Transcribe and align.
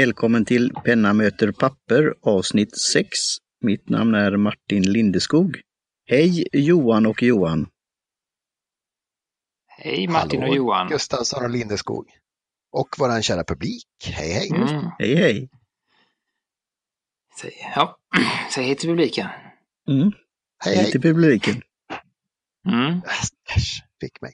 Välkommen 0.00 0.44
till 0.44 0.72
Penna 0.84 1.12
möter 1.12 1.52
papper 1.52 2.14
avsnitt 2.22 2.78
6. 2.78 3.08
Mitt 3.60 3.88
namn 3.88 4.14
är 4.14 4.36
Martin 4.36 4.82
Lindeskog. 4.82 5.60
Hej 6.06 6.46
Johan 6.52 7.06
och 7.06 7.22
Johan! 7.22 7.66
Hej 9.68 10.08
Martin 10.08 10.40
Hallå, 10.40 10.50
och 10.50 10.56
Johan! 10.56 10.88
Gustafsson 10.88 11.44
och 11.44 11.50
Lindeskog. 11.50 12.06
Och 12.72 12.88
våran 12.98 13.22
kära 13.22 13.44
publik. 13.44 13.86
Hej 14.04 14.32
hej! 14.32 14.50
Mm. 14.50 14.90
Hej 14.98 15.14
hej! 15.14 15.48
Säg, 17.40 17.52
ja, 17.74 17.98
säg 18.54 18.64
hej 18.64 18.74
till 18.74 18.88
publiken. 18.88 19.26
Mm. 19.88 20.12
Hej 20.64 20.76
Hej 20.76 20.90
till 20.90 21.02
publiken. 21.02 21.62
Mm. 22.68 23.00
Äsch, 23.56 23.82
fick 24.00 24.20
mig. 24.20 24.32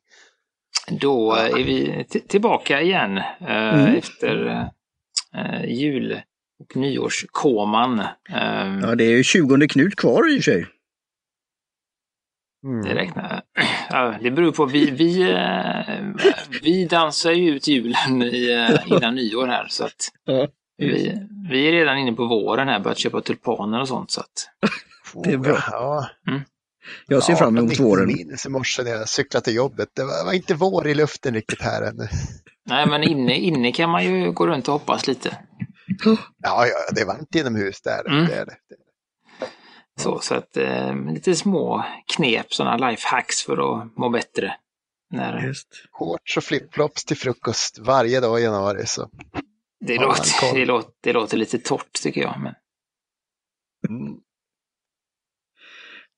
Då 1.01 1.37
eh, 1.37 1.45
är 1.45 1.64
vi 1.64 2.05
tillbaka 2.28 2.80
igen 2.83 3.19
eh, 3.19 3.75
Mm. 3.75 3.95
efter 3.97 4.70
eh, 5.37 5.65
jul 5.65 6.21
och 6.61 6.77
nyårskoman. 6.77 7.99
Eh, 8.01 8.79
Ja, 8.83 8.95
det 8.95 9.05
är 9.05 9.17
ju 9.17 9.23
20 9.25 9.69
Knut 9.69 9.97
kvar 9.97 10.33
i 10.33 10.39
och 10.39 10.45
för 10.45 10.53
sig. 10.53 10.67
Mm. 12.65 12.83
Det 12.85 12.95
räknar 12.95 13.43
ja, 13.91 14.15
Det 14.23 14.31
beror 14.31 14.53
på, 14.53 14.67
vi, 14.67 14.91
vi, 14.91 15.31
eh, 15.33 15.95
vi 16.62 16.84
dansar 16.87 17.33
ju 17.33 17.51
ut 17.51 17.69
julen 17.69 18.23
i, 18.23 18.51
eh, 18.53 18.93
innan 18.93 19.15
nyår 19.15 19.47
här 19.47 19.67
så 19.69 19.84
att 19.84 20.09
Ja, 20.25 20.48
vi, 20.78 21.20
vi 21.50 21.69
är 21.69 21.73
redan 21.73 21.98
inne 21.98 22.12
på 22.12 22.27
våren 22.27 22.69
här, 22.69 22.81
börjat 22.81 22.98
köpa 22.98 23.21
tulpaner 23.21 23.81
och 23.81 23.89
sånt 23.89 24.11
så 24.11 24.21
att 24.21 24.48
det 25.25 25.33
är 25.33 25.39
bra. 25.39 25.59
Ja, 25.71 26.09
Jag 27.06 27.23
ser 27.23 27.34
fram 27.34 27.56
emot 27.56 27.73
18-19 27.73 27.83
våren. 27.83 28.06
minus 28.06 28.47
i 28.47 28.48
morse 28.48 28.83
när 28.83 28.91
jag 28.91 29.09
cyklade 29.09 29.45
till 29.45 29.55
jobbet. 29.55 29.89
Det 29.95 30.05
var, 30.05 30.25
var 30.25 30.33
inte 30.33 30.55
vår 30.55 30.89
i 30.89 30.95
luften 30.95 31.34
riktigt 31.34 31.62
här 31.62 31.83
ännu. 31.83 32.09
Nej 32.67 32.87
men 32.87 33.03
inne, 33.03 33.34
inne 33.37 33.73
kan 33.73 33.91
man 33.91 34.05
ju 34.05 34.33
gå 34.33 34.47
runt 34.47 34.69
och 34.69 34.73
hoppas 34.73 35.06
lite. 35.06 35.39
Ja, 36.43 36.67
ja, 36.67 36.77
det 36.95 37.01
är 37.01 37.06
varmt 37.06 37.34
inomhus 37.34 37.81
där. 37.83 38.09
Mm. 38.09 38.27
Det 38.27 38.34
är 38.34 38.47
det. 38.47 38.56
Så, 40.01 40.19
så 40.19 40.34
att 40.34 40.56
eh, 40.56 40.95
lite 41.12 41.34
små 41.34 41.84
knep, 42.17 42.55
sådana 42.55 42.91
lifehacks 42.91 43.43
för 43.43 43.53
att 43.83 43.97
må 43.97 44.09
bättre. 44.09 44.55
När 45.11 45.47
Just. 45.47 45.69
Shorts 45.93 46.37
och 46.37 46.45
flipflops 46.45 47.05
till 47.05 47.17
frukost 47.17 47.78
varje 47.78 48.21
dag 48.21 48.41
i 48.41 48.43
januari. 48.43 48.87
Så. 48.87 49.11
det, 49.87 49.95
Ja, 49.95 50.03
låter, 50.03 50.55
det, 50.55 50.65
låter, 50.65 50.91
det 51.03 51.12
låter 51.12 51.37
lite 51.37 51.59
torrt 51.59 51.93
tycker 52.03 52.21
jag. 52.21 52.41
Men, 52.41 52.55
Mm. 53.89 54.15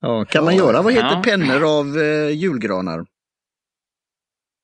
Ja, 0.01 0.25
kan 0.25 0.45
man 0.45 0.57
Ja, 0.57 0.65
göra, 0.65 0.83
vad 0.83 0.93
heter 0.93 1.09
ja. 1.09 1.23
pennor 1.25 1.79
av 1.79 1.99
eh, 1.99 2.29
julgranar? 2.31 3.07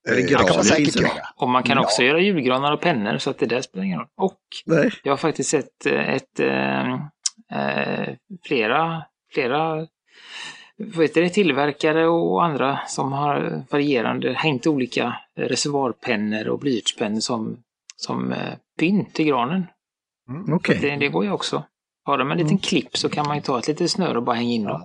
Eller 0.09 0.19
Eh, 0.21 0.27
Det 0.27 0.35
kan 0.35 0.57
man 0.57 0.65
säkert 0.65 0.97
göra. 0.97 1.11
och 1.37 1.49
man 1.49 1.63
kan 1.63 1.77
Ja. 1.77 1.83
också 1.83 2.03
göra 2.03 2.21
julgranar 2.21 2.73
och 2.73 2.81
pennor 2.81 3.19
så 3.19 3.31
att 3.31 3.39
det 3.39 3.47
där 3.47 3.61
spelar 3.63 3.85
ingen 3.85 3.99
roll. 3.99 4.09
Och 4.17 4.39
Nej. 4.67 4.91
jag 5.03 5.13
har 5.13 5.17
faktiskt 5.17 5.51
sett 5.51 5.87
eh, 5.87 6.09
ett, 6.15 6.41
eh, 6.41 6.99
flera, 8.47 9.03
flera 9.33 9.87
heter 10.99 11.23
det, 11.23 11.29
tillverkare 11.29 12.07
och 12.07 12.45
andra 12.45 12.79
som 12.87 13.13
har 13.13 13.65
varierande, 13.71 14.33
hängt 14.33 14.67
olika 14.67 15.17
reservoarpennor 15.37 16.49
och 16.49 16.59
blyertspennor 16.59 17.21
som, 17.21 17.57
som 17.97 18.33
eh, 18.33 18.55
pynt 18.79 19.21
i 19.21 19.25
granen. 19.25 19.67
Mm. 20.29 20.53
Okej. 20.55 20.79
Det, 20.81 20.97
det 20.97 21.09
går 21.09 21.25
ju 21.25 21.31
också. 21.31 21.65
Har 22.05 22.19
de 22.19 22.31
en 22.31 22.39
liten 22.39 22.59
klipp 22.59 22.97
så 22.97 23.09
kan 23.09 23.27
man 23.27 23.37
ju 23.37 23.43
ta 23.43 23.59
ett 23.59 23.69
litet 23.69 23.91
snöre 23.91 24.17
och 24.17 24.23
bara 24.25 24.37
hänga 24.37 24.51
in 24.53 24.65
dem. 24.65 24.85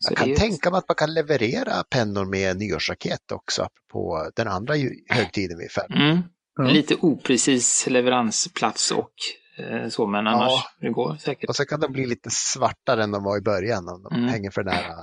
Så 0.00 0.12
Jag 0.12 0.18
kan 0.18 0.34
tänka 0.34 0.70
mig 0.70 0.78
att 0.78 0.88
man 0.88 0.94
kan 0.94 1.14
leverera 1.14 1.84
pennor 1.90 2.24
med 2.24 2.56
nyårsraket 2.56 3.32
också 3.32 3.68
på 3.92 4.30
den 4.36 4.48
andra 4.48 4.74
högtiden 5.08 5.58
vid 5.58 5.70
fem. 5.70 5.92
Mm. 5.92 6.22
Ja. 6.56 6.64
Lite 6.64 6.94
oprecis 7.00 7.86
leveransplats 7.86 8.90
och 8.90 9.12
eh, 9.58 9.88
så, 9.88 10.06
men 10.06 10.26
annars 10.26 10.50
Ja. 10.50 10.64
det 10.80 10.90
går 10.90 11.16
säkert. 11.16 11.48
Och 11.48 11.56
så 11.56 11.64
kan 11.64 11.80
de 11.80 11.92
bli 11.92 12.06
lite 12.06 12.28
svartare 12.32 13.02
än 13.04 13.10
de 13.10 13.24
var 13.24 13.38
i 13.38 13.40
början 13.40 13.88
om 13.88 14.02
de 14.02 14.14
Mm. 14.16 14.28
hänger 14.28 14.50
för 14.50 14.64
nära 14.64 14.94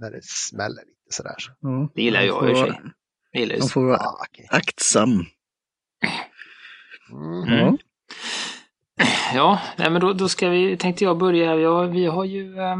när 0.00 0.10
det 0.10 0.20
smäller 0.24 0.82
lite 0.82 1.10
sådär. 1.10 1.36
Ja, 1.60 1.90
Det 1.94 2.02
gillar 2.02 2.20
jag 2.22 2.28
i 2.50 2.52
och 2.52 2.56
för 2.58 2.66
sig. 2.66 3.58
Man 3.60 3.68
får 3.68 3.84
vara 3.84 3.96
Ah, 3.98 4.24
okej. 4.30 4.46
aktsam. 4.50 5.10
Mm. 7.12 7.60
Mm. 7.60 7.76
Ja. 9.34 9.60
Nej, 9.78 9.90
men 9.90 10.00
då, 10.00 10.12
då 10.12 10.28
ska 10.28 10.48
vi, 10.48 10.76
tänkte 10.76 11.04
jag 11.04 11.18
börja. 11.18 11.54
Ja, 11.54 11.80
vi 11.82 12.06
har 12.06 12.24
ju 12.24 12.58
eh, 12.58 12.76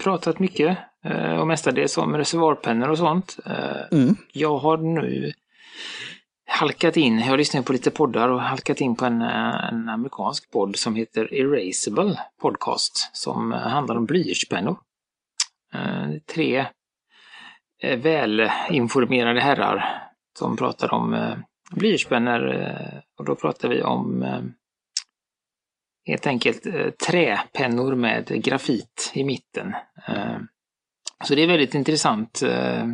pratat 0.00 0.38
mycket 0.38 0.78
eh, 1.04 1.32
och 1.40 1.46
mestadels 1.46 1.98
om 1.98 2.16
reservoarpennor 2.16 2.88
och 2.88 2.98
sånt. 2.98 3.38
Eh, 3.46 3.98
Mm. 3.98 4.16
jag 4.32 4.58
har 4.58 4.76
nu 4.76 5.32
halkat 6.46 6.96
in, 6.96 7.18
jag 7.18 7.26
har 7.26 7.36
lyssnat 7.36 7.66
på 7.66 7.72
lite 7.72 7.90
poddar 7.90 8.28
och 8.28 8.40
halkat 8.40 8.80
in 8.80 8.96
på 8.96 9.04
en, 9.04 9.22
eh, 9.22 9.68
en 9.68 9.88
amerikansk 9.88 10.50
podd 10.50 10.76
som 10.76 10.94
heter 10.94 11.34
Erasable 11.34 12.18
Podcast 12.40 13.10
som 13.12 13.52
handlar 13.52 13.96
om 13.96 14.04
blyertspennor. 14.06 14.76
Tre 16.34 16.66
välinformerade 17.82 19.40
herrar 19.40 20.02
som 20.38 20.56
pratar 20.56 20.94
om 20.94 21.34
blyertspennor 21.70 22.66
och 23.18 23.24
då 23.24 23.34
pratar 23.34 23.68
vi 23.68 23.82
om 23.82 24.24
helt 26.06 26.26
enkelt 26.26 26.66
eh, 26.66 26.90
träpennor 26.90 27.94
med 27.94 28.44
grafit 28.44 29.12
i 29.14 29.24
mitten. 29.24 29.74
Eh, 30.08 30.38
så 31.24 31.34
det 31.34 31.42
är 31.42 31.46
väldigt 31.46 31.74
intressant 31.74 32.42
eh, 32.42 32.88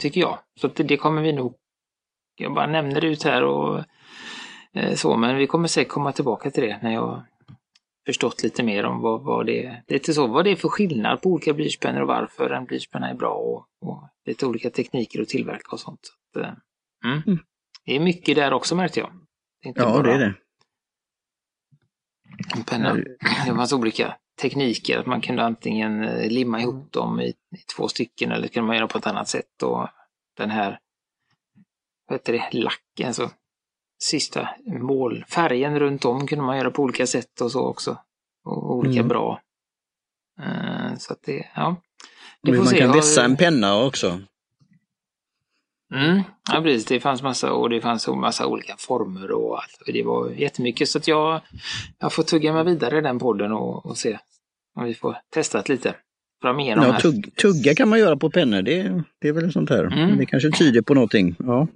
tycker 0.00 0.20
jag. 0.20 0.38
Så 0.60 0.68
det, 0.68 0.82
det 0.82 0.96
kommer 0.96 1.22
vi 1.22 1.32
nog, 1.32 1.54
jag 2.36 2.54
bara 2.54 2.66
nämner 2.66 3.00
det 3.00 3.06
ut 3.06 3.24
här 3.24 3.42
och 3.42 3.84
så, 4.94 5.16
men 5.16 5.36
vi 5.36 5.46
kommer 5.46 5.68
säkert 5.68 5.92
komma 5.92 6.12
tillbaka 6.12 6.50
till 6.50 6.62
det 6.62 6.78
när 6.82 6.92
jag 6.92 7.24
förstått 8.06 8.42
lite 8.42 8.62
mer 8.62 8.84
om 8.84 9.00
vad, 9.00 9.22
vad, 9.22 9.46
det, 9.46 9.82
lite 9.88 10.14
så, 10.14 10.26
vad 10.26 10.44
det 10.44 10.50
är 10.50 10.56
för 10.56 10.68
skillnad 10.68 11.22
på 11.22 11.28
olika 11.28 11.52
blyertspennor 11.52 12.00
och 12.00 12.08
varför 12.08 12.50
en 12.50 12.64
blyertspenna 12.64 13.10
är 13.10 13.14
bra 13.14 13.34
och, 13.34 13.66
och 13.80 14.08
lite 14.26 14.46
olika 14.46 14.70
tekniker 14.70 15.22
att 15.22 15.28
tillverka 15.28 15.72
och 15.72 15.80
sånt. 15.80 16.00
Så 16.32 16.40
att, 16.40 16.46
mm. 17.04 17.22
Mm. 17.26 17.38
Det 17.84 17.96
är 17.96 18.00
mycket 18.00 18.36
där 18.36 18.52
också 18.52 18.76
märkte 18.76 19.00
jag. 19.00 19.10
Är 19.64 19.72
Ja, 19.76 19.84
bara 19.84 20.02
det 20.02 20.12
är 20.12 20.18
det. 20.18 20.34
En 22.56 22.64
penna. 22.64 22.94
Det 23.46 23.54
fanns 23.54 23.72
olika 23.72 24.16
tekniker, 24.40 24.98
att 24.98 25.06
man 25.06 25.20
kunde 25.20 25.42
antingen 25.44 26.04
eh, 26.04 26.30
limma 26.30 26.60
ihop 26.60 26.92
dem 26.92 27.20
i, 27.20 27.28
i 27.28 27.34
två 27.76 27.88
stycken 27.88 28.32
eller 28.32 28.48
kunde 28.48 28.66
man 28.66 28.76
göra 28.76 28.86
på 28.88 28.98
ett 28.98 29.06
annat 29.06 29.28
sätt. 29.28 29.62
Och 29.62 29.88
den 30.36 30.50
här, 30.50 30.78
vad 32.08 32.18
heter 32.18 32.32
det, 32.32 32.58
lacken, 32.58 33.06
alltså 33.06 33.30
sista 34.02 34.48
mål, 34.66 35.24
färgen 35.28 35.78
runt 35.78 36.04
om 36.04 36.26
kunde 36.26 36.44
man 36.44 36.56
göra 36.58 36.70
på 36.70 36.82
olika 36.82 37.06
sätt 37.06 37.40
och 37.40 37.52
så 37.52 37.66
också. 37.66 37.98
Och 38.44 38.76
olika 38.76 39.00
Mm. 39.00 39.08
bra. 39.08 39.40
Eh, 40.40 40.96
så 40.98 41.12
att 41.12 41.22
det, 41.22 41.48
ja. 41.54 41.76
Det 42.42 42.52
man 42.52 42.66
se. 42.66 42.78
kan 42.78 42.92
vässa 42.92 43.24
en 43.24 43.36
penna 43.36 43.82
också. 43.84 44.20
Mm, 45.94 46.22
ja, 46.52 46.62
precis. 46.62 46.84
Det 46.84 47.00
fanns 47.00 47.22
massa 47.22 47.52
och 47.52 47.70
det 47.70 47.80
fanns 47.80 48.08
massa 48.08 48.46
olika 48.46 48.76
former 48.78 49.30
och 49.30 49.58
allt. 49.58 49.82
Det 49.86 50.02
var 50.02 50.30
jättemycket 50.30 50.88
så 50.88 50.98
att 50.98 51.08
jag, 51.08 51.40
jag 51.98 52.12
får 52.12 52.22
tugga 52.22 52.52
mig 52.52 52.64
vidare 52.64 52.98
i 52.98 53.00
den 53.00 53.18
podden 53.18 53.52
och, 53.52 53.86
och 53.86 53.98
se 53.98 54.18
om 54.74 54.84
vi 54.84 54.94
får 54.94 55.16
testat 55.34 55.68
lite 55.68 55.94
fram 56.42 56.60
igenom 56.60 56.84
Ja, 56.84 56.92
här. 56.92 57.00
tugg, 57.00 57.36
tugga 57.36 57.74
kan 57.74 57.88
man 57.88 57.98
göra 57.98 58.16
på 58.16 58.30
pennor, 58.30 58.62
det, 58.62 59.02
det 59.18 59.28
är 59.28 59.32
väl 59.32 59.52
sånt 59.52 59.70
här. 59.70 59.84
Mm. 59.84 60.18
Det 60.18 60.26
kanske 60.26 60.50
tyder 60.50 60.82
på 60.82 60.94
någonting. 60.94 61.36
Ja. 61.38 61.68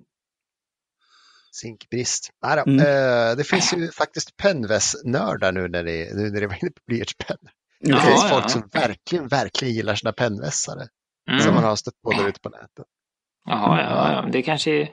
Zinkbrist. 1.54 2.30
Nej 2.42 2.56
då. 2.56 2.70
Mm. 2.70 2.78
Eh, 2.78 3.36
det 3.36 3.44
finns 3.44 3.74
ju 3.74 3.90
faktiskt 3.90 4.36
pennvässnördar 4.36 5.52
nu 5.52 5.68
när 5.68 5.84
det, 5.84 6.16
nu 6.16 6.30
när 6.30 6.40
det 6.40 6.46
var 6.46 6.58
inne 6.62 6.70
på 6.70 6.80
blyertspennor. 6.86 7.50
Det 7.80 8.00
finns 8.00 8.22
ja. 8.22 8.28
folk 8.28 8.50
som 8.50 8.68
verkligen, 8.72 9.28
verkligen 9.28 9.74
gillar 9.74 9.94
sina 9.94 10.12
pennvässare. 10.12 10.88
Mm. 11.30 11.40
Som 11.40 11.54
man 11.54 11.64
har 11.64 11.76
stött 11.76 12.02
på 12.02 12.12
där 12.12 12.28
ute 12.28 12.40
på 12.40 12.48
nätet. 12.48 12.86
Jaha, 13.48 13.80
ja, 13.82 14.12
ja. 14.12 14.28
Det 14.32 14.42
kanske 14.42 14.70
är, 14.70 14.88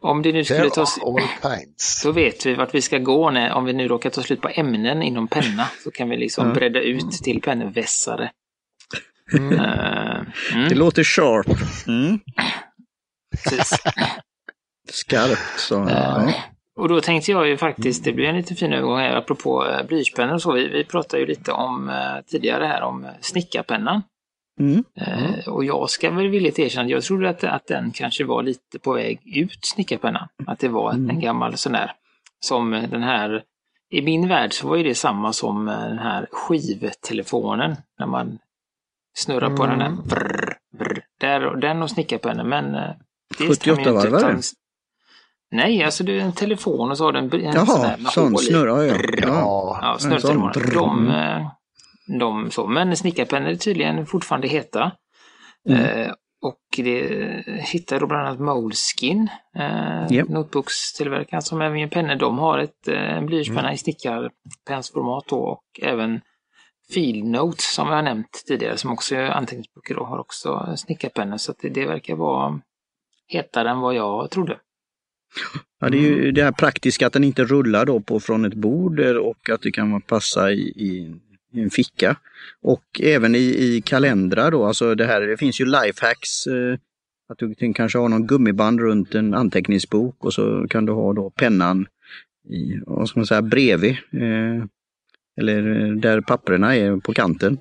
om 0.00 0.22
det 0.22 0.32
nu 0.32 0.44
skulle 0.44 0.70
ta 0.70 0.86
så 1.76 2.12
vet 2.12 2.46
vi 2.46 2.54
vart 2.54 2.74
vi 2.74 2.82
ska 2.82 2.98
gå 2.98 3.30
när, 3.30 3.52
om 3.52 3.64
vi 3.64 3.72
nu 3.72 3.88
råkar 3.88 4.10
ta 4.10 4.22
slut 4.22 4.40
på 4.40 4.48
ämnen 4.48 5.02
inom 5.02 5.28
penna 5.28 5.66
så 5.84 5.90
kan 5.90 6.08
vi 6.08 6.16
liksom 6.16 6.48
Ja. 6.48 6.54
bredda 6.54 6.80
ut 6.80 7.10
till 7.10 7.40
pennvässare. 7.40 8.30
Mm. 9.38 9.52
Eh, 9.52 10.20
Det 10.52 10.56
mm, 10.56 10.78
låter 10.78 11.04
sharp. 11.04 11.46
Mm. 11.88 12.20
Skarpt. 14.90 15.58
Så, 15.60 15.82
Eh, 15.82 15.88
ja. 15.88 16.32
Och 16.78 16.88
då 16.88 17.00
tänkte 17.00 17.30
jag 17.30 17.48
ju 17.48 17.56
faktiskt, 17.56 18.04
det 18.04 18.12
blir 18.12 18.26
en 18.26 18.36
lite 18.36 18.54
fin 18.54 18.72
övergång 18.72 18.98
här, 18.98 19.16
apropå 19.16 19.66
eh, 19.66 19.86
blyertspennor 19.86 20.34
och 20.34 20.42
så. 20.42 20.52
Vi, 20.52 20.68
vi 20.68 20.84
pratade 20.84 21.20
ju 21.20 21.26
lite 21.26 21.52
om 21.52 21.88
eh, 21.88 22.24
tidigare 22.26 22.64
här 22.64 22.82
om 22.82 23.04
eh, 23.04 23.10
snickarpennan. 23.20 24.02
Mm. 24.60 24.84
Eh, 24.96 25.48
och 25.48 25.64
jag 25.64 25.90
ska 25.90 26.10
väl 26.10 26.28
villigt 26.28 26.58
erkänna 26.58 26.84
att 26.84 26.90
jag 26.90 27.02
trodde 27.02 27.28
att, 27.28 27.44
att 27.44 27.66
den 27.66 27.90
kanske 27.90 28.24
var 28.24 28.42
lite 28.42 28.78
på 28.78 28.92
väg 28.92 29.20
ut, 29.36 29.58
snickarpennan. 29.64 30.28
Att 30.46 30.58
det 30.58 30.68
var 30.68 30.92
Mm. 30.92 31.10
en 31.10 31.20
gammal 31.20 31.56
sån 31.56 31.72
där, 31.72 31.92
som 32.40 32.70
den 32.70 33.02
här, 33.02 33.42
i 33.90 34.02
min 34.02 34.28
värld 34.28 34.52
så 34.52 34.68
var 34.68 34.76
ju 34.76 34.82
det 34.82 34.94
samma 34.94 35.32
som 35.32 35.68
eh, 35.68 35.74
den 35.80 35.98
här 35.98 36.26
skivtelefonen, 36.32 37.76
när 37.98 38.06
man 38.06 38.38
snurrar 39.18 39.56
på 39.56 39.66
den 39.66 39.80
här 39.80 39.86
Mm. 39.88 40.02
brr, 40.08 40.54
brr, 40.78 41.02
där, 41.20 41.56
den 41.56 41.82
och 41.82 41.90
snickarpennan, 41.90 42.48
men 42.48 42.74
eh, 42.74 42.90
det 43.28 43.34
ska 43.34 43.44
man 43.44 43.48
ju 43.50 43.54
78 43.54 43.80
inte 43.80 43.92
varvare. 44.10 44.38
Nej, 45.52 45.84
alltså 45.84 46.04
det 46.04 46.12
är 46.12 46.20
en 46.20 46.32
telefon 46.32 46.90
och 46.90 46.98
så 46.98 47.04
har 47.04 47.12
den 47.12 47.32
en 47.32 47.40
Jaha, 47.54 47.66
sån, 47.66 47.80
här 47.80 47.98
med 47.98 48.12
sån 48.12 48.32
hål 48.32 48.42
i. 48.42 48.44
snurra 48.44 48.84
ja. 48.86 48.94
ja. 48.94 49.78
Ja, 49.82 49.98
Ja, 50.10 50.18
sån. 50.20 50.52
De, 50.74 51.08
eh, 51.10 51.46
de 52.18 52.50
så. 52.50 52.66
Men 52.66 52.96
snickarpennor 52.96 53.48
är 53.48 53.54
tydligen 53.54 54.06
fortfarande 54.06 54.48
heta. 54.48 54.92
Mm. 55.68 55.82
Eh, 55.82 56.12
och 56.42 56.60
det 56.76 57.44
hittar 57.46 58.00
då 58.00 58.06
bland 58.06 58.26
annat 58.26 58.40
Moleskin, 58.40 59.28
eh, 59.56 60.12
Japp. 60.16 60.28
notebookstillverkaren 60.28 61.42
som 61.42 61.60
även 61.62 61.78
gör 61.78 61.88
pennor. 61.88 62.14
De 62.14 62.38
har 62.38 62.58
ett, 62.58 62.88
eh, 62.88 63.16
en 63.16 63.26
blyertspenna 63.26 63.60
Mm. 63.60 63.74
i 63.74 63.78
snickarpennsformat 63.78 65.24
då 65.28 65.36
och 65.36 65.64
även 65.82 66.20
Field 66.94 67.24
Notes 67.24 67.74
som 67.74 67.88
jag 67.88 67.94
har 67.94 68.02
nämnt 68.02 68.42
tidigare 68.46 68.76
som 68.76 68.92
också 68.92 69.14
är 69.14 69.30
anteckningsböcker 69.30 69.94
då 69.94 70.04
har 70.04 70.18
också 70.18 70.74
snickarpennor. 70.76 71.36
Så 71.36 71.54
det, 71.62 71.68
det 71.68 71.86
verkar 71.86 72.14
vara 72.14 72.60
hetare 73.28 73.70
än 73.70 73.80
vad 73.80 73.94
jag 73.94 74.30
trodde. 74.30 74.58
Ja, 75.80 75.88
det 75.88 75.96
är 75.98 76.00
ju 76.02 76.32
det 76.32 76.42
här 76.44 76.52
praktiska 76.52 77.06
att 77.06 77.12
den 77.12 77.24
inte 77.24 77.44
rullar 77.44 77.86
då 77.86 78.00
på 78.00 78.20
från 78.20 78.44
ett 78.44 78.54
bord 78.54 79.00
eh, 79.00 79.16
och 79.16 79.50
att 79.50 79.62
det 79.62 79.70
kan 79.72 80.00
passa 80.00 80.50
i, 80.50 80.60
i, 80.60 81.14
i 81.52 81.60
en 81.60 81.70
ficka. 81.70 82.16
Och 82.62 83.00
även 83.02 83.34
i, 83.34 83.38
i 83.38 83.82
kalendrar 83.86 84.50
då, 84.50 84.64
alltså 84.64 84.94
det 84.94 85.06
här, 85.06 85.20
det 85.20 85.36
finns 85.36 85.60
ju 85.60 85.64
lifehacks. 85.64 86.46
Eh, 86.46 86.78
att 87.28 87.38
du 87.38 87.72
kanske 87.74 87.98
har 87.98 88.08
någon 88.08 88.26
gummiband 88.26 88.80
runt 88.80 89.14
en 89.14 89.34
anteckningsbok 89.34 90.24
och 90.24 90.34
så 90.34 90.66
kan 90.70 90.86
du 90.86 90.92
ha 90.92 91.12
då 91.12 91.30
pennan 91.30 91.86
i, 92.48 92.80
vad 92.86 93.08
ska 93.08 93.20
man 93.20 93.26
säga, 93.26 93.42
bredvid. 93.42 93.90
Eh, 94.12 94.64
eller 95.40 95.80
eh, 95.80 95.92
där 95.92 96.20
papperna 96.20 96.76
är 96.76 96.96
på 96.96 97.14
kanten. 97.14 97.58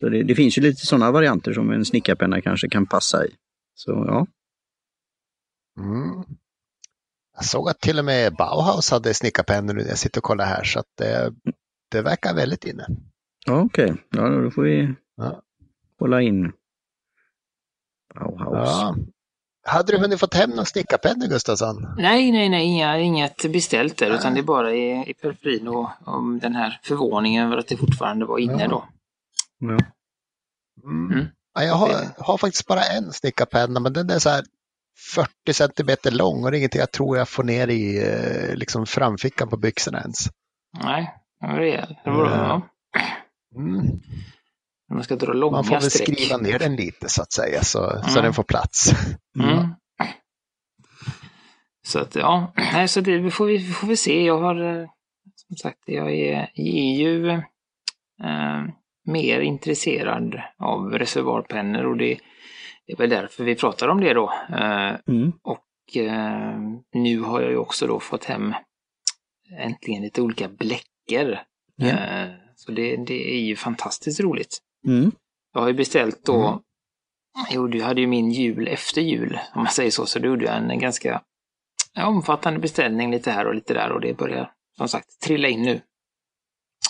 Så 0.00 0.08
det, 0.08 0.22
det 0.22 0.34
finns 0.34 0.58
ju 0.58 0.62
lite 0.62 0.86
sådana 0.86 1.10
varianter 1.10 1.52
som 1.52 1.70
en 1.70 1.84
snickarpenna 1.84 2.40
kanske 2.40 2.68
kan 2.68 2.86
passa 2.86 3.26
i. 3.26 3.30
Så 3.74 3.90
ja. 3.90 4.26
Mm. 5.78 6.24
Jag 7.36 7.44
såg 7.44 7.68
att 7.68 7.80
till 7.80 7.98
och 7.98 8.04
med 8.04 8.34
Bauhaus 8.34 8.90
hade 8.90 9.14
snickarpennor 9.14 9.74
nu 9.74 9.82
när 9.82 9.88
jag 9.88 9.98
sitter 9.98 10.20
och 10.20 10.24
kollar 10.24 10.46
här 10.46 10.64
så 10.64 10.78
att 10.78 10.96
det, 10.98 11.34
det 11.90 12.02
verkar 12.02 12.34
väldigt 12.34 12.64
inne. 12.64 12.86
Ja, 13.46 13.60
okej. 13.60 13.94
Ja, 14.10 14.28
då 14.28 14.50
får 14.50 14.62
vi 14.62 14.94
Ja. 15.16 15.42
kolla 15.98 16.20
in 16.22 16.52
Bauhaus. 18.14 18.68
Ja. 18.80 18.96
Hade 19.66 19.92
du 19.92 19.98
hunnit 19.98 20.20
fått 20.20 20.34
hem 20.34 20.50
någon 20.50 20.66
snickarpenna 20.66 21.26
Gustafsson? 21.26 21.94
Nej, 21.98 22.32
nej, 22.32 22.48
nej, 22.48 22.64
inga, 22.66 22.98
inget 22.98 23.52
beställt 23.52 23.96
där, 23.98 24.10
utan 24.10 24.32
Nej. 24.32 24.34
det 24.34 24.40
är 24.44 24.46
bara 24.46 24.74
i, 24.74 25.10
i 25.10 25.14
periferin 25.14 25.68
och 25.68 25.88
om 26.04 26.38
den 26.38 26.54
här 26.54 26.80
förvåningen 26.82 27.46
över 27.46 27.56
att 27.56 27.68
det 27.68 27.76
fortfarande 27.76 28.24
var 28.26 28.38
inne 28.38 28.62
Ja. 28.62 28.68
då. 28.68 28.84
Ja. 29.58 29.78
Mm. 30.84 31.12
Mm. 31.12 31.26
Ja, 31.54 31.62
jag 31.64 31.74
har, 31.74 31.90
har 32.18 32.38
faktiskt 32.38 32.66
bara 32.66 32.80
en 32.82 33.12
snickarpenna 33.12 33.80
men 33.80 33.92
den 33.92 34.10
är 34.10 34.18
så 34.18 34.30
här 34.30 34.44
40 35.14 35.52
centimeter 35.54 36.10
lång 36.10 36.44
och 36.44 36.50
det 36.50 36.56
är 36.56 36.58
ingenting 36.58 36.80
jag 36.80 36.92
tror 36.92 37.16
jag 37.18 37.28
får 37.28 37.44
ner 37.44 37.68
i 37.68 37.98
eh, 38.08 38.54
liksom 38.56 38.86
framfickan 38.86 39.48
på 39.48 39.56
byxorna 39.56 40.00
ens. 40.00 40.18
Nej, 40.82 41.14
var 41.40 41.48
rejäl. 41.54 41.96
Det 42.04 42.10
var, 42.10 42.30
ja. 42.30 42.62
Mm. 43.56 44.00
Man 44.92 45.04
ska 45.04 45.16
dra 45.16 45.32
långa 45.32 45.52
Man 45.56 45.64
får 45.64 45.74
väl 45.74 45.90
streck. 45.90 46.08
skriva 46.18 46.36
ner 46.36 46.58
den 46.58 46.76
lite 46.76 47.08
så 47.08 47.22
att 47.22 47.32
säga 47.32 47.62
så, 47.62 47.78
så 48.04 48.10
Mm. 48.10 48.24
den 48.24 48.34
får 48.34 48.42
plats. 48.42 48.92
Mm. 49.38 49.68
Så 51.86 51.98
att 51.98 52.14
ja, 52.14 52.52
nej, 52.56 52.88
så 52.88 53.00
det 53.00 53.30
får 53.30 53.46
vi 53.46 53.60
får 53.72 53.86
vi 53.86 53.96
se. 53.96 54.24
Jag 54.24 54.38
har 54.40 54.80
eh, 54.82 54.88
som 55.34 55.56
sagt, 55.56 55.78
jag 55.86 56.14
är, 56.14 56.50
är 56.54 56.96
ju 56.98 57.30
eh, 57.30 58.62
mer 59.06 59.40
intresserad 59.40 60.40
av 60.58 60.90
reservoarpennor 60.98 61.84
och 61.84 61.96
det 61.96 62.12
är 62.86 62.96
väl 62.96 63.10
därför 63.10 63.44
vi 63.44 63.54
pratar 63.54 63.88
om 63.88 64.00
det 64.00 64.14
då. 64.14 64.32
Eh, 64.50 64.94
Mm. 65.08 65.32
och 65.42 65.96
eh, 65.96 66.58
nu 66.92 67.20
har 67.20 67.40
jag 67.40 67.50
ju 67.50 67.56
också 67.56 67.86
då 67.86 68.00
fått 68.00 68.24
hem 68.24 68.54
äntligen 69.58 70.02
lite 70.02 70.22
olika 70.22 70.48
bläckor. 70.48 71.38
Ja. 71.76 72.26
Så 72.64 72.72
det, 72.72 72.96
det 72.96 73.34
är 73.34 73.40
ju 73.40 73.56
fantastiskt 73.56 74.20
roligt. 74.20 74.58
Mm. 74.86 75.12
Jag 75.54 75.60
har 75.60 75.68
ju 75.68 75.74
beställt 75.74 76.24
då, 76.24 76.46
Mm. 76.46 77.46
jo, 77.50 77.68
jag 77.78 77.86
hade 77.86 78.00
ju 78.00 78.06
min 78.06 78.30
jul 78.30 78.68
efter 78.68 79.00
jul, 79.00 79.38
om 79.54 79.62
man 79.62 79.72
säger 79.72 79.90
så, 79.90 80.06
så 80.06 80.18
då 80.18 80.26
gjorde 80.28 80.44
jag 80.44 80.56
en 80.56 80.78
ganska 80.78 81.22
omfattande 81.98 82.60
beställning 82.60 83.10
lite 83.10 83.30
här 83.30 83.46
och 83.46 83.54
lite 83.54 83.74
där 83.74 83.92
och 83.92 84.00
det 84.00 84.16
börjar 84.16 84.52
som 84.76 84.88
sagt 84.88 85.20
trilla 85.20 85.48
in 85.48 85.62
nu. 85.62 85.80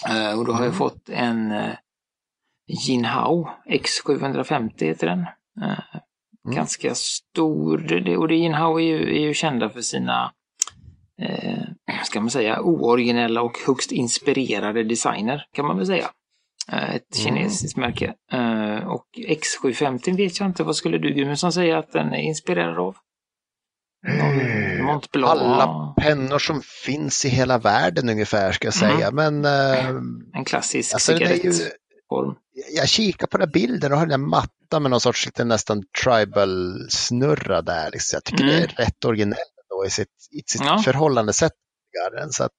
Eh, 0.09 0.39
och 0.39 0.45
då 0.47 0.53
har 0.53 0.61
jag 0.61 0.67
Mm. 0.67 0.79
fått 0.79 1.09
en 1.09 1.53
uh, 1.53 1.75
Jinhao 2.87 3.49
X750 3.69 4.85
heter 4.85 5.07
den. 5.07 5.21
Eh, 5.63 5.79
Mm. 6.45 6.57
Ganska 6.57 6.95
stor, 6.95 8.17
och 8.19 8.29
det 8.29 8.35
Jinhao 8.35 8.81
är 8.81 8.85
ju, 8.85 9.17
är 9.17 9.21
ju 9.21 9.35
kända 9.35 9.71
för 9.71 9.81
sina 9.81 10.33
eh, 11.21 12.03
ska 12.05 12.21
man 12.21 12.31
säga, 12.31 12.61
ooriginella 12.61 13.43
och 13.43 13.59
högst 13.67 13.93
inspirerade 13.93 14.85
designer, 14.85 15.45
kan 15.55 15.67
man 15.67 15.77
väl 15.77 15.87
säga. 15.87 16.11
Eh, 16.73 16.95
Ett 16.95 17.17
Mm. 17.19 17.37
kinesiskt 17.37 17.77
märke. 17.77 18.15
Eh, 18.33 18.87
Och 18.89 19.07
X750 19.17 20.17
vet 20.17 20.41
jag 20.41 20.47
inte, 20.49 20.63
vad 20.63 20.77
skulle 20.77 20.99
du 20.99 21.15
Gudmundsson 21.15 21.53
säga 21.53 21.79
att 21.79 21.93
den 21.93 22.13
är 22.15 22.23
inspirerad 22.23 22.79
av? 22.79 22.97
Någon 24.09 24.41
Eh? 25.15 25.31
Alla 25.31 25.95
pennor 26.01 26.39
som 26.39 26.63
finns 26.87 27.25
i 27.25 27.29
hela 27.29 27.59
världen 27.59 28.09
ungefär 28.09 28.53
ska 28.53 28.69
jag 28.69 28.83
Mm. 28.83 28.97
säga. 28.99 29.11
Men 29.11 29.45
eh, 29.45 29.89
En 30.35 30.45
klassisk 30.45 30.95
alltså, 30.95 31.13
cigarettform. 31.17 32.35
jag 32.77 32.89
kikar 32.89 33.27
på 33.27 33.39
den 33.39 33.51
bilden 33.51 33.93
och 33.93 33.99
har 33.99 34.07
den 34.07 34.21
där 34.21 34.27
mattan 34.29 34.83
med 34.83 34.91
någon 34.91 35.01
sorts 35.01 35.27
lite 35.27 35.45
nästan 35.45 35.83
tribal 36.05 36.87
snurra 36.91 37.63
där. 37.63 37.91
Liksom. 37.93 38.17
Jag 38.17 38.25
tycker 38.25 38.45
Mm. 38.45 38.57
det 38.57 38.63
är 38.63 38.85
rätt 38.85 39.05
originellt 39.05 39.39
då 39.81 39.87
i 39.87 39.91
sitt, 39.91 40.09
i 40.31 40.43
sitt 40.47 40.65
Ja. 40.65 40.79
förhållande 40.79 41.33
sätt. 41.33 41.53
till 41.93 42.19
den. 42.19 42.31
Så 42.31 42.45
att, 42.45 42.51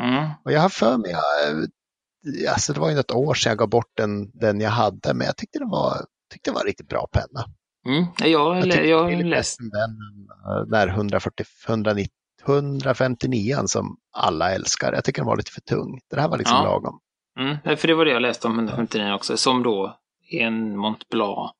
Mm. 0.00 0.30
och 0.44 0.52
jag 0.52 0.60
har 0.60 0.68
för 0.68 0.96
mig, 0.98 1.10
jag, 1.10 2.50
alltså 2.50 2.72
det 2.72 2.80
var 2.80 2.90
ju 2.90 2.96
något 2.96 3.10
år 3.10 3.34
sedan 3.34 3.50
jag 3.50 3.58
gav 3.58 3.68
bort 3.68 3.90
den, 3.96 4.30
den 4.34 4.60
jag 4.60 4.70
hade, 4.70 5.14
men 5.14 5.26
jag 5.26 5.36
tyckte 5.36 5.58
det 5.58 5.64
var, 5.70 5.96
tyckte 6.32 6.50
det 6.50 6.54
var 6.54 6.64
riktigt 6.64 6.88
bra 6.88 7.06
penna. 7.12 7.44
Mm. 7.86 8.04
Jag, 8.18 8.56
Jag 8.56 8.64
tyckte 8.64 8.88
jag 8.88 9.02
har 9.02 9.10
läst 9.22 9.58
den, 9.58 10.68
där 10.70 10.88
140, 10.88 11.46
190, 11.68 12.10
159 12.46 13.56
som 13.66 13.96
alla 14.12 14.50
älskar. 14.54 14.92
Jag 14.92 15.04
tycker 15.04 15.22
den 15.22 15.26
var 15.26 15.36
lite 15.36 15.50
för 15.52 15.60
tung. 15.60 16.00
Det 16.10 16.20
här 16.20 16.28
var 16.28 16.38
liksom 16.38 16.56
Ja. 16.56 16.64
lagom. 16.64 16.98
Mm, 17.38 17.76
för 17.76 17.88
det 17.88 17.94
var 17.94 18.04
det 18.04 18.10
jag 18.12 18.22
läste 18.22 18.46
om 18.46 18.58
159 18.58 19.12
också, 19.12 19.36
som 19.36 19.62
då 19.62 19.96
är 20.30 20.40
en 20.46 20.76
Mont 20.76 21.08
Blanc 21.08 21.50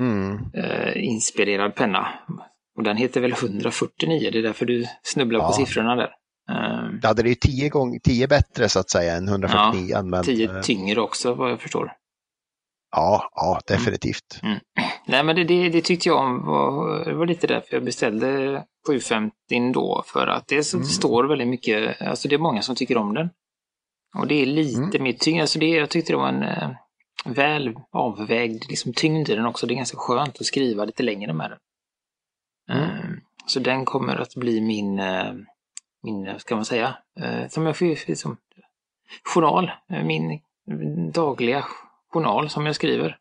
Mm. 0.00 0.38
eh, 0.54 1.04
inspirerad 1.04 1.74
penna. 1.74 2.08
Och 2.76 2.82
den 2.82 2.96
heter 2.96 3.20
väl 3.20 3.32
149, 3.32 4.30
det 4.32 4.38
är 4.38 4.42
därför 4.42 4.66
du 4.66 4.86
snubblar 5.02 5.40
på 5.40 5.46
Ja. 5.46 5.52
siffrorna 5.52 5.96
där. 5.96 6.10
Jag 7.02 7.08
hade 7.08 7.22
det 7.22 7.28
ju 7.28 7.34
tio, 7.34 7.68
gånger, 7.68 7.98
tio 7.98 8.28
bättre 8.28 8.68
så 8.68 8.78
att 8.80 8.90
säga 8.90 9.16
än 9.16 9.28
149. 9.28 10.02
men, 10.02 10.24
10 10.24 10.50
eh, 10.56 10.60
tyngre 10.60 11.00
också 11.00 11.34
vad 11.34 11.50
jag 11.50 11.60
förstår. 11.60 11.92
ja, 12.96 13.30
ja, 13.34 13.60
definitivt. 13.66 14.40
Nej 15.06 15.24
men 15.24 15.36
det, 15.36 15.44
det, 15.44 15.68
det 15.68 15.80
tyckte 15.82 16.08
jag 16.08 16.18
om, 16.18 16.44
var, 16.46 17.04
det 17.04 17.14
var 17.14 17.26
lite 17.26 17.46
därför 17.46 17.74
jag 17.76 17.84
beställde 17.84 18.62
750 18.86 19.34
då. 19.74 20.04
För 20.06 20.26
att 20.26 20.48
det 20.48 20.74
Mm. 20.74 20.84
står 20.84 21.24
väldigt 21.24 21.48
mycket, 21.48 22.02
alltså 22.02 22.28
det 22.28 22.34
är 22.34 22.38
många 22.38 22.62
som 22.62 22.76
tycker 22.76 22.96
om 22.96 23.14
den. 23.14 23.28
Och 24.18 24.26
det 24.26 24.34
är 24.42 24.46
lite 24.46 24.78
Mm. 24.80 25.02
mer 25.02 25.12
tyngd, 25.12 25.40
alltså 25.40 25.58
det, 25.58 25.66
jag 25.68 25.90
tyckte 25.90 26.12
det 26.12 26.16
var 26.16 26.28
en 26.28 26.42
eh, 26.42 26.70
väl 27.24 27.74
avvägd 27.92 28.64
liksom, 28.68 28.92
tyngd 28.92 29.28
i 29.28 29.34
den 29.34 29.46
också. 29.46 29.66
Det 29.66 29.74
är 29.74 29.76
ganska 29.76 29.98
skönt 29.98 30.40
att 30.40 30.46
skriva 30.46 30.84
lite 30.84 31.02
längre 31.02 31.32
med 31.32 31.50
den. 31.50 31.58
Mm. 32.68 32.82
Eh, 32.82 33.04
så 33.46 33.60
den 33.60 33.84
kommer 33.84 34.16
att 34.16 34.34
bli 34.34 34.60
min, 34.60 34.98
eh, 34.98 35.32
min 36.02 36.26
eh, 36.26 36.36
ska 36.36 36.54
man 36.54 36.64
säga, 36.64 36.96
eh, 37.20 37.48
som 37.48 37.66
jag 37.66 37.76
får 37.76 38.08
liksom, 38.08 38.36
journal, 39.34 39.70
min 40.04 40.40
dagliga 41.12 41.64
journal 42.12 42.48
som 42.48 42.66
jag 42.66 42.74
skriver. 42.74 43.18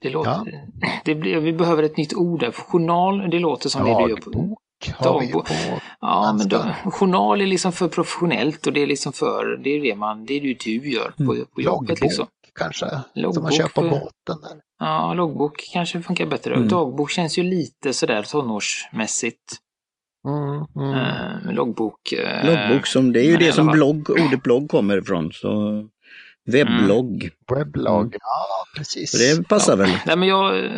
Det 0.00 0.10
låter, 0.10 0.68
det 1.04 1.14
blir, 1.14 1.40
vi 1.40 1.52
behöver 1.52 1.82
ett 1.82 1.96
nytt 1.96 2.14
ord 2.14 2.40
där, 2.40 2.50
för 2.50 2.62
journal, 2.62 3.30
det 3.30 3.38
låter 3.38 3.68
som 3.68 3.84
det 3.84 4.04
du 4.04 4.10
gör 4.10 4.16
på... 4.16 4.30
Dagbok 4.30 4.60
Dagbok. 5.02 5.48
Ja, 6.00 6.34
men 6.38 6.48
då, 6.48 6.64
journal 6.90 7.40
är 7.40 7.46
liksom 7.46 7.72
för 7.72 7.88
professionellt 7.88 8.66
och 8.66 8.72
det 8.72 8.82
är 8.82 8.86
liksom 8.86 9.12
för, 9.12 9.56
det 9.56 9.70
är 9.70 9.80
det 9.80 9.94
man, 9.94 10.26
det 10.26 10.34
är 10.34 10.40
det 10.40 10.54
du 10.64 10.90
gör 10.90 11.10
på, 11.16 11.22
Mm. 11.22 11.46
på 11.54 11.62
jobbet 11.62 11.64
Loggbok 11.64 12.00
liksom. 12.00 12.26
Kanske, 12.58 12.88
som 12.90 13.00
Loggbok 13.14 13.42
man 13.42 13.52
kör 13.52 13.68
på 13.68 13.82
båten. 13.82 14.40
Där. 14.42 14.60
Ja, 14.78 15.14
loggbok 15.14 15.64
kanske 15.72 16.02
funkar 16.02 16.26
bättre. 16.26 16.54
Mm. 16.54 16.68
Dagbok 16.68 17.10
känns 17.10 17.38
ju 17.38 17.42
lite 17.42 17.92
sådär 17.92 18.22
tonårsmässigt. 18.22 19.56
Mm, 20.28 20.66
mm. 20.76 20.98
Eh, 21.00 21.52
loggbok. 21.54 22.12
eh, 22.12 22.42
Bloggbok, 22.44 22.86
som, 22.86 23.12
det 23.12 23.20
är 23.20 23.24
ju 23.30 23.36
det 23.36 23.52
som 23.52 23.66
blogg, 23.66 24.10
ordet 24.10 24.42
blogg 24.42 24.68
kommer 24.70 24.98
ifrån. 24.98 25.32
Så 25.32 25.82
webblogg. 26.46 27.30
Webblogg, 27.54 28.06
Mm. 28.06 28.18
ja 28.20 28.64
precis. 28.76 29.10
Så 29.10 29.16
det 29.38 29.48
passar 29.48 29.76
väl. 29.76 29.90
Nej, 30.06 30.16
men 30.16 30.28
jag, 30.28 30.70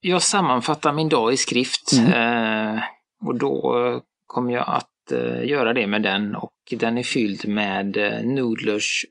jag 0.00 0.22
sammanfattar 0.22 0.92
min 0.92 1.08
dag 1.08 1.32
i 1.32 1.36
skrift. 1.36 1.92
Mm. 1.92 2.76
Eh, 2.76 2.82
och 3.26 3.38
då 3.38 4.00
kommer 4.26 4.52
jag 4.52 4.64
att 4.68 5.12
eh, 5.12 5.44
göra 5.48 5.72
det 5.72 5.86
med 5.86 6.02
den 6.02 6.34
och 6.36 6.52
den 6.70 6.98
är 6.98 7.02
fylld 7.02 7.48
med 7.48 7.96
eh, 7.96 8.22
Noodlers 8.24 9.04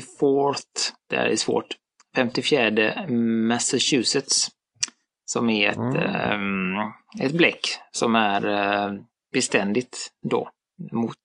54th, 0.00 0.92
det 1.10 1.16
här 1.16 1.26
är 1.26 1.36
svårt, 1.36 1.66
54 2.16 3.06
Massachusetts 3.48 4.50
Som 5.26 5.50
är 5.50 5.70
ett, 5.70 5.76
Mm. 5.76 6.76
eh, 6.76 7.26
ett 7.26 7.32
bläck 7.32 7.60
som 7.90 8.14
är 8.14 8.46
eh, 8.46 8.92
beständigt 9.32 10.12
då 10.30 10.50
mot, 10.92 11.16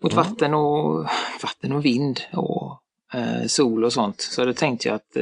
mot 0.00 0.12
Mm. 0.12 0.24
vatten, 0.24 0.54
och, 0.54 1.06
vatten 1.42 1.72
och 1.72 1.84
vind 1.84 2.20
och 2.32 2.80
eh, 3.14 3.46
sol 3.46 3.84
och 3.84 3.92
sånt. 3.92 4.20
Så 4.20 4.44
då 4.44 4.52
tänkte 4.52 4.88
jag 4.88 4.94
att 4.94 5.16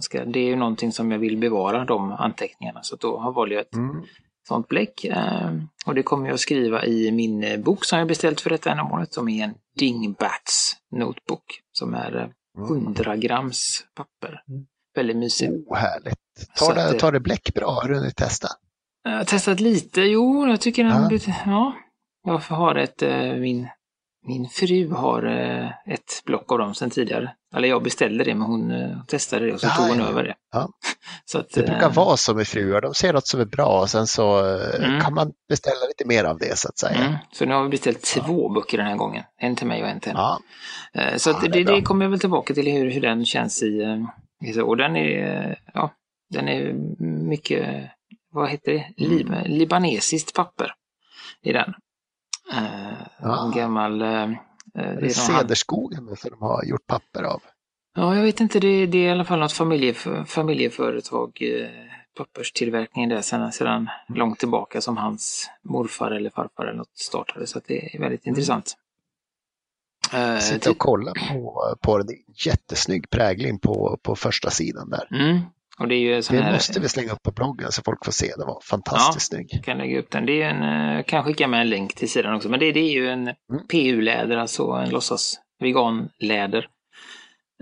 ska, 0.00 0.24
det 0.24 0.40
är 0.40 0.44
ju 0.46 0.56
någonting 0.56 0.92
som 0.92 1.10
jag 1.12 1.18
vill 1.18 1.36
bevara, 1.36 1.84
de 1.84 2.12
anteckningarna. 2.12 2.82
Så 2.82 2.96
då 2.96 3.18
har 3.18 3.32
valde 3.32 3.54
jag 3.54 3.62
ett 3.62 3.74
Mm. 3.74 4.04
Sånt 4.48 4.68
bläck. 4.68 5.04
Eh, 5.04 5.50
och 5.86 5.94
det 5.94 6.02
kommer 6.02 6.26
jag 6.26 6.34
att 6.34 6.40
skriva 6.40 6.84
i 6.84 7.10
min 7.10 7.44
eh, 7.44 7.60
bok 7.60 7.84
som 7.84 7.98
jag 7.98 8.08
beställt 8.08 8.40
för 8.40 8.50
detta 8.50 8.70
ändamålet, 8.70 9.14
som 9.14 9.28
är 9.28 9.44
en 9.44 9.54
Dingbats 9.78 10.76
Notebook. 10.90 11.44
Som 11.72 11.94
är 11.94 12.16
eh, 12.16 12.28
Mm. 12.58 12.70
100 12.70 13.16
grams 13.16 13.84
papper. 13.96 14.42
Mm. 14.48 14.66
Väldigt 14.94 15.16
mysigt. 15.16 15.52
Oh, 15.66 15.76
härligt. 15.76 16.18
Tar 16.56 16.74
det, 16.74 16.98
tar 16.98 17.12
det 17.12 17.20
bläck 17.20 17.54
bra? 17.54 17.70
Har 17.70 17.88
du 17.88 17.94
hunnit 17.94 18.16
testa? 18.16 18.48
Jag 19.02 19.10
har 19.16 19.24
testat 19.24 19.60
lite, 19.60 20.00
jo, 20.00 20.46
jag 20.46 20.60
tycker 20.60 20.84
den 20.84 21.20
Ja. 21.20 21.30
ja. 21.46 21.74
Jag 22.24 22.38
har 22.56 22.74
ett, 22.74 23.02
min, 23.40 23.68
min 24.26 24.48
fru 24.48 24.90
har 24.90 25.22
eh, 25.22 25.66
ett 25.92 26.22
block 26.26 26.52
av 26.52 26.58
dem 26.58 26.74
sedan 26.74 26.90
tidigare. 26.90 27.30
Eller 27.56 27.68
jag 27.68 27.82
beställde 27.82 28.24
det, 28.24 28.34
men 28.34 28.46
hon 28.46 28.70
eh, 28.70 29.04
testade 29.08 29.46
det 29.46 29.52
och 29.52 29.60
så 29.60 29.66
Ja, 29.66 29.74
tog 29.74 29.86
hon 29.88 29.98
ja. 29.98 30.06
över 30.08 30.24
det. 30.24 30.34
Ja. 30.52 30.68
Så 31.24 31.38
att, 31.38 31.50
Det 31.50 31.60
eh, 31.60 31.66
brukar 31.70 31.90
vara 31.90 32.16
så 32.16 32.34
med 32.34 32.46
fruar. 32.48 32.80
De 32.80 32.94
ser 32.94 33.12
något 33.12 33.26
som 33.26 33.40
är 33.40 33.44
bra 33.44 33.80
och 33.80 33.90
sen 33.90 34.06
så 34.06 34.56
eh, 34.56 34.84
Mm. 34.84 35.00
kan 35.00 35.14
man 35.14 35.32
beställa 35.48 35.86
lite 35.88 36.04
mer 36.08 36.24
av 36.24 36.38
det 36.38 36.58
så 36.58 36.68
att 36.68 36.78
säga. 36.78 36.96
Mm, 37.04 37.14
så 37.32 37.44
nu 37.44 37.54
har 37.54 37.62
vi 37.64 37.68
beställt 37.68 38.02
två 38.02 38.48
böcker 38.48 38.78
den 38.78 38.86
här 38.86 38.96
gången. 38.96 39.24
En 39.40 39.56
till 39.56 39.66
mig 39.66 39.82
och 39.82 39.88
en 39.88 40.00
till 40.00 40.12
henne. 40.12 40.22
Ja. 40.22 40.40
Eh, 41.02 41.16
Så 41.16 41.30
Ja, 41.30 41.38
det 41.42 41.48
det, 41.48 41.64
det, 41.64 41.82
kommer 41.82 42.04
jag 42.04 42.10
väl 42.10 42.20
tillbaka 42.20 42.54
till 42.54 42.72
hur, 42.72 42.90
hur 42.90 43.00
den 43.00 43.24
känns 43.24 43.62
i, 43.62 43.82
eh. 43.82 44.58
Och 44.62 44.76
den 44.76 44.96
är, 44.96 45.46
eh, 45.50 45.56
ja, 45.74 45.90
den 46.30 46.48
är 46.48 46.72
mycket, 47.24 47.90
vad 48.32 48.50
heter 48.50 48.72
det, 48.72 48.86
Lib 48.96 49.34
libanesiskt 49.46 50.34
papper 50.34 50.72
i 51.42 51.52
den. 51.52 51.74
Eh, 52.52 53.06
Ja. 53.22 53.44
En 53.46 53.52
gammal... 53.52 54.02
eh, 54.02 54.22
eh, 54.78 55.08
cederskogen 55.08 56.16
som 56.16 56.30
de 56.30 56.42
har 56.42 56.64
gjort 56.64 56.86
papper 56.86 57.22
av. 57.22 57.42
Ja, 57.96 58.16
jag 58.16 58.22
vet 58.22 58.40
inte, 58.40 58.60
det, 58.60 58.86
det 58.86 58.98
är 58.98 59.08
i 59.08 59.10
alla 59.10 59.24
fall 59.24 59.38
något 59.38 59.52
familjef 59.52 60.06
familjeföretag, 60.26 61.38
eh, 61.42 61.68
papperstillverkningen 62.16 63.10
där 63.10 63.20
sedan, 63.20 63.52
sedan 63.52 63.88
långt 64.08 64.38
tillbaka 64.38 64.80
som 64.80 64.96
hans 64.96 65.50
morfar 65.64 66.10
eller 66.10 66.30
farfar 66.30 66.64
eller 66.64 66.76
något 66.78 66.98
startade. 66.98 67.46
Så 67.46 67.60
det 67.66 67.94
är 67.96 68.00
väldigt 68.00 68.26
intressant. 68.26 68.74
Eh, 70.12 70.38
Sitta 70.38 70.70
och 70.70 70.78
kolla 70.78 71.12
på, 71.28 71.74
på 71.80 71.98
det. 71.98 72.16
Jättesnygg 72.46 73.10
prägling 73.10 73.58
på, 73.58 73.98
på 74.02 74.16
första 74.16 74.50
sidan 74.50 74.90
där. 74.90 75.08
mm, 75.10 75.40
och 75.78 75.88
det 75.88 75.94
är 75.94 75.98
ju 75.98 76.22
sån 76.22 76.36
Det 76.36 76.42
här... 76.42 76.52
måste 76.52 76.80
vi 76.80 76.88
slänga 76.88 77.12
upp 77.12 77.22
på 77.22 77.30
bloggen 77.32 77.72
så 77.72 77.82
folk 77.82 78.04
får 78.04 78.12
se. 78.12 78.26
Det 78.38 78.44
var 78.44 78.60
fantastiskt 78.64 79.26
snygg. 79.28 79.64
kan 79.64 79.78
lägga 79.78 79.98
upp 79.98 80.10
den. 80.10 80.26
Det 80.26 80.42
är 80.42 80.50
en, 80.50 80.96
eh, 80.96 81.04
kan 81.04 81.24
skicka 81.24 81.48
med 81.48 81.60
en 81.60 81.68
länk 81.70 81.94
till 81.94 82.10
sidan 82.10 82.34
också, 82.34 82.48
men 82.48 82.60
det, 82.60 82.72
det 82.72 82.80
är 82.80 82.92
ju 82.92 83.08
en 83.10 83.22
Mm. 83.22 83.66
PU-läder, 83.72 84.36
alltså 84.36 84.66
en 84.70 84.90
låtsas 84.90 85.34
veganläder. 85.60 86.68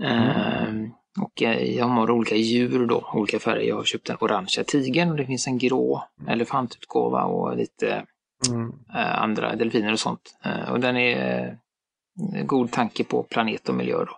Ehm, 0.03 0.89
och 1.21 1.43
eh, 1.43 1.75
jag 1.75 1.85
har 1.85 2.11
olika 2.11 2.35
djur 2.35 2.85
då, 2.87 3.09
olika 3.13 3.39
färger. 3.39 3.67
Jag 3.69 3.75
har 3.75 3.83
köpt 3.83 4.07
den 4.07 4.17
orangea 4.21 4.63
tigern 4.63 5.09
och 5.09 5.17
det 5.17 5.25
finns 5.25 5.47
en 5.47 5.57
grå 5.57 6.03
elefantutgåva 6.27 7.23
och 7.23 7.57
lite 7.57 8.05
Mm. 8.49 8.69
eh, 8.95 9.21
andra 9.21 9.55
delfiner 9.55 9.91
och 9.91 9.99
sånt. 9.99 10.35
Och 10.69 10.79
den 10.79 10.97
är 10.97 11.57
god 12.45 12.71
tanke 12.71 13.03
på 13.03 13.23
planet 13.23 13.69
och 13.69 13.75
miljö 13.75 13.97
då. 13.97 14.17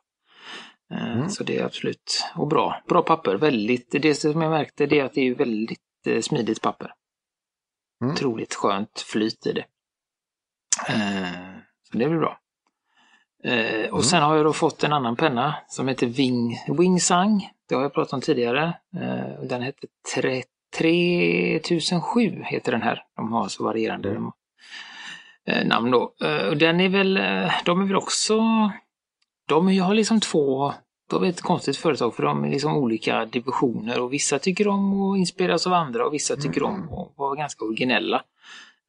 Eh, 0.95 1.11
Mm. 1.15 1.29
Så 1.29 1.43
det 1.43 1.57
är 1.57 1.65
absolut, 1.65 2.23
och 2.35 2.47
bra, 2.47 2.81
bra 2.87 3.01
papper. 3.01 3.35
Väldigt, 3.35 3.91
det 4.01 4.15
som 4.15 4.41
jag 4.41 4.51
märkte 4.51 4.85
det 4.85 4.99
är 4.99 5.03
att 5.05 5.13
det 5.13 5.21
är 5.27 5.35
väldigt 5.35 5.79
eh, 6.07 6.21
smidigt 6.21 6.61
papper. 6.61 6.93
Mm. 8.01 8.13
Otroligt 8.13 8.53
skönt 8.53 8.99
flyt 8.99 9.47
i 9.47 9.53
det. 9.53 9.65
Eh, 10.89 11.57
så 11.91 11.97
det 11.97 12.07
blir 12.09 12.19
bra. 12.19 12.39
Eh, 13.43 13.83
och 13.83 13.89
Mm. 13.99 14.01
sen 14.03 14.23
har 14.23 14.35
jag 14.35 14.45
då 14.45 14.53
fått 14.53 14.83
en 14.83 14.93
annan 14.93 15.15
penna 15.15 15.55
som 15.67 15.87
heter 15.87 16.07
Wing, 16.07 16.57
Wingsang. 16.77 17.49
Det 17.69 17.75
har 17.75 17.81
jag 17.81 17.93
pratat 17.93 18.13
om 18.13 18.21
tidigare. 18.21 18.73
Den 19.49 19.61
heter 19.61 19.89
tre, 20.15 20.43
3007 20.77 22.41
heter 22.45 22.71
den 22.71 22.81
här. 22.81 23.03
De 23.15 23.33
har 23.33 23.47
så 23.47 23.63
varierande 23.63 24.09
Mm. 24.09 24.31
namn 25.67 25.91
då. 25.91 26.13
Den 26.55 26.79
är 26.79 26.89
väl, 26.89 27.13
de 27.65 27.81
är 27.81 27.85
väl 27.85 27.95
också, 27.95 28.41
de 29.47 29.79
har 29.79 29.93
liksom 29.93 30.19
två, 30.19 30.73
de 31.09 31.23
är 31.23 31.27
ett 31.29 31.41
konstigt 31.41 31.77
företag 31.77 32.15
för 32.15 32.23
de 32.23 32.43
är 32.43 32.49
liksom 32.49 32.77
olika 32.77 33.25
divisioner 33.25 33.99
och 33.99 34.13
vissa 34.13 34.39
tycker 34.39 34.67
om 34.67 35.01
att 35.11 35.17
inspireras 35.17 35.67
av 35.67 35.73
andra 35.73 36.05
och 36.05 36.13
vissa 36.13 36.35
tycker 36.35 36.63
om 36.63 36.75
Mm. 36.75 36.93
att 36.93 37.13
vara 37.17 37.35
ganska 37.35 37.65
originella. 37.65 38.23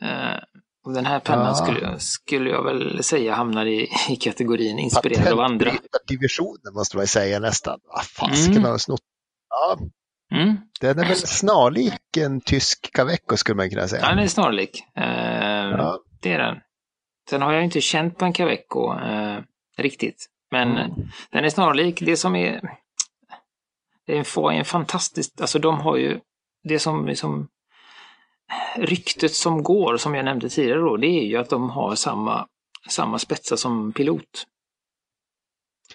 Eh, 0.03 0.39
och 0.85 0.93
den 0.93 1.07
här 1.07 1.21
pennan 1.21 1.47
Ja. 1.47 1.55
skulle, 1.55 1.99
skulle 1.99 2.51
jag 2.51 2.65
väl 2.65 3.03
säga 3.05 3.35
hamnar 3.35 3.67
i, 3.67 3.89
i 4.09 4.17
kategorin 4.17 4.79
inspirerad 4.79 5.33
av 5.33 5.41
andra. 5.41 5.71
Patentbrytardivisionen 5.71 6.75
måste 6.75 6.97
man 6.97 7.07
säga 7.07 7.39
nästan. 7.41 7.81
Vad 7.89 8.05
fasiken 8.05 8.53
Mm. 8.53 8.65
har 8.65 8.71
de 8.71 8.79
snott? 8.79 9.01
Ja, 9.51 9.79
Mm. 10.37 10.57
den 10.81 10.99
är 10.99 11.05
väl 11.09 11.17
snarlik 11.17 12.17
en 12.17 12.41
tysk 12.41 12.93
Caveco 12.93 13.37
skulle 13.37 13.57
man 13.57 13.71
kunna 13.71 13.89
säga. 13.89 14.03
Ja, 14.03 14.09
den 14.09 14.19
är 14.19 14.27
snarlik. 14.29 14.85
Eh, 14.97 15.05
Ja. 15.71 15.99
Det 16.23 16.33
är 16.33 16.39
den. 16.39 16.57
Sen 17.31 17.43
har 17.43 17.53
jag 17.53 17.65
inte 17.65 17.81
känt 17.81 18.19
på 18.19 18.25
en 18.25 18.33
Caveco 18.33 18.93
eh, 19.01 19.39
riktigt. 19.79 20.27
Men 20.51 20.69
Mm. 20.79 20.91
den 21.31 21.45
är 21.45 21.49
snarlik. 21.49 22.01
Det 22.01 22.17
som 22.17 22.37
är... 22.37 22.77
Det 24.07 24.13
är 24.13 24.19
en, 24.19 24.25
fa- 24.25 24.53
en 24.53 24.65
fantastisk... 24.65 25.41
Alltså 25.41 25.59
de 25.59 25.79
har 25.81 25.97
ju... 25.97 26.21
Det 26.65 26.79
som 26.79 27.07
liksom... 27.07 27.49
Ryktet 28.77 29.35
som 29.35 29.63
går, 29.63 29.97
som 29.97 30.15
jag 30.15 30.25
nämnde 30.25 30.49
tidigare 30.49 30.79
då, 30.81 30.97
det 30.97 31.07
är 31.07 31.25
ju 31.25 31.37
att 31.37 31.51
de 31.51 31.71
har 31.71 31.95
samma, 31.95 32.47
samma 32.89 33.19
spetsar 33.19 33.57
som 33.57 33.93
pilot. 33.93 34.47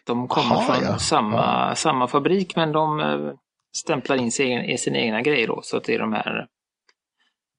De 0.05 0.27
kommer 0.27 0.55
Aha, 0.55 0.61
från 0.73 0.83
ja. 0.83 0.97
samma, 0.99 1.75
samma 1.75 2.07
fabrik 2.07 2.55
men 2.55 2.71
de 2.71 2.99
eh, 2.99 3.33
stämplar 3.77 4.15
in 4.15 4.31
sin, 4.31 4.59
i 4.61 4.77
sina 4.77 4.97
egna 4.97 5.21
grejer 5.21 5.47
då, 5.47 5.61
så 5.63 5.77
att 5.77 5.83
det 5.83 5.95
är 5.95 5.99
de 5.99 6.13
här 6.13 6.47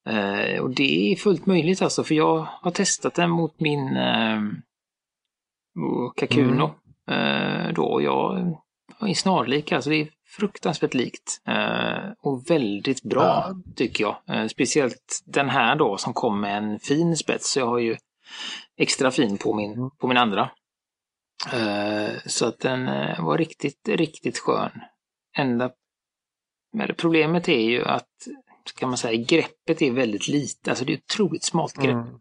Eh, 0.09 0.61
och 0.63 0.71
det 0.71 1.13
är 1.13 1.17
fullt 1.17 1.47
möjligt 1.47 1.83
alltså, 1.83 2.05
för 2.05 2.15
jag 2.15 2.47
har 2.51 2.71
testat 2.71 3.15
den 3.15 3.31
mot 3.31 3.61
min 3.61 3.97
eh, 3.97 4.41
Kakuno. 6.17 6.65
Eh, 6.65 6.71
då, 7.75 7.85
och 7.85 8.03
jag 8.03 8.39
är 9.01 9.15
snarlik, 9.15 9.73
alltså 9.73 9.91
det 9.91 9.97
är 9.97 10.09
fruktansvärt 10.27 10.95
likt. 10.95 11.41
Eh, 11.47 12.11
och 12.21 12.51
väldigt 12.51 13.03
bra, 13.03 13.23
Ja. 13.25 13.55
tycker 13.77 14.05
jag. 14.05 14.17
Eh, 14.37 14.47
speciellt 14.49 15.23
den 15.27 15.49
här 15.49 15.77
då 15.77 15.97
som 15.97 16.13
kom 16.13 16.41
med 16.41 16.59
en 16.59 16.79
fin 16.79 17.17
spets, 17.17 17.53
så 17.53 17.61
jag 17.61 17.67
har 17.67 17.79
ju 17.79 17.97
extra 18.77 19.11
fin 19.11 19.39
på 19.39 19.55
min, 19.55 19.73
Mm. 19.73 19.91
på 19.91 20.07
min 20.07 20.17
andra. 20.17 20.51
Eh, 21.53 22.11
så 22.27 22.47
att 22.47 22.59
den 22.61 22.89
eh, 22.89 23.25
var 23.25 23.39
riktigt, 23.39 23.89
riktigt 23.89 24.39
skön. 24.39 24.71
Enda 25.37 25.71
men 26.75 26.95
problemet 26.97 27.49
är 27.49 27.61
ju 27.71 27.85
att, 27.85 28.09
kan 28.79 28.89
man 28.89 28.99
säga, 28.99 29.25
greppet 29.29 29.83
är 29.83 29.91
väldigt 29.91 30.29
lite. 30.29 30.71
Alltså 30.71 30.85
det 30.85 30.93
är 30.93 30.97
ett 30.97 31.03
otroligt 31.13 31.45
smalt 31.45 31.75
grepp. 31.75 31.91
Mm. 31.95 32.19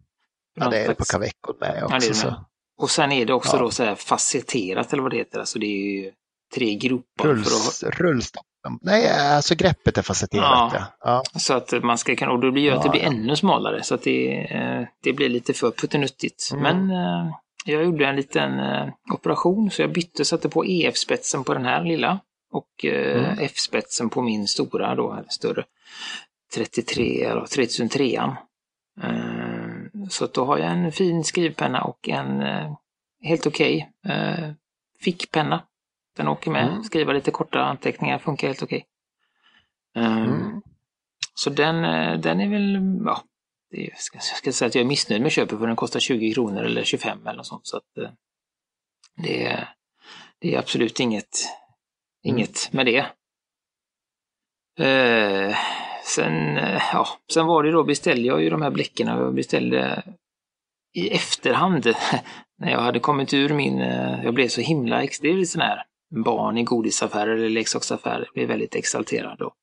Ja, 0.55 0.69
det 0.69 0.79
är 0.79 0.87
det 0.87 0.95
på 0.95 1.03
Caveco 1.03 1.53
med 1.59 1.77
Ja, 1.81 1.87
det 1.87 1.93
är 1.93 2.09
också. 2.09 2.25
det 2.27 2.31
med. 2.31 2.45
Och 2.81 2.89
sen 2.89 3.11
är 3.11 3.25
det 3.25 3.33
också 3.33 3.55
Ja. 3.57 3.61
då 3.63 3.71
så 3.71 3.83
här 3.83 3.95
facetterat 3.95 4.93
eller 4.93 5.03
vad 5.03 5.11
det 5.11 5.17
heter. 5.17 5.39
Alltså 5.39 5.59
det 5.59 5.65
är 5.65 6.01
ju 6.03 6.11
tre 6.55 6.75
gropar 6.75 7.03
för 7.23 7.31
att, 7.31 7.37
Rulls, 7.37 7.83
rullstoppen. 7.83 8.79
Nej, 8.81 9.09
alltså 9.35 9.55
greppet 9.55 9.97
är 9.97 10.01
facetterat. 10.01 10.43
Ja. 10.43 10.71
Ja. 10.73 11.23
Ja. 11.33 11.39
så 11.39 11.53
att 11.53 11.83
man 11.83 11.97
ska 11.97 12.15
kunna, 12.15 12.31
och 12.31 12.39
då 12.39 12.51
blir 12.51 12.71
det 12.71 12.77
att 12.77 12.83
det 12.83 12.87
Ja, 12.87 12.91
blir 12.91 13.01
ja. 13.01 13.07
ännu 13.07 13.35
smalare. 13.35 13.83
Så 13.83 13.95
att 13.95 14.01
det, 14.03 14.37
eh, 14.55 14.83
det 15.03 15.13
blir 15.13 15.29
lite 15.29 15.53
för 15.53 15.71
puttenuttigt. 15.71 16.49
Mm. 16.53 16.63
Men 16.87 16.91
eh, 16.97 17.31
jag 17.65 17.83
gjorde 17.83 18.05
en 18.05 18.15
liten 18.15 18.59
eh, 18.59 18.87
operation 19.13 19.71
så 19.71 19.81
jag 19.81 19.91
bytte, 19.91 20.25
satte 20.25 20.49
på 20.49 20.65
EF-spetsen 20.65 21.43
på 21.43 21.53
den 21.53 21.65
här 21.65 21.83
lilla 21.83 22.19
och 22.53 22.67
Mm. 22.83 23.37
F-spetsen 23.39 24.09
på 24.09 24.21
min 24.21 24.47
stora 24.47 24.95
då, 24.95 25.13
eller 25.13 25.29
större 25.29 25.63
33 26.55 27.23
eller 27.23 27.45
3003 27.45 28.17
an 28.17 28.35
eh, 29.03 29.50
Så 30.11 30.27
då 30.27 30.45
har 30.45 30.57
jag 30.57 30.71
en 30.71 30.91
fin 30.91 31.23
skrivpenna 31.23 31.81
och 31.83 32.09
en 32.09 32.41
eh, 32.41 32.73
helt 33.21 33.47
okej 33.47 33.91
eh, 34.05 34.51
fickpenna. 34.99 35.63
Den 36.17 36.27
åker 36.27 36.51
med, 36.51 36.67
Mm. 36.67 36.83
skriva 36.83 37.13
lite 37.13 37.31
korta 37.31 37.59
anteckningar 37.59 38.19
funkar 38.19 38.47
helt 38.47 38.63
okej. 38.63 38.85
Eh, 39.95 40.17
Mm. 40.17 40.61
Så 41.33 41.49
den, 41.49 41.85
eh, 41.85 42.19
den 42.19 42.39
är 42.41 42.49
väl, 42.49 42.79
ja, 43.05 43.23
är, 43.71 43.89
jag 43.89 43.97
ska, 43.99 44.15
jag 44.17 44.23
ska 44.23 44.51
säga 44.51 44.67
att 44.67 44.75
jag 44.75 44.81
är 44.81 44.87
missnöjd 44.87 45.21
med 45.21 45.31
köpet 45.31 45.59
för 45.59 45.67
den 45.67 45.75
kostar 45.75 45.99
20 45.99 46.33
kronor 46.33 46.63
eller 46.63 46.83
25 46.83 47.27
eller 47.27 47.37
något 47.37 47.47
sånt. 47.47 47.67
Så 47.67 47.77
att, 47.77 47.83
det, 49.15 49.45
är- 49.45 49.69
det 50.39 50.55
är 50.55 50.59
absolut 50.59 50.99
inget, 50.99 51.37
inget 52.23 52.73
med 52.73 52.85
det. 52.85 53.05
Eh, 54.79 55.55
sen, 56.05 56.57
eh, 56.57 56.81
ja, 56.93 57.07
sen 57.33 57.45
var 57.45 57.63
det 57.63 57.71
då, 57.71 57.83
beställde 57.83 58.27
jag 58.27 58.43
ju 58.43 58.49
de 58.49 58.61
här 58.61 58.71
bläcken 58.71 59.09
och 59.09 59.25
jag 59.25 59.35
beställde 59.35 60.03
i 60.93 61.09
efterhand 61.09 61.85
när 62.59 62.71
jag 62.71 62.79
hade 62.79 62.99
kommit 62.99 63.33
ur 63.33 63.53
min, 63.53 63.81
eh, 63.81 64.23
jag 64.23 64.33
blev 64.33 64.47
så 64.47 64.61
himla, 64.61 64.97
det 65.21 65.29
är 65.29 65.45
sån 65.45 65.61
här 65.61 65.83
barn 66.25 66.57
i 66.57 66.63
godisaffärer 66.63 67.37
eller 67.37 67.49
leksaksaffärer, 67.49 68.29
blev 68.33 68.47
väldigt 68.47 68.75
exalterad 68.75 69.41
och 69.41 69.53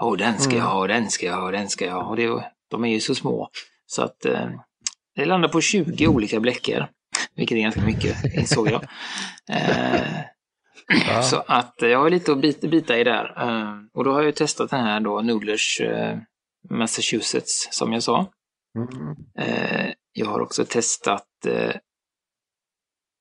Åh, 0.00 0.16
den 0.16 0.38
ska 0.38 0.56
jag 0.56 0.64
ha, 0.64 0.86
den 0.86 1.10
ska 1.10 1.26
jag 1.26 1.40
ha, 1.40 1.50
den 1.50 1.68
ska 1.68 1.84
jag 1.84 1.94
ha. 1.94 2.02
Och 2.02 2.16
det, 2.16 2.44
de 2.70 2.84
är 2.84 2.88
ju 2.88 3.00
så 3.00 3.14
små. 3.14 3.50
Så 3.86 4.02
att 4.02 4.24
eh, 4.24 4.50
det 5.14 5.24
landar 5.24 5.48
på 5.48 5.60
20 5.60 6.06
olika 6.06 6.40
bläckor. 6.40 6.88
Vilket 7.34 7.56
är 7.56 7.62
ganska 7.62 7.80
mycket, 7.80 8.34
insåg 8.34 8.70
jag. 8.70 8.84
Eh, 9.50 10.20
ja. 11.08 11.22
Så 11.22 11.44
att 11.46 11.74
jag 11.78 11.98
har 11.98 12.10
lite 12.10 12.32
att 12.32 12.40
bita, 12.40 12.68
bita 12.68 12.98
i 12.98 13.04
där. 13.04 13.34
Eh, 13.48 13.74
och 13.94 14.04
då 14.04 14.12
har 14.12 14.22
jag 14.22 14.36
testat 14.36 14.70
den 14.70 14.84
här 14.84 15.00
då, 15.00 15.20
Noodlers 15.20 15.80
eh, 15.80 16.18
Massachusetts, 16.70 17.68
som 17.70 17.92
jag 17.92 18.02
sa. 18.02 18.26
Mm. 18.76 19.16
Eh, 19.38 19.92
jag 20.12 20.26
har 20.26 20.40
också 20.40 20.64
testat 20.64 21.46
eh, 21.46 21.74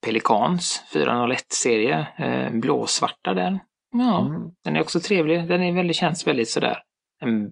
Pelikans 0.05 0.83
401-serie, 0.93 2.07
eh, 2.17 2.51
blåsvarta 2.51 3.33
där. 3.33 3.59
Ja, 3.91 4.25
mm. 4.25 4.51
den 4.63 4.75
är 4.75 4.81
också 4.81 4.99
trevlig. 4.99 5.47
Den 5.47 5.63
är 5.63 5.73
väldigt, 5.73 5.95
känns 5.95 6.27
väldigt 6.27 6.49
sådär 6.49 6.77
en 7.21 7.51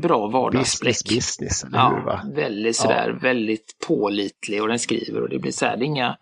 bra 0.00 0.26
vardagsblick. 0.28 1.04
Business, 1.04 1.38
business, 1.38 1.64
eller 1.64 1.78
ja, 1.78 1.94
hur? 1.96 2.04
Va? 2.04 2.22
Väldigt 2.34 2.76
sådär, 2.76 3.08
ja. 3.08 3.18
väldigt 3.22 3.76
pålitlig 3.86 4.62
och 4.62 4.68
den 4.68 4.78
skriver 4.78 5.22
och 5.22 5.28
det 5.28 5.38
blir 5.38 5.52
såhär, 5.52 5.76
det 5.76 5.84
är 5.84 5.86
inga, 5.86 6.16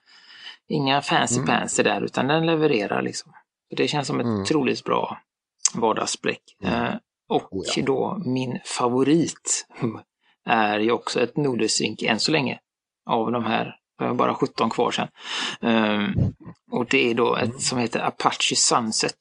inga 0.68 1.02
fancy 1.02 1.36
mm. 1.36 1.46
pansy 1.46 1.82
där 1.82 2.00
utan 2.00 2.26
den 2.26 2.46
levererar 2.46 3.02
liksom. 3.02 3.32
Det 3.76 3.88
känns 3.88 4.06
som 4.06 4.20
ett 4.20 4.26
mm. 4.26 4.40
otroligt 4.40 4.84
bra 4.84 5.18
vardagsblick. 5.74 6.42
Mm. 6.62 6.84
Eh, 6.84 6.94
och 7.28 7.52
oh, 7.52 7.64
ja. 7.76 7.82
då 7.82 8.22
min 8.24 8.58
favorit 8.64 9.66
är 10.46 10.78
ju 10.78 10.90
också 10.90 11.22
ett 11.22 11.36
Nordesync 11.36 12.02
än 12.02 12.20
så 12.20 12.32
länge. 12.32 12.58
Av 13.10 13.32
de 13.32 13.44
här, 13.44 13.76
jag 13.98 14.06
har 14.06 14.14
bara 14.14 14.34
17 14.34 14.70
kvar 14.70 14.90
sen. 14.90 15.08
Um, 15.60 16.34
och 16.70 16.86
det 16.86 17.10
är 17.10 17.14
då 17.14 17.36
ett 17.36 17.62
som 17.62 17.78
heter 17.78 18.00
Apache 18.00 18.56
Sunset. 18.56 19.18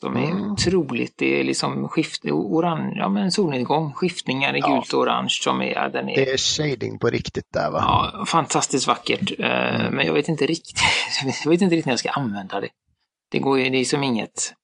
Som 0.00 0.16
är 0.16 0.30
mm. 0.30 0.52
otroligt, 0.52 1.14
det 1.18 1.40
är 1.40 1.44
liksom 1.44 1.88
skift, 1.88 2.24
orange, 2.24 2.94
ja 2.96 3.08
men 3.08 3.30
solnedgång, 3.30 3.92
skiftningar 3.92 4.56
i 4.56 4.58
ja. 4.58 4.68
gult 4.68 4.92
och 4.92 5.00
orange 5.00 5.28
som 5.42 5.62
är, 5.62 5.74
ja, 5.74 5.88
den 5.88 6.08
är... 6.08 6.16
Det 6.16 6.30
är 6.30 6.36
shading 6.36 6.98
på 6.98 7.08
riktigt 7.08 7.52
där 7.52 7.70
va? 7.70 7.78
Ja, 7.80 8.24
fantastiskt 8.26 8.86
vackert. 8.86 9.32
Mm. 9.38 9.94
Men 9.94 10.06
jag 10.06 10.14
vet 10.14 10.28
inte 10.28 10.46
riktigt, 10.46 10.80
jag 11.44 11.50
vet 11.50 11.62
inte 11.62 11.74
riktigt 11.74 11.86
när 11.86 11.92
jag 11.92 11.98
ska 11.98 12.10
använda 12.10 12.60
det. 12.60 12.68
Det 13.30 13.38
går 13.38 13.58
ju, 13.58 13.70
det 13.70 13.78
är 13.78 13.84
som 13.84 14.02
inget, 14.02 14.54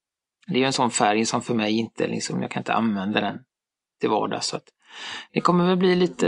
det 0.46 0.62
är 0.62 0.66
en 0.66 0.72
sån 0.72 0.90
färg 0.90 1.26
som 1.26 1.42
för 1.42 1.54
mig 1.54 1.78
inte, 1.78 2.06
liksom, 2.06 2.42
jag 2.42 2.50
kan 2.50 2.60
inte 2.60 2.74
använda 2.74 3.20
den 3.20 3.38
till 4.00 4.10
vardags. 4.10 4.46
Så 4.46 4.56
att 4.56 4.68
det 5.32 5.40
kommer 5.40 5.66
väl 5.66 5.76
bli 5.76 5.94
lite, 5.94 6.26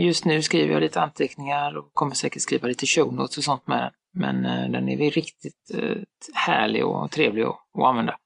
just 0.00 0.24
nu 0.24 0.42
skriver 0.42 0.72
jag 0.72 0.80
lite 0.80 1.00
anteckningar 1.00 1.76
och 1.76 1.90
kommer 1.92 2.14
säkert 2.14 2.42
skriva 2.42 2.68
lite 2.68 2.86
show 2.86 3.14
notes 3.14 3.38
och 3.38 3.44
sånt 3.44 3.66
med 3.66 3.78
den. 3.78 3.90
Men 4.12 4.44
eh, 4.44 4.70
den 4.70 4.88
är 4.88 4.96
väl 4.96 5.10
riktigt 5.10 5.70
eh, 5.74 5.96
härlig 6.34 6.86
och 6.86 7.10
trevlig 7.10 7.42
att, 7.42 7.56
att 7.78 7.84
använda. 7.84 8.16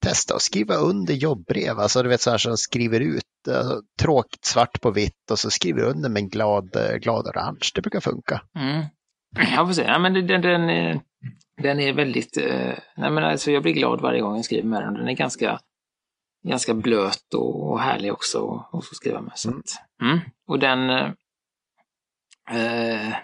Testa 0.00 0.34
att 0.34 0.42
skriva 0.42 0.74
under 0.74 1.14
jobbbrev, 1.14 1.78
alltså 1.78 2.02
du 2.02 2.08
vet 2.08 2.20
så 2.20 2.30
här 2.30 2.38
som 2.38 2.56
skriver 2.56 3.00
ut 3.00 3.24
uh, 3.48 3.78
tråkigt 4.00 4.44
svart 4.44 4.80
på 4.80 4.90
vitt 4.90 5.30
och 5.30 5.38
så 5.38 5.50
skriver 5.50 5.82
under 5.82 6.08
med 6.08 6.22
en 6.22 6.28
glad, 6.28 6.70
glad 7.00 7.26
orange. 7.26 7.70
Det 7.74 7.80
brukar 7.80 8.00
funka. 8.00 8.42
Mm. 8.58 8.84
Jag 9.56 9.66
får 9.66 9.72
se, 9.72 9.82
ja, 9.82 9.98
men 9.98 10.14
den, 10.14 10.26
den, 10.26 11.00
den 11.62 11.80
är 11.80 11.92
väldigt, 11.92 12.38
uh, 12.38 12.74
nej 12.96 13.10
men 13.10 13.24
alltså 13.24 13.50
jag 13.50 13.62
blir 13.62 13.72
glad 13.72 14.00
varje 14.00 14.20
gång 14.20 14.36
jag 14.36 14.44
skriver 14.44 14.68
med 14.68 14.82
den. 14.82 14.94
Den 14.94 15.08
är 15.08 15.12
ganska 15.12 15.60
ganska 16.42 16.74
blöt 16.74 17.34
och, 17.34 17.70
och 17.70 17.80
härlig 17.80 18.12
också 18.12 18.64
att 18.72 18.84
skriva 18.84 19.20
med. 19.20 19.32
Så 19.34 19.48
mm. 19.48 19.62
mm. 20.02 20.18
Och 20.46 20.58
den 20.58 20.90
eh, 22.50 23.14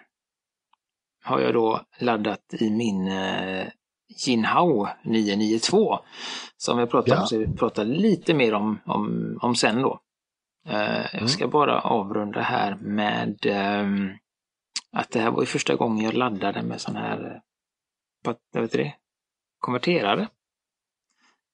har 1.25 1.41
jag 1.41 1.55
då 1.55 1.81
laddat 1.99 2.55
i 2.61 2.71
min 2.71 3.09
eh, 3.09 3.67
Jinhao 4.09 4.88
992 5.03 5.99
som 6.57 6.79
jag 6.79 6.90
pratade 6.90 7.14
ja. 7.16 7.21
om, 7.21 7.27
så 7.27 7.38
vi 7.38 7.57
pratar 7.57 7.85
lite 7.85 8.35
mer 8.35 8.55
om, 8.55 8.79
om, 8.85 9.38
om 9.42 9.55
sen 9.55 9.83
då. 9.83 10.01
Eh, 10.66 10.99
mm. 10.99 11.07
Jag 11.12 11.31
ska 11.31 11.49
bara 11.49 11.81
avrunda 11.81 12.40
här 12.40 12.75
med 12.75 13.47
eh, 13.47 14.14
att 14.92 15.11
det 15.11 15.21
här 15.21 15.31
var 15.31 15.42
ju 15.42 15.47
första 15.47 15.75
gången 15.75 16.05
jag 16.05 16.14
laddade 16.14 16.62
med 16.62 16.81
sån 16.81 16.97
här, 16.97 17.42
vad 18.25 18.37
eh, 18.55 18.61
vet 18.61 18.73
det, 18.73 18.95
konverterare. 19.59 20.29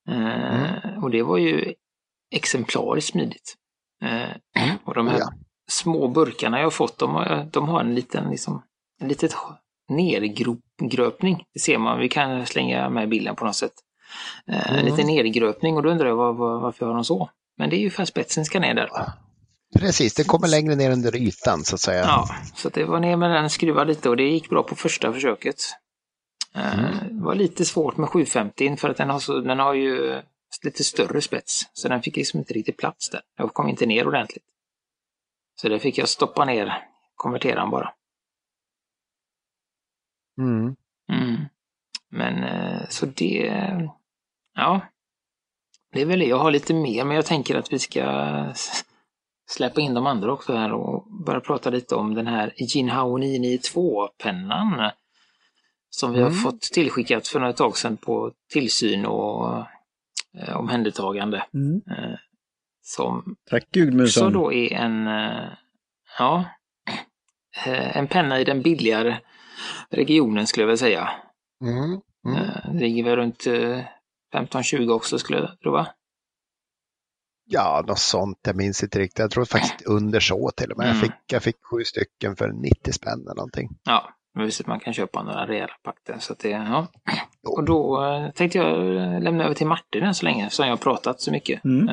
Mm. 0.09 1.05
Och 1.05 1.11
det 1.11 1.23
var 1.23 1.39
ju 1.39 1.75
exemplariskt 2.35 3.11
smidigt. 3.11 3.57
Eh, 4.03 4.31
mm. 4.63 4.77
Och 4.85 4.95
de 4.95 5.09
här 5.09 5.19
ja. 5.19 5.33
små 5.71 6.09
burkarna 6.09 6.61
jag 6.61 6.75
fått, 6.75 6.99
de 6.99 7.15
har, 7.15 7.49
de 7.53 7.69
har 7.69 7.81
en 7.81 7.95
liten, 7.95 8.31
liksom, 8.31 8.63
en 9.01 9.09
litet 9.09 9.33
nergröpning. 9.89 11.45
Det 11.55 11.61
ser 11.61 11.79
man, 11.79 11.99
vi 11.99 12.09
kan 12.09 12.47
slänga 12.47 12.91
med 12.91 13.09
bilden 13.09 13.37
på 13.37 13.45
något 13.45 13.57
sätt. 13.57 13.73
Eh, 14.49 14.71
mm. 14.71 14.79
En 14.79 14.85
liten 14.85 15.07
nergröpning 15.07 15.77
och 15.77 15.83
då 15.83 15.91
undrar 15.91 16.07
jag 16.07 16.17
var, 16.17 16.33
var, 16.33 16.61
varför 16.61 16.87
har 16.87 16.95
de 16.95 17.05
så? 17.05 17.31
Men 17.59 17.71
det 17.71 17.77
är 17.77 17.81
ju 17.81 17.91
för 17.91 18.03
att 18.03 18.09
spetsen 18.09 18.45
ska 18.45 18.61
ner 18.61 18.75
där. 18.75 18.91
Precis, 19.79 20.15
det 20.15 20.25
kommer 20.25 20.49
längre 20.49 20.75
ner 20.75 20.91
under 20.91 21.17
ytan 21.17 21.65
så 21.65 21.75
att 21.75 21.81
säga. 21.81 22.03
Ja, 22.03 22.29
så 22.57 22.69
det 22.69 22.85
var 22.85 23.01
ner 23.01 23.17
med 23.17 23.31
den, 23.31 23.51
skruva 23.51 23.85
lite 23.85 24.09
och 24.09 24.17
det 24.17 24.23
gick 24.23 24.51
bra 24.51 24.63
på 24.63 24.75
första 24.75 25.13
försöket. 25.13 25.57
Mm. 26.55 27.19
Det 27.19 27.25
var 27.25 27.35
lite 27.35 27.65
svårt 27.65 27.97
med 27.97 28.09
750 28.09 28.77
för 28.77 28.89
att 28.89 28.97
den 28.97 29.11
har, 29.11 29.19
så, 29.19 29.41
den 29.41 29.59
har 29.59 29.75
ju 29.75 30.23
lite 30.65 30.85
större 30.85 31.21
spets. 31.21 31.63
Så 31.73 31.89
den 31.89 32.03
fick 32.03 32.17
liksom 32.17 32.39
inte 32.39 32.55
riktigt 32.55 32.77
plats 32.77 33.11
där. 33.11 33.21
Jag 33.37 33.55
kom 33.55 33.69
inte 33.69 33.87
ner 33.87 34.09
ordentligt. 34.09 34.45
Så 35.61 35.69
där 35.69 35.79
fick 35.79 35.99
jag 35.99 36.09
stoppa 36.09 36.45
ner 36.45 36.89
konverteraren 37.15 37.71
bara. 37.71 37.93
Mm. 40.39 40.77
Mm. 41.13 41.45
Men 42.11 42.45
eh, 42.45 42.89
så 42.89 43.07
det, 43.07 43.63
ja. 44.55 44.81
Det 45.93 46.01
är 46.01 46.07
väl 46.07 46.19
det. 46.19 46.27
Jag 46.27 46.39
har 46.39 46.51
lite 46.51 46.75
mer, 46.75 47.05
men 47.05 47.17
jag 47.17 47.27
tänker 47.27 47.57
att 47.57 47.73
vi 47.73 47.79
ska 47.79 48.47
släppa 49.51 49.81
in 49.81 49.95
de 49.95 50.07
andra 50.07 50.33
också 50.33 50.55
här 50.55 50.73
och 50.73 51.07
börja 51.27 51.41
prata 51.41 51.71
lite 51.71 51.95
om 51.95 52.15
den 52.15 52.27
här 52.27 52.53
Jinhao 52.57 53.19
992-pennan 53.19 54.91
som 55.91 56.13
vi 56.13 56.21
har 56.21 56.31
mm. 56.31 56.41
fått 56.41 56.61
tillskickat 56.61 57.29
för 57.29 57.41
något 57.41 57.57
tag 57.57 57.77
sedan 57.77 57.97
på 57.97 58.33
tillsyn 58.53 59.07
och 59.07 59.59
eh, 60.39 60.57
omhändertagande. 60.57 61.45
Mm. 61.55 61.83
Eh, 61.91 62.19
som 62.83 63.37
Tack 63.51 63.71
Gudmundsson. 63.71 64.33
Så 64.33 64.39
då 64.39 64.53
är 64.53 64.73
en, 64.73 65.07
eh, 65.07 65.49
ja, 66.19 66.45
eh, 67.67 67.97
en 67.97 68.07
penna 68.07 68.41
i 68.41 68.45
den 68.45 68.63
billigare 68.63 69.19
regionen 69.91 70.47
skulle 70.47 70.63
jag 70.63 70.67
vilja 70.67 70.77
säga. 70.77 71.11
Mm. 71.65 72.01
Mm. 72.27 72.43
Eh, 72.43 72.73
det 72.73 72.79
ligger 72.79 73.05
väl 73.05 73.17
runt 73.17 73.45
15-20 74.35 74.91
också 74.91 75.19
skulle 75.19 75.39
jag 75.39 75.61
tro 75.61 75.73
va? 75.73 75.87
Ja, 77.45 77.85
något 77.87 77.99
sånt. 77.99 78.39
Jag 78.43 78.57
minns 78.57 78.83
inte 78.83 78.99
riktigt. 78.99 79.19
Jag 79.19 79.31
tror 79.31 79.45
faktiskt 79.45 79.83
under 79.87 80.21
så 80.21 80.51
till 80.57 80.71
och 80.71 80.79
med. 80.79 80.87
Jag, 80.87 80.95
mm. 80.95 81.03
fick, 81.03 81.13
jag 81.27 81.43
fick 81.43 81.57
sju 81.71 81.85
stycken 81.85 82.37
för 82.37 82.49
90 82.49 82.93
spänn 82.93 83.21
eller 83.21 83.35
någonting. 83.35 83.69
Ja, 83.85 84.09
Visst, 84.35 84.67
man 84.67 84.81
kan 84.81 84.93
köpa 84.93 85.23
några 85.23 85.47
rejäla 85.47 85.73
pakter. 85.83 86.17
Så 86.19 86.35
det, 86.39 86.49
ja. 86.49 86.87
Och 87.47 87.65
då 87.65 88.05
eh, 88.05 88.31
tänkte 88.31 88.59
jag 88.59 88.77
lämna 89.23 89.45
över 89.45 89.55
till 89.55 89.67
Martin 89.67 90.03
än 90.03 90.15
så 90.15 90.25
länge, 90.25 90.51
som 90.51 90.65
jag 90.65 90.73
har 90.73 90.77
pratat 90.77 91.21
så 91.21 91.31
mycket. 91.33 91.65
Mm. 91.65 91.89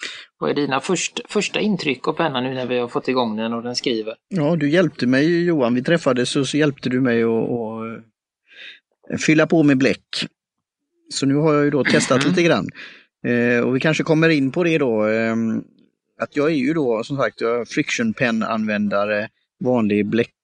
Eh, 0.00 0.08
vad 0.38 0.50
är 0.50 0.54
dina 0.54 0.80
först, 0.80 1.20
första 1.28 1.60
intryck 1.60 2.08
av 2.08 2.12
pennan 2.12 2.44
nu 2.44 2.54
när 2.54 2.66
vi 2.66 2.78
har 2.78 2.88
fått 2.88 3.08
igång 3.08 3.36
den 3.36 3.52
och 3.52 3.62
den 3.62 3.76
skriver? 3.76 4.14
Ja, 4.28 4.56
du 4.56 4.70
hjälpte 4.70 5.06
mig 5.06 5.44
Johan. 5.44 5.74
Vi 5.74 5.82
träffades 5.82 6.36
och 6.36 6.48
så 6.48 6.56
hjälpte 6.56 6.88
du 6.88 7.00
mig 7.00 7.22
att 7.22 8.04
eh, 9.10 9.18
fylla 9.18 9.46
på 9.46 9.62
med 9.62 9.78
bläck. 9.78 10.26
Så 11.10 11.26
nu 11.26 11.34
har 11.34 11.54
jag 11.54 11.64
ju 11.64 11.70
då 11.70 11.84
testat 11.84 12.22
mm. 12.22 12.28
lite 12.28 12.42
grann. 12.42 12.68
Eh, 13.26 13.60
och 13.60 13.76
vi 13.76 13.80
kanske 13.80 14.02
kommer 14.02 14.28
in 14.28 14.52
på 14.52 14.64
det 14.64 14.78
då. 14.78 15.06
Eh, 15.06 15.36
att 16.20 16.36
jag 16.36 16.50
är 16.50 16.54
ju 16.54 16.74
då 16.74 17.04
som 17.04 17.16
sagt 17.16 17.42
friction 17.68 18.12
pen 18.12 18.42
användare 18.42 19.28
vanlig 19.64 20.06
bläck 20.06 20.34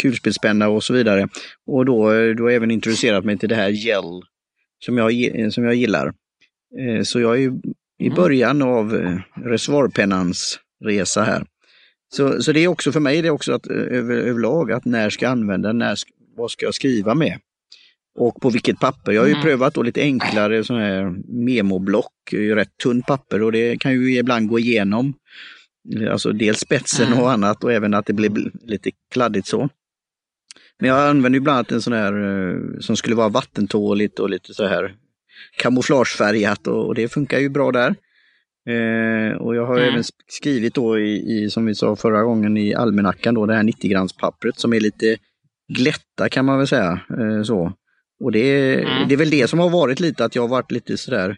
kulspetspenna 0.00 0.68
och 0.68 0.84
så 0.84 0.94
vidare. 0.94 1.28
Och 1.66 1.84
då, 1.84 2.02
då 2.34 2.44
har 2.44 2.50
jag 2.50 2.54
även 2.54 2.70
introducerat 2.70 3.24
mig 3.24 3.38
till 3.38 3.48
det 3.48 3.54
här 3.54 3.68
gel 3.68 4.22
som 4.84 4.98
jag, 4.98 5.12
som 5.52 5.64
jag 5.64 5.74
gillar. 5.74 6.12
Eh, 6.78 7.02
så 7.02 7.20
jag 7.20 7.42
är 7.42 7.52
i 8.02 8.06
mm. 8.06 8.16
början 8.16 8.62
av 8.62 8.94
eh, 8.94 9.18
reservoarpennans 9.34 10.58
resa 10.84 11.22
här. 11.22 11.44
Så, 12.14 12.42
så 12.42 12.52
det 12.52 12.64
är 12.64 12.68
också 12.68 12.92
för 12.92 13.00
mig 13.00 13.22
det 13.22 13.28
är 13.28 13.32
också 13.32 13.52
att 13.52 13.70
eh, 13.70 13.76
över, 13.76 14.16
överlag 14.16 14.72
att 14.72 14.84
när 14.84 15.10
ska 15.10 15.24
jag 15.24 15.32
använda, 15.32 15.72
när, 15.72 15.98
vad 16.36 16.50
ska 16.50 16.64
jag 16.64 16.74
skriva 16.74 17.14
med? 17.14 17.38
Och 18.18 18.40
på 18.40 18.50
vilket 18.50 18.80
papper? 18.80 19.12
Jag 19.12 19.22
har 19.22 19.26
ju 19.26 19.32
mm. 19.32 19.44
prövat 19.44 19.74
då 19.74 19.82
lite 19.82 20.00
enklare 20.00 20.64
sådana 20.64 20.84
här 20.84 21.14
memoblock, 21.46 22.32
rätt 22.32 22.76
tunt 22.82 23.06
papper 23.06 23.42
och 23.42 23.52
det 23.52 23.80
kan 23.80 23.92
ju 23.92 24.18
ibland 24.18 24.48
gå 24.48 24.58
igenom. 24.58 25.14
Alltså 26.10 26.32
dels 26.32 26.60
spetsen 26.60 27.06
mm. 27.06 27.18
och 27.18 27.32
annat 27.32 27.64
och 27.64 27.72
även 27.72 27.94
att 27.94 28.06
det 28.06 28.12
blir 28.12 28.50
lite 28.64 28.90
kladdigt 29.12 29.46
så. 29.46 29.68
Men 30.78 30.88
jag 30.88 31.08
använder 31.08 31.36
ju 31.36 31.40
bland 31.40 31.56
annat 31.56 31.72
en 31.72 31.82
sån 31.82 31.92
här 31.92 32.12
eh, 32.12 32.56
som 32.80 32.96
skulle 32.96 33.16
vara 33.16 33.28
vattentåligt 33.28 34.18
och 34.18 34.30
lite 34.30 34.54
så 34.54 34.66
här 34.66 34.94
kamouflagefärgat 35.56 36.66
och, 36.66 36.86
och 36.86 36.94
det 36.94 37.08
funkar 37.08 37.38
ju 37.38 37.48
bra 37.48 37.72
där. 37.72 37.94
Eh, 38.68 39.36
och 39.36 39.56
jag 39.56 39.66
har 39.66 39.76
mm. 39.76 39.88
även 39.88 40.04
skrivit 40.28 40.74
då 40.74 40.98
i, 40.98 41.12
i, 41.12 41.50
som 41.50 41.66
vi 41.66 41.74
sa 41.74 41.96
förra 41.96 42.22
gången, 42.22 42.56
i 42.56 42.74
almanackan 42.74 43.34
då, 43.34 43.46
det 43.46 43.54
här 43.54 43.62
90 43.62 43.90
grams 43.90 44.12
pappret 44.12 44.58
som 44.58 44.72
är 44.72 44.80
lite 44.80 45.16
glätta 45.72 46.28
kan 46.28 46.44
man 46.44 46.58
väl 46.58 46.66
säga. 46.66 47.00
Eh, 47.18 47.42
så. 47.42 47.72
Och 48.24 48.32
det, 48.32 48.74
Mm. 48.74 49.08
det 49.08 49.14
är 49.14 49.18
väl 49.18 49.30
det 49.30 49.48
som 49.48 49.58
har 49.58 49.70
varit 49.70 50.00
lite 50.00 50.24
att 50.24 50.34
jag 50.34 50.42
har 50.42 50.48
varit 50.48 50.70
lite 50.70 50.96
sådär, 50.98 51.36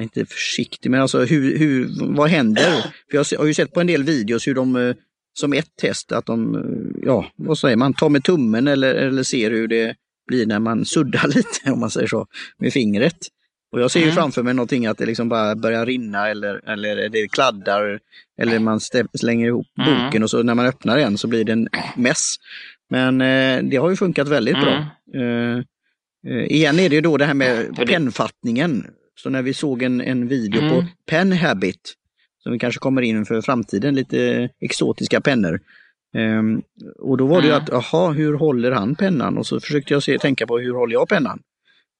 inte 0.00 0.26
försiktig, 0.26 0.90
men 0.90 1.00
alltså 1.00 1.24
hur, 1.24 1.58
hur, 1.58 1.88
vad 2.16 2.28
händer? 2.28 2.72
För 3.10 3.16
jag 3.16 3.38
har 3.38 3.46
ju 3.46 3.54
sett 3.54 3.72
på 3.72 3.80
en 3.80 3.86
del 3.86 4.04
videos 4.04 4.48
hur 4.48 4.54
de, 4.54 4.76
eh, 4.76 4.94
som 5.40 5.52
ett 5.52 5.76
test, 5.76 6.12
att 6.12 6.26
de, 6.26 6.54
eh, 6.54 7.00
ja, 7.06 7.32
vad 7.36 7.58
säger 7.58 7.76
man, 7.76 7.94
tar 7.94 8.08
med 8.08 8.24
tummen 8.24 8.68
eller, 8.68 8.94
eller 8.94 9.22
ser 9.22 9.50
hur 9.50 9.68
det 9.68 9.96
blir 10.28 10.46
när 10.46 10.58
man 10.58 10.84
suddar 10.84 11.28
lite, 11.34 11.70
om 11.72 11.80
man 11.80 11.90
säger 11.90 12.06
så, 12.06 12.26
med 12.58 12.72
fingret. 12.72 13.16
Och 13.72 13.80
jag 13.80 13.90
ser 13.90 14.00
ju 14.00 14.04
Mm. 14.04 14.14
framför 14.16 14.42
mig 14.42 14.54
någonting 14.54 14.86
att 14.86 14.98
det 14.98 15.06
liksom 15.06 15.28
bara 15.28 15.54
börjar 15.54 15.86
rinna 15.86 16.28
eller, 16.28 16.68
eller 16.68 17.08
det 17.08 17.28
kladdar 17.28 17.98
eller 18.40 18.58
man 18.58 18.80
slänger 19.14 19.46
ihop 19.46 19.66
Mm. 19.86 20.04
boken 20.04 20.22
och 20.22 20.30
så 20.30 20.42
när 20.42 20.54
man 20.54 20.66
öppnar 20.66 20.96
den 20.98 21.18
så 21.18 21.28
blir 21.28 21.44
det 21.44 21.52
en 21.52 21.68
mess. 21.96 22.34
Men 22.90 23.20
eh, 23.20 23.62
det 23.70 23.76
har 23.76 23.90
ju 23.90 23.96
funkat 23.96 24.28
väldigt 24.28 24.54
Mm. 24.56 24.64
bra. 24.64 24.86
Eh, 25.22 25.58
eh, 26.28 26.44
igen 26.44 26.78
är 26.78 26.88
det 26.88 26.94
ju 26.94 27.00
då 27.00 27.16
det 27.16 27.24
här 27.24 27.34
med 27.34 27.76
pennfattningen. 27.86 28.86
Så 29.22 29.30
när 29.30 29.42
vi 29.42 29.54
såg 29.54 29.82
en, 29.82 30.00
en 30.00 30.28
video 30.28 30.60
Mm. 30.60 30.70
på 30.74 30.84
Pen 31.10 31.32
Habit, 31.32 31.94
som 32.42 32.52
vi 32.52 32.58
kanske 32.58 32.78
kommer 32.78 33.02
in 33.02 33.24
för 33.26 33.40
framtiden, 33.40 33.94
lite 33.94 34.48
exotiska 34.60 35.20
pennor. 35.20 35.60
Ehm, 36.14 36.62
och 36.98 37.16
då 37.16 37.26
var 37.26 37.40
det 37.40 37.46
ju 37.46 37.52
Mm. 37.52 37.62
att, 37.64 37.68
jaha, 37.92 38.12
hur 38.12 38.34
håller 38.34 38.70
han 38.72 38.94
pennan? 38.94 39.38
Och 39.38 39.46
så 39.46 39.60
försökte 39.60 39.92
jag 39.94 40.02
se, 40.02 40.18
tänka 40.18 40.46
på 40.46 40.58
hur 40.58 40.74
håller 40.74 40.92
jag 40.92 41.08
pennan? 41.08 41.40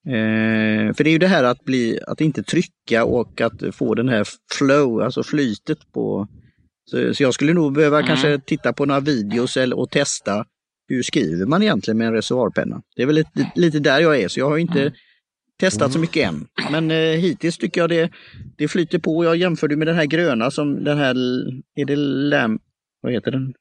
Eh, 0.07 0.95
för 0.95 1.05
det 1.05 1.11
är 1.11 1.13
ju 1.13 1.19
det 1.19 1.27
här 1.27 1.45
att, 1.45 1.65
bli, 1.65 1.99
att 2.07 2.21
inte 2.21 2.43
trycka 2.43 3.05
och 3.05 3.41
att 3.41 3.63
få 3.73 3.95
den 3.95 4.09
här 4.09 4.25
flow, 4.59 5.01
alltså 5.03 5.23
flytet 5.23 5.79
på... 5.95 6.29
Så, 6.91 7.15
så 7.15 7.23
jag 7.23 7.35
skulle 7.35 7.53
nog 7.55 7.73
behöva 7.75 7.97
Mm. 7.97 8.07
kanske 8.09 8.39
titta 8.39 8.73
på 8.73 8.85
några 8.87 9.01
videos 9.01 9.57
eller, 9.57 9.79
och 9.79 9.91
testa 9.91 10.45
hur 10.89 11.03
skriver 11.03 11.47
man 11.47 11.63
egentligen 11.63 11.99
med 11.99 12.07
en 12.07 12.13
reservoarpenna. 12.13 12.83
Det 12.97 13.03
är 13.03 13.07
väl 13.07 13.15
lite, 13.15 13.53
lite 13.55 13.79
där 13.79 14.01
jag 14.01 14.21
är, 14.21 14.29
så 14.29 14.41
jag 14.41 14.51
har 14.51 14.59
inte 14.59 14.81
Mm. 14.81 14.93
testat 15.61 15.93
så 15.93 15.99
mycket 15.99 16.29
än. 16.29 16.47
Men 16.73 16.91
eh, 16.91 16.97
hittills 16.97 17.59
tycker 17.59 17.81
jag 17.81 17.91
det, 17.91 18.11
det 18.59 18.69
flyter 18.69 18.99
på. 18.99 19.25
Jag 19.25 19.37
jämförde 19.37 19.77
med 19.77 19.87
den 19.87 19.97
här 19.97 20.05
gröna 20.07 20.51
som 20.51 20.85
den 20.85 20.99
här, 20.99 21.15
är 21.77 21.85
det 21.85 21.97
Lam, 21.97 22.59
vad 23.01 23.13
heter 23.13 23.31
den? 23.31 23.55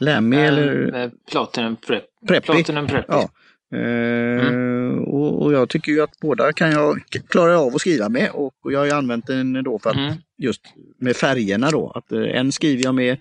Lammy 0.00 0.36
eller 0.36 0.94
Eh, 1.04 1.10
Platinum 1.30 1.76
Prep. 1.76 2.04
Preppy? 2.28 2.46
Platinum 2.46 2.86
Preppy. 2.86 3.06
Ja. 3.08 3.30
Eh, 3.78 4.98
och, 4.98 5.42
och 5.42 5.52
jag 5.52 5.68
tycker 5.68 5.92
ju 5.92 6.02
att 6.02 6.20
båda 6.20 6.52
kan 6.52 6.70
jag 6.72 7.00
klara 7.28 7.58
av 7.60 7.74
att 7.74 7.80
skriva 7.80 8.08
med 8.08 8.30
och, 8.32 8.52
jag 8.72 8.78
har 8.78 8.86
ju 8.86 8.92
använt 8.92 9.26
den 9.26 9.52
då 9.64 9.78
för 9.78 9.90
att 9.90 9.96
Mm. 9.96 10.14
just 10.38 10.60
med 10.98 11.16
färgerna 11.16 11.70
då. 11.70 11.92
Att 11.94 12.12
eh, 12.12 12.20
en 12.22 12.52
skriver 12.52 12.84
jag 12.84 12.94
med 12.94 13.16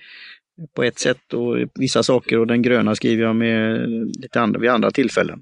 på 0.75 0.83
ett 0.83 0.99
sätt 0.99 1.33
och 1.33 1.57
vissa 1.75 2.03
saker 2.03 2.39
och 2.39 2.47
den 2.47 2.61
gröna 2.61 2.95
skriver 2.95 3.23
jag 3.23 3.35
med 3.35 3.87
lite 4.21 4.41
andra, 4.41 4.59
vid 4.59 4.69
andra 4.69 4.91
tillfällen. 4.91 5.41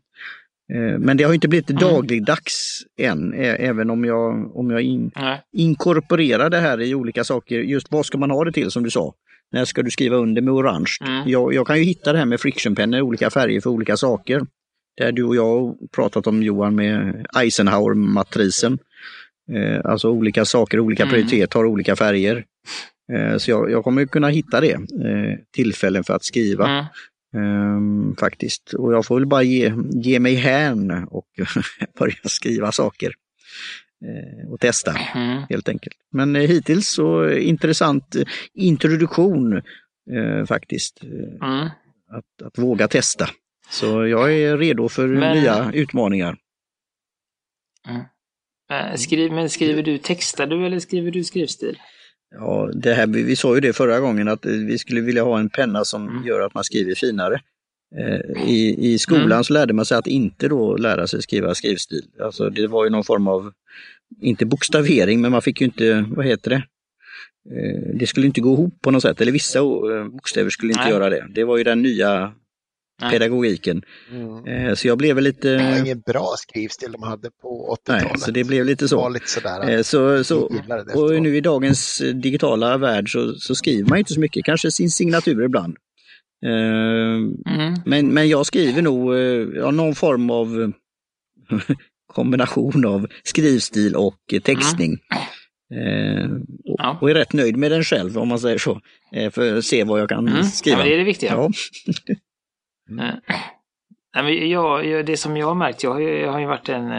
Men 1.00 1.18
det 1.18 1.24
har 1.24 1.34
inte 1.34 1.48
blivit 1.48 1.70
Mm. 1.70 1.82
dagligdags 1.82 2.82
än, 2.98 3.34
även 3.40 3.90
om 3.90 4.06
jag, 4.06 4.58
om 4.58 4.70
jag 4.72 4.82
in, 4.82 5.12
inkorporerar 5.54 6.50
det 6.50 6.58
här 6.58 6.82
i 6.82 6.96
olika 6.96 7.24
saker. 7.24 7.60
Just 7.60 7.92
vad 7.92 8.06
ska 8.06 8.18
man 8.18 8.32
ha 8.32 8.44
det 8.46 8.52
till 8.52 8.72
som 8.72 8.84
du 8.84 8.90
sa? 8.90 9.14
När 9.52 9.66
ska 9.66 9.84
du 9.84 9.92
skriva 9.92 10.16
under 10.18 10.42
med 10.42 10.54
orange? 10.54 10.92
Mm. 11.02 11.30
Jag, 11.30 11.54
jag 11.54 11.68
kan 11.68 11.78
ju 11.78 11.84
hitta 11.84 12.12
det 12.14 12.20
här 12.20 12.26
med 12.26 12.40
frictionpennor 12.40 13.02
olika 13.02 13.30
färger 13.30 13.62
för 13.62 13.70
olika 13.70 13.98
saker. 13.98 14.42
Där 14.98 15.12
du 15.12 15.24
och 15.24 15.36
jag 15.36 15.44
har 15.60 15.76
pratat 15.96 16.28
om 16.28 16.44
Johan 16.44 16.76
med 16.76 17.26
Eisenhower-matrisen. 17.36 18.78
Eh, 19.52 19.82
alltså 19.84 20.10
olika 20.10 20.46
saker, 20.46 20.80
olika 20.80 21.04
Mm. 21.04 21.14
prioritet 21.14 21.54
har 21.54 21.66
olika 21.66 21.96
färger. 21.96 22.46
Eh, 23.14 23.38
så 23.38 23.52
jag, 23.52 23.72
jag 23.72 23.84
kommer 23.84 24.06
kunna 24.06 24.28
hitta 24.30 24.62
det, 24.62 24.72
eh, 24.74 25.38
tillfällen 25.56 26.04
för 26.04 26.14
att 26.14 26.24
skriva 26.24 26.68
Mm. 26.70 26.86
ehm, 27.46 28.16
faktiskt. 28.20 28.74
Och 28.74 28.94
jag 28.94 29.06
får 29.06 29.16
väl 29.16 29.26
bara 29.28 29.44
ge, 29.44 29.74
ge 29.92 30.20
mig 30.20 30.36
hän 30.36 30.92
och 31.12 31.26
börja 32.00 32.16
skriva 32.24 32.72
saker. 32.72 33.12
Eh, 34.06 34.52
och 34.52 34.60
testa 34.60 34.92
Mm. 35.16 35.44
helt 35.50 35.70
enkelt. 35.70 35.96
Men 36.12 36.36
eh, 36.36 36.42
hittills 36.42 36.88
så 36.90 37.30
intressant 37.30 38.16
eh, 38.16 38.24
introduktion 38.54 39.54
eh, 40.12 40.46
faktiskt. 40.48 41.04
Mm. 41.04 41.66
att, 42.12 42.42
att 42.48 42.58
våga 42.58 42.88
testa. 42.88 43.30
Så 43.70 44.06
jag 44.08 44.34
är 44.34 44.58
redo 44.58 44.90
för 44.90 45.08
Men- 45.08 45.38
nya 45.38 45.72
utmaningar. 45.74 46.38
Eh, 48.72 48.96
Skriv, 48.96 49.32
men 49.32 49.50
skriver 49.50 49.84
du, 49.84 49.98
textar 49.98 50.48
du 50.48 50.66
eller 50.66 50.80
skriver 50.80 51.12
du 51.12 51.24
skrivstil? 51.24 51.78
Ja, 52.36 52.72
det 52.74 52.94
här, 52.94 53.08
vi, 53.08 53.24
vi 53.24 53.36
sa 53.36 53.56
ju 53.56 53.62
det 53.62 53.74
förra 53.74 54.00
gången 54.00 54.28
att 54.28 54.46
vi 54.46 54.78
skulle 54.78 55.02
vilja 55.02 55.24
ha 55.24 55.40
en 55.40 55.50
penna 55.50 55.86
som 55.86 56.08
Mm. 56.10 56.24
gör 56.28 56.40
att 56.42 56.54
man 56.54 56.64
skriver 56.64 56.96
finare. 56.96 57.42
Eh, 57.98 58.44
I, 58.50 58.76
I 58.94 58.98
skolan 59.00 59.32
Mm. 59.32 59.44
så 59.44 59.54
lärde 59.54 59.74
man 59.74 59.86
sig 59.86 59.98
att 59.98 60.08
inte 60.08 60.48
då 60.48 60.78
lära 60.78 61.08
sig 61.08 61.22
skriva 61.22 61.56
skrivstil. 61.56 62.02
Alltså 62.24 62.50
det 62.50 62.68
var 62.68 62.84
ju 62.84 62.90
någon 62.90 63.04
form 63.04 63.28
av, 63.28 63.52
inte 64.22 64.46
bokstavering, 64.46 65.22
men 65.22 65.32
man 65.32 65.42
fick 65.42 65.62
ju 65.62 65.66
inte, 65.66 66.06
vad 66.10 66.26
heter 66.26 66.50
det? 66.50 66.64
Eh, 67.56 67.96
Det 68.00 68.08
skulle 68.08 68.26
inte 68.28 68.42
gå 68.42 68.54
ihop 68.54 68.82
på 68.82 68.92
något 68.92 69.02
sätt, 69.02 69.22
eller 69.22 69.32
vissa 69.32 69.60
eh, 69.60 70.06
bokstäver 70.12 70.50
skulle 70.50 70.72
inte 70.72 70.84
Nej. 70.84 70.92
göra 70.92 71.10
det. 71.10 71.28
Det 71.36 71.44
var 71.44 71.58
ju 71.58 71.64
den 71.64 71.82
nya 71.82 72.34
Nej. 73.02 73.12
pedagogiken. 73.12 73.82
Mm. 74.12 74.76
Så 74.76 74.88
jag 74.88 74.98
blev 74.98 75.16
väl 75.16 75.24
Det 75.24 75.58
var 75.58 75.58
lite, 75.72 75.82
ingen 75.86 76.00
bra 76.00 76.36
skrivstil 76.38 76.92
de 76.92 77.04
hade 77.04 77.30
på 77.42 77.78
nej, 77.90 78.00
80-talet. 78.00 78.20
så 78.22 78.32
det 78.32 78.44
blev 78.44 78.66
lite 78.66 78.86
Det 78.86 78.96
var 78.96 79.04
så. 79.04 79.10
lite 79.10 79.28
sådär. 79.30 79.84
Så, 79.84 80.24
så, 80.24 80.52
och 80.96 81.22
nu 81.22 81.38
i 81.38 81.42
dagens 81.42 82.02
digitala 82.14 82.78
värld 82.78 83.12
så, 83.12 83.34
så 83.34 83.56
skriver 83.56 83.90
man 83.90 83.98
inte 84.00 84.14
så 84.14 84.20
mycket, 84.20 84.46
kanske 84.46 84.72
sin 84.72 84.90
signatur 84.90 85.44
ibland. 85.46 85.78
Eh, 86.46 87.50
Mm. 87.54 87.74
Men, 87.86 88.14
men 88.14 88.30
jag 88.30 88.46
skriver 88.46 88.82
nog 88.82 89.14
eh, 89.16 89.20
ja, 89.56 89.72
någon 89.72 89.96
form 89.96 90.30
av 90.30 90.62
eh, 90.62 90.70
kombination 92.14 92.86
av 92.86 93.08
skrivstil 93.24 93.96
och 93.96 94.20
eh, 94.34 94.40
textning. 94.42 94.94
Och, 96.66 96.76
Ja. 96.80 96.98
och 97.02 97.10
är 97.10 97.14
rätt 97.14 97.34
nöjd 97.34 97.58
med 97.58 97.72
den 97.72 97.84
själv 97.84 98.18
om 98.18 98.28
man 98.28 98.40
säger 98.40 98.58
så. 98.58 98.82
För 99.32 99.58
att 99.58 99.66
se 99.66 99.84
vad 99.84 100.00
jag 100.02 100.10
kan 100.10 100.28
Mm. 100.28 100.34
Ja, 100.38 100.44
skriva. 100.44 100.78
men 100.78 100.88
det 100.88 100.94
är 100.94 100.98
det 100.98 101.04
viktiga. 101.04 101.32
Ja. 101.34 101.50
Nej, 104.16 104.50
jag, 104.52 104.86
jag, 104.86 105.06
det 105.06 105.18
som 105.18 105.38
jag 105.38 105.48
har 105.48 105.56
märkt, 105.56 105.84
jag 105.84 105.92
har 105.94 106.00
jag 106.00 106.32
har 106.32 106.40
ju 106.40 106.46
varit 106.46 106.70
en 106.70 106.92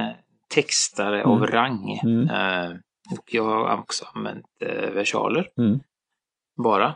textare 0.55 1.24
av 1.24 1.37
Mm. 1.37 1.50
rang. 1.50 1.98
Mm. 2.03 2.31
Eh, 2.31 2.70
och 3.12 3.24
jag 3.35 3.44
har 3.44 3.79
också 3.79 4.05
använt 4.14 4.46
eh, 4.64 4.90
versaler. 4.90 5.48
Mm. 5.59 5.81
Bara. 6.64 6.87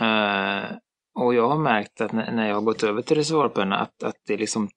Eh, 0.00 0.70
och 1.18 1.34
jag 1.34 1.48
har 1.48 1.58
märkt 1.58 2.00
att 2.00 2.12
när, 2.12 2.48
jag 2.48 2.54
har 2.54 2.62
gått 2.62 2.82
över 2.82 3.02
till 3.02 3.16
reservoarpenna 3.16 3.78
att, 3.78 4.02
att 4.02 4.16
det 4.26 4.36
liksom 4.36 4.68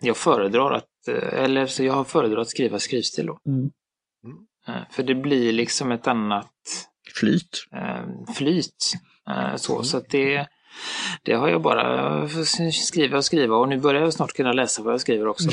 jag 0.00 0.16
föredrar 0.16 0.70
att, 0.72 1.08
eh, 1.08 1.44
eller 1.44 1.66
så 1.66 1.84
jag 1.84 1.92
har 1.94 2.04
föredragit 2.04 2.42
att 2.42 2.48
skriva 2.48 2.78
skrivstil 2.78 3.26
då. 3.26 3.38
Mm. 3.46 3.70
Eh, 4.68 4.82
För 4.90 5.02
det 5.02 5.14
blir 5.14 5.52
liksom 5.52 5.92
ett 5.92 6.06
annat 6.06 6.52
Flyt. 7.14 7.66
eh, 7.72 8.32
flyt. 8.36 8.92
Eh, 9.28 9.56
så 9.56 9.82
så 9.82 9.96
att 9.96 10.08
det, 10.10 10.46
det 11.22 11.32
har 11.34 11.48
jag 11.48 11.62
bara 11.62 12.28
skriva 12.72 13.16
och 13.16 13.24
skriva 13.24 13.56
och 13.56 13.68
nu 13.68 13.78
börjar 13.78 14.02
jag 14.02 14.12
snart 14.12 14.32
kunna 14.32 14.52
läsa 14.52 14.82
vad 14.82 14.92
jag 14.92 15.00
skriver 15.00 15.26
också. 15.26 15.48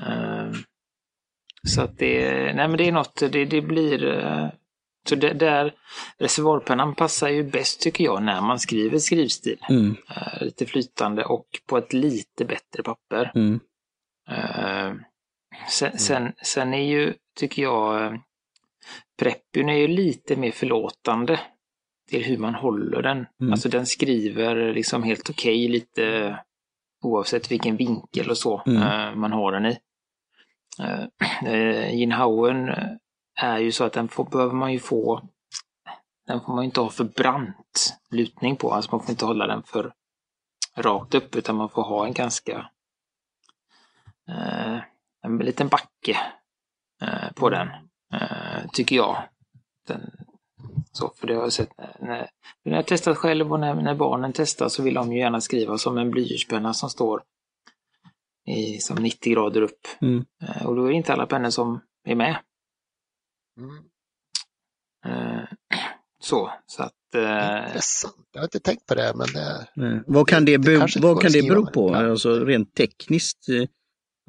Eh, 0.00 0.50
så 1.68 1.82
att 1.82 1.98
det, 1.98 2.30
nej 2.54 2.68
men 2.68 2.76
det 2.76 2.88
är 2.88 2.92
något, 2.92 3.16
det, 3.32 3.44
det 3.44 3.62
blir, 3.62 4.02
så 5.08 5.14
det, 5.14 5.32
där 5.32 5.74
reservoarpennan 6.18 6.94
passar 6.94 7.28
ju 7.28 7.42
bäst 7.42 7.80
tycker 7.80 8.04
jag 8.04 8.22
när 8.22 8.40
man 8.40 8.58
skriver 8.58 8.98
skrivstil. 8.98 9.58
Mm. 9.68 9.96
Eh, 10.10 10.42
lite 10.44 10.66
flytande 10.66 11.24
och 11.24 11.46
på 11.66 11.78
ett 11.78 11.92
lite 11.92 12.44
bättre 12.44 12.82
papper. 12.82 13.32
Mm. 13.34 13.60
Eh, 14.30 14.94
sen, 15.70 15.98
sen, 15.98 16.32
sen 16.42 16.74
är 16.74 16.82
ju, 16.82 17.14
tycker 17.38 17.62
jag, 17.62 18.04
eh, 18.04 18.12
Preppyn 19.18 19.68
är 19.68 19.76
ju 19.76 19.88
lite 19.88 20.36
mer 20.36 20.50
förlåtande 20.50 21.40
till 22.10 22.24
hur 22.24 22.38
man 22.38 22.54
håller 22.54 23.02
den. 23.02 23.26
Mm. 23.40 23.52
Alltså 23.52 23.68
den 23.68 23.86
skriver 23.86 24.72
liksom 24.72 25.02
helt 25.02 25.30
okej 25.30 25.68
lite 25.68 26.36
oavsett 27.04 27.50
vilken 27.50 27.76
vinkel 27.76 28.30
och 28.30 28.38
så 28.38 28.62
Mm. 28.66 28.82
eh, 28.82 29.14
man 29.14 29.32
har 29.32 29.52
den 29.52 29.66
i. 29.66 29.78
Uh, 30.80 31.06
uh, 31.52 31.94
Jinhauen 31.94 32.68
är 33.38 33.58
ju 33.58 33.72
så 33.72 33.84
att 33.84 33.92
den 33.92 34.08
får, 34.08 34.24
behöver 34.24 34.54
man 34.54 34.72
ju 34.72 34.78
få 34.78 35.28
den 36.26 36.40
får 36.40 36.54
man 36.54 36.64
inte 36.64 36.80
ha 36.80 36.90
för 36.90 37.04
brant 37.04 37.96
lutning 38.10 38.56
på, 38.56 38.72
alltså 38.72 38.90
man 38.90 39.00
får 39.00 39.10
inte 39.10 39.24
hålla 39.24 39.46
den 39.46 39.62
för 39.62 39.92
rakt 40.76 41.14
upp 41.14 41.36
utan 41.36 41.56
man 41.56 41.68
får 41.68 41.82
ha 41.82 42.06
en 42.06 42.12
ganska 42.12 42.70
eh, 44.28 44.78
en 45.22 45.38
liten 45.38 45.68
backe 45.68 46.16
eh, 47.02 47.32
på 47.34 47.50
den, 47.50 47.68
eh, 48.14 48.70
tycker 48.72 48.96
jag. 48.96 49.28
Den, 49.86 50.10
så, 50.92 51.12
för 51.16 51.26
det 51.26 51.34
har 51.34 51.42
jag 51.42 51.52
sett 51.52 51.78
när, 51.78 51.96
när, 52.00 52.30
när 52.64 52.76
jag 52.76 52.86
testat 52.86 53.16
själv 53.16 53.52
och 53.52 53.60
när, 53.60 53.74
när 53.74 53.94
barnen 53.94 54.32
testar 54.32 54.68
så 54.68 54.82
vill 54.82 54.94
de 54.94 55.12
ju 55.12 55.18
gärna 55.18 55.40
skriva 55.40 55.78
som 55.78 55.98
en 55.98 56.10
blyertspenna 56.10 56.74
som 56.74 56.90
står 56.90 57.22
i, 58.46 58.78
som 58.78 58.96
90 58.96 59.32
grader 59.32 59.62
upp. 59.62 59.80
Mm. 60.00 60.24
Eh, 60.42 60.66
och 60.66 60.76
då 60.76 60.84
är 60.84 60.88
det 60.88 60.94
inte 60.94 61.12
alla 61.12 61.26
pennor 61.26 61.50
som 61.50 61.80
är 62.04 62.14
med. 62.14 62.38
Mm. 63.58 63.84
Eh, 65.06 65.44
så, 66.22 66.52
så 66.66 66.82
att... 66.82 66.92
Eh, 67.14 67.66
Intressant. 67.66 68.14
Jag 68.32 68.40
har 68.40 68.46
inte 68.46 68.60
tänkt 68.60 68.86
på 68.86 68.94
det, 68.94 69.12
men 69.14 69.26
det, 69.34 69.66
Eh, 69.86 70.00
Vad 70.06 70.28
kan 70.28 70.44
det, 70.44 70.52
Det 70.52 70.58
be, 70.58 70.74
inte 70.74 71.00
vad 71.00 71.22
kan 71.22 71.32
det 71.32 71.42
bero 71.48 71.64
med 71.64 71.72
på? 71.72 71.88
ibland. 71.88 72.10
Alltså 72.10 72.44
rent 72.44 72.74
tekniskt. 72.74 73.48
eh, 73.48 73.64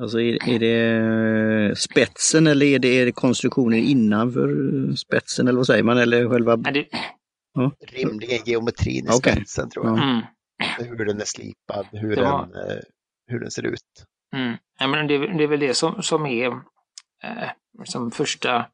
Alltså 0.01 0.21
är, 0.21 0.49
är 0.49 0.59
det 0.59 1.79
spetsen 1.79 2.47
eller 2.47 2.65
är 2.65 2.79
det, 2.79 2.87
är 2.87 3.05
det 3.05 3.11
konstruktionen 3.11 3.79
innanför 3.79 4.49
spetsen 4.95 5.47
eller 5.47 5.57
vad 5.57 5.65
säger 5.67 5.83
man? 5.83 5.97
Eller 5.97 6.29
själva... 6.29 6.55
Det, 6.55 6.85
Rimligen 7.87 8.39
geometrin 8.45 9.05
i 9.05 9.09
Okej. 9.09 9.33
spetsen 9.35 9.69
tror 9.69 9.85
jag. 9.85 9.97
mm, 9.97 10.21
Hur 10.97 11.05
den 11.05 11.21
är 11.21 11.25
slipad, 11.25 11.85
hur, 11.91 12.15
Det 12.15 12.21
var- 12.21 12.45
den, 12.47 12.69
eh, 12.69 12.77
hur 13.27 13.39
den 13.39 13.51
ser 13.51 13.63
ut. 13.65 13.79
mm. 14.35 14.57
Ja, 14.79 14.87
men 14.87 15.07
det, 15.07 15.13
är- 15.15 15.37
det 15.37 15.43
är 15.43 15.47
väl 15.47 15.59
det 15.59 15.73
som, 15.73 16.03
som 16.03 16.25
är 16.25 16.47
eh, 17.23 17.49
som 17.85 18.11
första, 18.11 18.65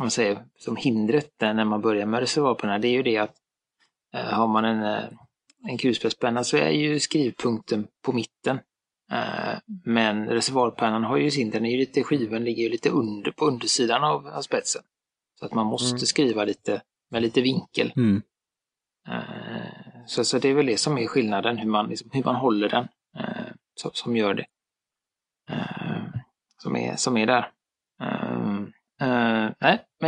om 0.00 0.04
man 0.04 0.10
säger, 0.10 0.44
som 0.58 0.76
hindret 0.76 1.30
där 1.36 1.54
när 1.54 1.64
man 1.64 1.80
börjar 1.80 2.06
med 2.06 2.20
reservoarpenna. 2.20 2.78
Det 2.78 2.88
är 2.88 2.92
ju 2.92 3.02
det 3.02 3.16
att 3.16 3.34
eh, 4.14 4.24
har 4.24 4.46
man 4.48 4.64
en, 4.64 4.82
eh, 4.82 5.04
en 5.68 5.78
kulspetspenna 5.78 6.44
så 6.44 6.56
är 6.56 6.70
ju 6.70 7.00
skrivpunkten 7.00 7.86
på 8.02 8.12
mitten. 8.12 8.60
Eh, 9.12 9.58
men 9.84 10.28
reservoarpennan 10.28 11.04
har 11.04 11.16
ju 11.16 11.30
sin, 11.30 11.50
den 11.50 11.66
är 11.66 11.70
ju 11.70 11.76
lite, 11.76 12.02
skivan 12.02 12.44
ligger 12.44 12.62
ju 12.62 12.68
lite 12.68 12.90
under, 12.90 13.30
på 13.30 13.44
undersidan 13.44 14.04
av, 14.04 14.26
av 14.26 14.42
spetsen. 14.42 14.82
Så 15.38 15.46
att 15.46 15.54
man 15.54 15.66
måste 15.66 15.94
Mm. 15.94 15.98
skriva 15.98 16.44
lite 16.44 16.82
med 17.10 17.22
lite 17.22 17.40
vinkel. 17.40 17.92
Mm. 17.96 18.22
Eh, 19.08 20.04
Så, 20.06 20.24
så 20.24 20.38
det 20.38 20.48
är 20.48 20.54
väl 20.54 20.66
det 20.66 20.76
som 20.76 20.98
är 20.98 21.06
skillnaden, 21.06 21.58
hur 21.58 21.70
man, 21.70 21.88
liksom, 21.88 22.10
hur 22.12 22.24
man 22.24 22.36
håller 22.36 22.68
den, 22.68 22.88
eh, 23.18 23.52
som, 23.74 23.90
som 23.94 24.16
gör 24.16 24.34
det. 24.34 24.46
Som 26.58 26.76
är, 26.76 26.96
som 26.96 27.16
är 27.16 27.26
där. 27.26 27.50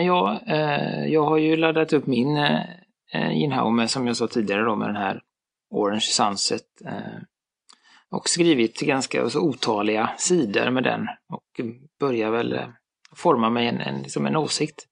Men 0.02 0.06
jag, 0.06 0.40
eh, 0.46 1.06
jag 1.06 1.24
har 1.24 1.36
ju 1.36 1.56
laddat 1.56 1.92
upp 1.92 2.06
min 2.06 2.36
eh, 2.36 2.60
eh, 3.12 3.86
som 3.86 4.06
jag 4.06 4.16
sa 4.16 4.26
tidigare 4.26 4.62
då, 4.62 4.76
med 4.76 4.88
den 4.88 4.96
här 4.96 5.20
Orange 5.70 6.00
Sunset. 6.00 6.62
eh, 6.84 7.22
Och 8.10 8.28
skrivit 8.28 8.80
ganska 8.80 9.22
alltså, 9.22 9.38
otaliga 9.38 10.10
sidor 10.18 10.70
med 10.70 10.84
den 10.84 11.08
och 11.28 11.60
börjar 12.00 12.30
väl 12.30 12.52
eh, 12.52 12.68
forma 13.16 13.50
mig 13.50 13.68
en, 13.68 13.80
en, 13.80 14.02
liksom 14.02 14.26
en 14.26 14.36
åsikt. 14.36 14.86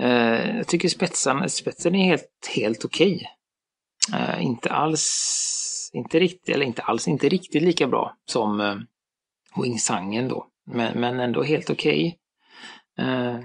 Eh, 0.00 0.56
jag 0.56 0.66
tycker 0.66 0.88
spetsen, 0.88 1.50
spetsen 1.50 1.94
är 1.94 2.04
helt, 2.04 2.50
helt 2.56 2.84
okej. 2.84 3.26
Eh, 4.14 4.44
inte 4.44 4.70
alls, 4.70 5.90
inte 5.92 6.18
riktigt, 6.18 6.54
eller 6.54 6.66
inte 6.66 6.82
alls, 6.82 7.08
inte 7.08 7.28
riktigt 7.28 7.62
lika 7.62 7.86
bra 7.86 8.16
som 8.24 8.60
eh, 8.60 8.76
Wingsangen 9.62 10.28
då. 10.28 10.46
Men, 10.66 11.00
men 11.00 11.20
ändå 11.20 11.42
helt 11.42 11.70
okej. 11.70 12.18
Okay 12.98 13.42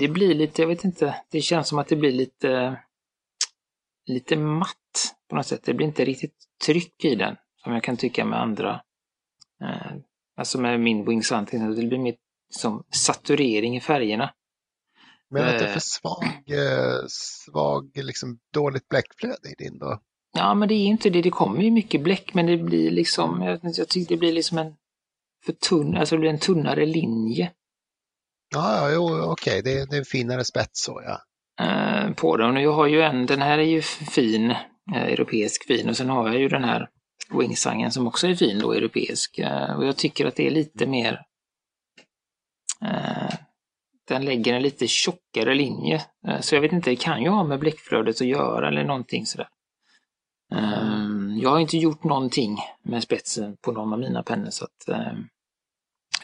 det 0.00 0.08
blir 0.08 0.34
lite, 0.34 0.62
jag 0.62 0.68
vet 0.68 0.84
inte, 0.84 1.14
det 1.30 1.40
känns 1.40 1.68
som 1.68 1.78
att 1.78 1.88
det 1.88 1.96
blir 1.96 2.12
lite, 2.12 2.80
lite 4.06 4.36
matt 4.36 5.14
på 5.28 5.36
något 5.36 5.46
sätt. 5.46 5.64
Det 5.64 5.74
blir 5.74 5.86
inte 5.86 6.04
riktigt 6.04 6.34
tryck 6.66 7.04
i 7.04 7.14
den, 7.14 7.36
som 7.56 7.72
jag 7.72 7.82
kan 7.82 7.96
tycka 7.96 8.24
med 8.24 8.40
andra. 8.40 8.80
Eh, 9.62 9.92
alltså 10.36 10.60
med 10.60 10.80
min 10.80 11.04
Wingsan, 11.04 11.46
till 11.46 11.56
exempel, 11.56 11.80
det 11.80 11.88
blir 11.88 11.98
mer 11.98 12.14
som 12.50 12.84
saturering 12.90 13.76
i 13.76 13.80
färgerna. 13.80 14.30
Men 15.30 15.44
att 15.44 15.58
det 15.58 15.64
är 15.64 15.72
för 15.72 15.80
svag, 15.80 16.24
eh, 16.46 17.06
svag 17.08 17.90
liksom 17.94 18.38
dåligt 18.52 18.88
bläckflöde 18.88 19.48
i 19.48 19.64
din 19.64 19.78
då? 19.78 20.00
Ja, 20.32 20.54
men 20.54 20.68
det 20.68 20.74
är 20.74 20.86
inte 20.86 21.10
det. 21.10 21.22
Det 21.22 21.30
kommer 21.30 21.62
ju 21.62 21.70
mycket 21.70 22.02
bläck, 22.02 22.34
men 22.34 22.46
det 22.46 22.56
blir 22.56 22.90
liksom, 22.90 23.42
jag, 23.42 23.60
jag 23.62 23.88
tycker 23.88 24.14
det 24.14 24.18
blir 24.18 24.32
liksom 24.32 24.58
en 24.58 24.76
för 25.44 25.52
tunn, 25.52 25.96
alltså 25.96 26.14
det 26.14 26.20
blir 26.20 26.30
en 26.30 26.38
tunnare 26.38 26.86
linje 26.86 27.52
Ja, 28.50 28.90
ja 28.90 28.98
okej, 28.98 29.20
okej, 29.20 29.62
det, 29.62 29.90
det 29.90 29.96
är 29.96 29.98
en 29.98 30.04
finare 30.04 30.44
spets 30.44 30.84
så 30.84 31.02
ja. 31.04 31.20
eh, 31.64 32.12
på 32.12 32.36
den. 32.36 32.56
Jag 32.56 32.72
har 32.72 32.86
ju 32.86 33.02
en, 33.02 33.26
den 33.26 33.42
här 33.42 33.58
är 33.58 33.62
ju 33.62 33.82
fin, 33.82 34.50
eh, 34.94 35.02
europeisk 35.02 35.66
fin, 35.66 35.88
och 35.88 35.96
sen 35.96 36.08
har 36.08 36.28
jag 36.28 36.40
ju 36.40 36.48
den 36.48 36.64
här 36.64 36.88
Wingsangen 37.38 37.90
som 37.90 38.06
också 38.06 38.26
är 38.26 38.34
fin 38.34 38.58
då, 38.58 38.72
europeisk. 38.72 39.38
Eh, 39.38 39.76
och 39.76 39.86
jag 39.86 39.96
tycker 39.96 40.26
att 40.26 40.36
det 40.36 40.46
är 40.46 40.50
lite 40.50 40.86
mer, 40.86 41.22
eh, 42.84 43.34
den 44.08 44.24
lägger 44.24 44.54
en 44.54 44.62
lite 44.62 44.86
tjockare 44.86 45.54
linje. 45.54 46.02
Eh, 46.28 46.40
så 46.40 46.54
jag 46.54 46.62
vet 46.62 46.72
inte, 46.72 46.90
det 46.90 46.96
kan 46.96 47.22
ju 47.22 47.28
ha 47.28 47.44
med 47.44 47.58
bläckflödet 47.58 48.20
att 48.20 48.26
göra 48.26 48.68
eller 48.68 48.84
någonting 48.84 49.26
sådär. 49.26 49.48
Ehm, 50.54 51.38
jag 51.42 51.50
har 51.50 51.58
inte 51.58 51.76
gjort 51.76 52.04
någonting 52.04 52.58
med 52.82 53.02
spetsen 53.02 53.56
på 53.60 53.72
någon 53.72 53.92
av 53.92 53.98
mina 53.98 54.22
pennor 54.22 54.50
så 54.50 54.64
att 54.64 54.88
ehm, 54.88 55.24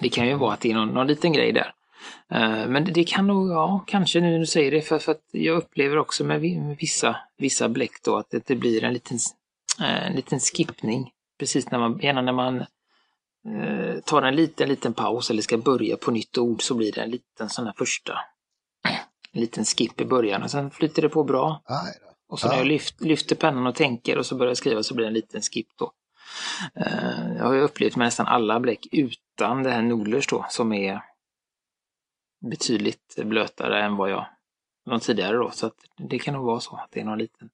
det 0.00 0.08
kan 0.08 0.26
ju 0.26 0.34
vara 0.34 0.52
att 0.52 0.60
det 0.60 0.70
är 0.70 0.74
någon, 0.74 0.94
någon 0.94 1.06
liten 1.06 1.32
grej 1.32 1.52
där. 1.52 1.72
Eh, 2.30 2.66
Men 2.68 2.84
det, 2.92 3.04
kan 3.04 3.26
nog, 3.26 3.50
ja, 3.50 3.84
kanske 3.86 4.20
nu 4.20 4.30
när 4.30 4.38
du 4.38 4.46
säger 4.46 4.70
det, 4.70 4.82
för, 4.82 4.98
för 4.98 5.12
att 5.12 5.22
jag 5.32 5.56
upplever 5.56 5.98
också 5.98 6.24
med 6.24 6.40
vi- 6.40 6.60
med 6.60 6.76
vissa, 6.76 7.16
vissa 7.38 7.68
bläck 7.68 8.02
då 8.04 8.16
att 8.16 8.34
det, 8.46 8.54
blir 8.56 8.84
en 8.84 8.92
liten, 8.92 9.18
eh, 9.80 10.06
en 10.06 10.12
liten 10.12 10.40
skippning. 10.40 11.10
Precis 11.38 11.70
när 11.70 11.78
man, 11.78 11.98
gärna 11.98 12.22
när 12.22 12.32
man 12.32 12.60
eh, 13.48 14.00
tar 14.04 14.22
en 14.22 14.36
liten, 14.36 14.68
liten 14.68 14.92
paus 14.94 15.30
eller 15.30 15.42
ska 15.42 15.58
börja 15.58 15.96
på 15.96 16.10
nytt 16.10 16.38
ord 16.38 16.62
så 16.62 16.74
blir 16.74 16.92
det 16.92 17.00
en 17.02 17.10
liten 17.10 17.48
sån 17.48 17.66
här 17.66 17.74
första, 17.78 18.18
en 19.32 19.40
liten 19.40 19.64
skip 19.64 20.00
i 20.00 20.04
början 20.04 20.42
och 20.42 20.50
sen 20.50 20.70
flyter 20.70 21.02
det 21.02 21.08
på 21.08 21.24
bra. 21.24 21.62
Och 22.28 22.38
så 22.40 22.48
när 22.48 22.56
jag 22.56 22.66
lyft, 22.66 23.00
lyfter 23.00 23.36
pennan 23.36 23.66
och 23.66 23.74
tänker 23.74 24.18
och 24.18 24.26
så 24.26 24.34
börjar 24.34 24.50
jag 24.50 24.56
skriva 24.56 24.82
så 24.82 24.94
blir 24.94 25.04
det 25.04 25.10
en 25.10 25.14
liten 25.14 25.40
skip 25.42 25.66
då. 25.78 25.92
Eh, 26.74 27.36
jag 27.38 27.44
har 27.44 27.52
ju 27.54 27.60
upplevt 27.60 27.96
med 27.96 28.04
nästan 28.06 28.26
alla 28.26 28.60
bläck 28.60 28.86
utan 28.92 29.62
det 29.62 29.70
här 29.70 29.82
Nolers 29.82 30.26
då 30.26 30.46
som 30.48 30.72
är 30.72 31.00
betydligt 32.48 33.16
blötare 33.24 33.82
än 33.82 33.96
vad 33.96 34.10
jag 34.10 34.26
de 34.84 35.00
tidigare 35.00 35.36
då. 35.36 35.50
Så 35.50 35.66
att 35.66 35.76
det 35.96 36.18
kan 36.18 36.34
nog 36.34 36.44
vara 36.44 36.60
så 36.60 36.76
att 36.76 36.90
det 36.90 37.00
är 37.00 37.04
någon 37.04 37.18
liten 37.18 37.50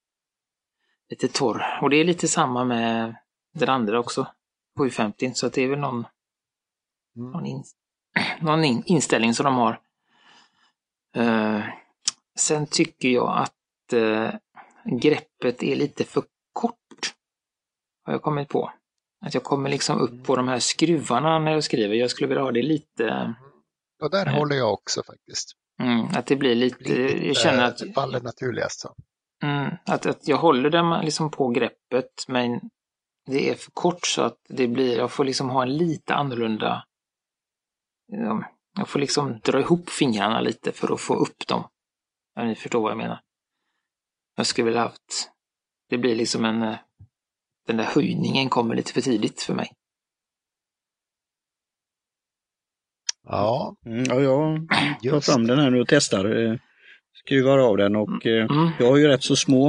lite 1.09 1.27
torr. 1.27 1.79
Och 1.81 1.89
det 1.89 1.95
är 1.97 2.03
lite 2.03 2.27
samma 2.27 2.63
med 2.63 3.15
den 3.53 3.69
andra 3.69 3.99
också. 3.99 4.27
750 4.77 5.31
så 5.35 5.47
att 5.47 5.53
det 5.53 5.61
är 5.61 5.67
väl 5.67 5.79
någon, 5.79 6.05
Mm. 7.15 7.31
någon, 7.31 7.45
in, 7.45 7.63
någon 8.41 8.63
in, 8.63 8.83
inställning 8.85 9.33
som 9.33 9.43
de 9.43 9.55
har. 9.55 9.79
Eh, 11.15 11.63
sen 12.35 12.67
tycker 12.67 13.09
jag 13.09 13.37
att 13.37 13.93
eh, 13.93 14.29
greppet 14.83 15.63
är 15.63 15.75
lite 15.75 16.03
för 16.03 16.23
kort. 16.53 17.13
Har 18.05 18.13
jag 18.13 18.21
kommit 18.21 18.49
på. 18.49 18.71
Att 19.25 19.33
jag 19.33 19.43
kommer 19.43 19.69
liksom 19.69 19.99
upp 19.99 20.23
på 20.25 20.35
de 20.35 20.47
här 20.47 20.59
skruvarna 20.59 21.39
när 21.39 21.51
jag 21.51 21.63
skriver. 21.63 21.95
Jag 21.95 22.11
skulle 22.11 22.27
vilja 22.27 22.43
ha 22.43 22.51
det 22.51 22.61
lite, 22.61 23.33
Och 24.03 24.09
där 24.11 24.25
Mm. 24.27 24.35
håller 24.39 24.55
jag 24.55 24.73
också 24.73 25.03
faktiskt. 25.03 25.51
mm, 25.79 26.05
att 26.15 26.25
det 26.25 26.35
blir 26.35 26.55
lite, 26.55 26.83
Lite, 26.83 27.27
jag 27.27 27.37
känner 27.37 27.63
att, 27.63 27.77
Det 27.77 27.93
faller 27.93 28.21
naturligast 28.21 28.79
så. 28.79 28.95
mm, 29.43 29.71
att, 29.85 30.05
att 30.05 30.27
jag 30.27 30.37
håller 30.37 30.69
den 30.69 31.05
liksom 31.05 31.31
på 31.31 31.47
greppet 31.49 32.25
men 32.27 32.59
det 33.25 33.49
är 33.49 33.55
för 33.55 33.71
kort 33.71 34.05
så 34.07 34.21
att 34.21 34.37
det 34.49 34.67
blir, 34.67 34.97
jag 34.97 35.11
får 35.11 35.25
liksom 35.25 35.49
ha 35.49 35.63
en 35.63 35.77
lite 35.77 36.13
annorlunda, 36.15 36.83
ja, 38.11 38.43
jag 38.77 38.87
får 38.89 38.99
liksom 38.99 39.39
dra 39.43 39.59
ihop 39.59 39.89
fingrarna 39.89 40.41
lite 40.41 40.71
för 40.71 40.93
att 40.93 41.01
få 41.01 41.13
upp 41.15 41.47
dem. 41.47 41.63
Om 42.39 42.47
ni 42.47 42.55
förstår 42.55 42.81
vad 42.81 42.91
jag 42.91 42.97
menar. 42.97 43.21
Jag 44.35 44.45
skulle 44.47 44.65
vilja 44.65 44.81
haft, 44.81 45.31
det 45.89 45.97
blir 45.97 46.15
liksom 46.15 46.45
en, 46.45 46.61
eh, 46.63 46.77
den 47.67 47.77
där 47.77 47.83
höjningen 47.83 48.49
kommer 48.49 48.75
lite 48.75 48.93
för 48.93 49.01
tidigt 49.01 49.41
för 49.41 49.53
mig. 49.53 49.71
Ja, 53.27 53.75
Mm, 53.85 54.03
ja, 54.09 54.21
jag 55.01 55.11
tar 55.11 55.15
just 55.17 55.25
fram 55.31 55.47
den 55.47 55.59
här 55.59 55.69
nu 55.69 55.81
och 55.81 55.87
testar. 55.87 56.45
eh, 56.45 56.55
Skruvar 57.25 57.57
av 57.57 57.77
den 57.77 57.95
och 57.95 58.25
eh, 58.27 58.45
Mm. 58.45 58.69
jag 58.79 58.87
har 58.89 58.97
ju 58.97 59.07
rätt 59.07 59.23
så 59.23 59.35
små 59.35 59.67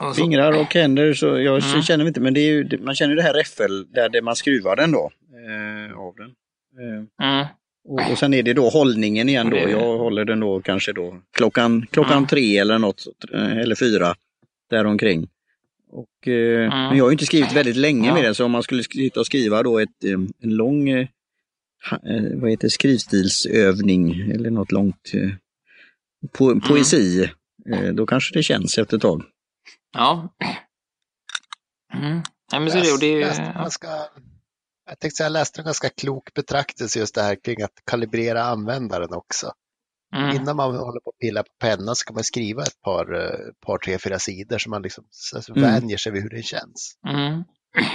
Och 0.00 0.14
så, 0.16 0.22
fingrar 0.22 0.60
och 0.60 0.74
händer 0.74 1.14
så 1.14 1.26
jag 1.26 1.62
Mm. 1.64 1.82
känner 1.82 2.06
inte, 2.06 2.20
men 2.20 2.34
det 2.34 2.40
är 2.40 2.52
ju, 2.52 2.78
man 2.82 2.94
känner 2.94 3.10
ju 3.10 3.16
det 3.16 3.22
här 3.22 3.34
räffel 3.34 3.92
där 3.92 4.08
det 4.08 4.22
man 4.22 4.36
skruvar 4.36 4.76
den 4.76 4.92
då. 4.92 5.10
Eh, 5.34 5.98
av 5.98 6.14
den. 6.16 6.30
Eh, 6.80 7.28
mm, 7.34 7.46
och, 7.88 8.10
och 8.12 8.18
sen 8.18 8.34
är 8.34 8.42
det 8.42 8.52
då 8.52 8.68
hållningen 8.68 9.28
igen 9.28 9.50
då. 9.50 9.56
Jag 9.56 9.98
håller 9.98 10.24
den 10.24 10.40
då 10.40 10.60
kanske 10.60 10.92
då 10.92 11.16
klockan, 11.36 11.86
klockan 11.90 12.12
Mm. 12.16 12.26
tre 12.26 12.58
eller 12.58 12.78
något, 12.78 13.04
eh, 13.34 13.58
eller 13.58 13.74
fyra 13.74 14.14
däromkring. 14.70 15.28
Och, 15.90 16.28
eh, 16.28 16.68
Men 16.70 16.96
jag 16.96 17.04
har 17.04 17.10
ju 17.10 17.14
inte 17.14 17.26
skrivit 17.26 17.52
väldigt 17.52 17.76
länge 17.76 18.02
Mm. 18.08 18.14
Med 18.14 18.24
den 18.24 18.34
så 18.34 18.44
om 18.44 18.50
man 18.50 18.62
skulle 18.62 18.82
sitta 18.82 19.20
och 19.20 19.26
skriva 19.26 19.62
då 19.62 19.78
ett, 19.78 20.04
eh, 20.04 20.12
en 20.42 20.56
lång 20.56 20.88
eh, 20.88 20.98
eh, 21.00 21.06
vad 22.40 22.50
heter 22.50 22.66
det, 22.66 22.70
skrivstilsövning 22.70 24.30
eller 24.30 24.50
något 24.50 24.72
långt 24.72 25.10
eh, 25.14 25.30
po 26.32 26.60
poesi, 26.60 27.30
eh, 27.72 27.92
då 27.94 28.06
kanske 28.06 28.38
det 28.38 28.42
känns 28.42 28.78
efter 28.78 28.96
ett 28.96 29.02
tag. 29.02 29.22
ja. 29.92 30.28
Mm. 31.94 32.22
Men 32.52 32.70
så 32.70 32.76
det, 32.76 33.00
det 33.00 33.06
är 33.06 33.16
ju, 33.16 33.20
ja. 33.20 33.70
jag 34.86 34.98
tänkte 34.98 35.16
säga, 35.16 35.24
jag 35.26 35.32
läste 35.32 35.60
en 35.60 35.64
ganska 35.64 35.88
klok 35.88 36.34
betraktelse 36.34 36.98
just 36.98 37.14
det 37.14 37.22
här 37.22 37.36
kring 37.44 37.62
att 37.62 37.72
kalibrera 37.86 38.42
användaren 38.42 39.12
också. 39.14 39.52
mm, 40.16 40.36
Innan 40.36 40.56
man 40.56 40.76
håller 40.76 41.00
på 41.00 41.10
att 41.10 41.18
pilla 41.18 41.42
på 41.42 41.52
pennan 41.60 41.96
så 41.96 42.04
kan 42.04 42.14
man 42.14 42.24
skriva 42.24 42.62
ett 42.62 42.80
par, 42.80 43.14
eh, 43.14 43.38
par 43.66 43.78
tre, 43.78 43.98
fyra 43.98 44.18
sidor 44.18 44.58
så 44.58 44.70
man 44.70 44.82
liksom 44.82 45.04
alltså, 45.34 45.52
Mm. 45.52 45.62
vänjer 45.62 45.96
sig 45.96 46.12
vid 46.12 46.22
hur 46.22 46.30
det 46.30 46.42
känns. 46.42 46.96
mm, 47.08 47.44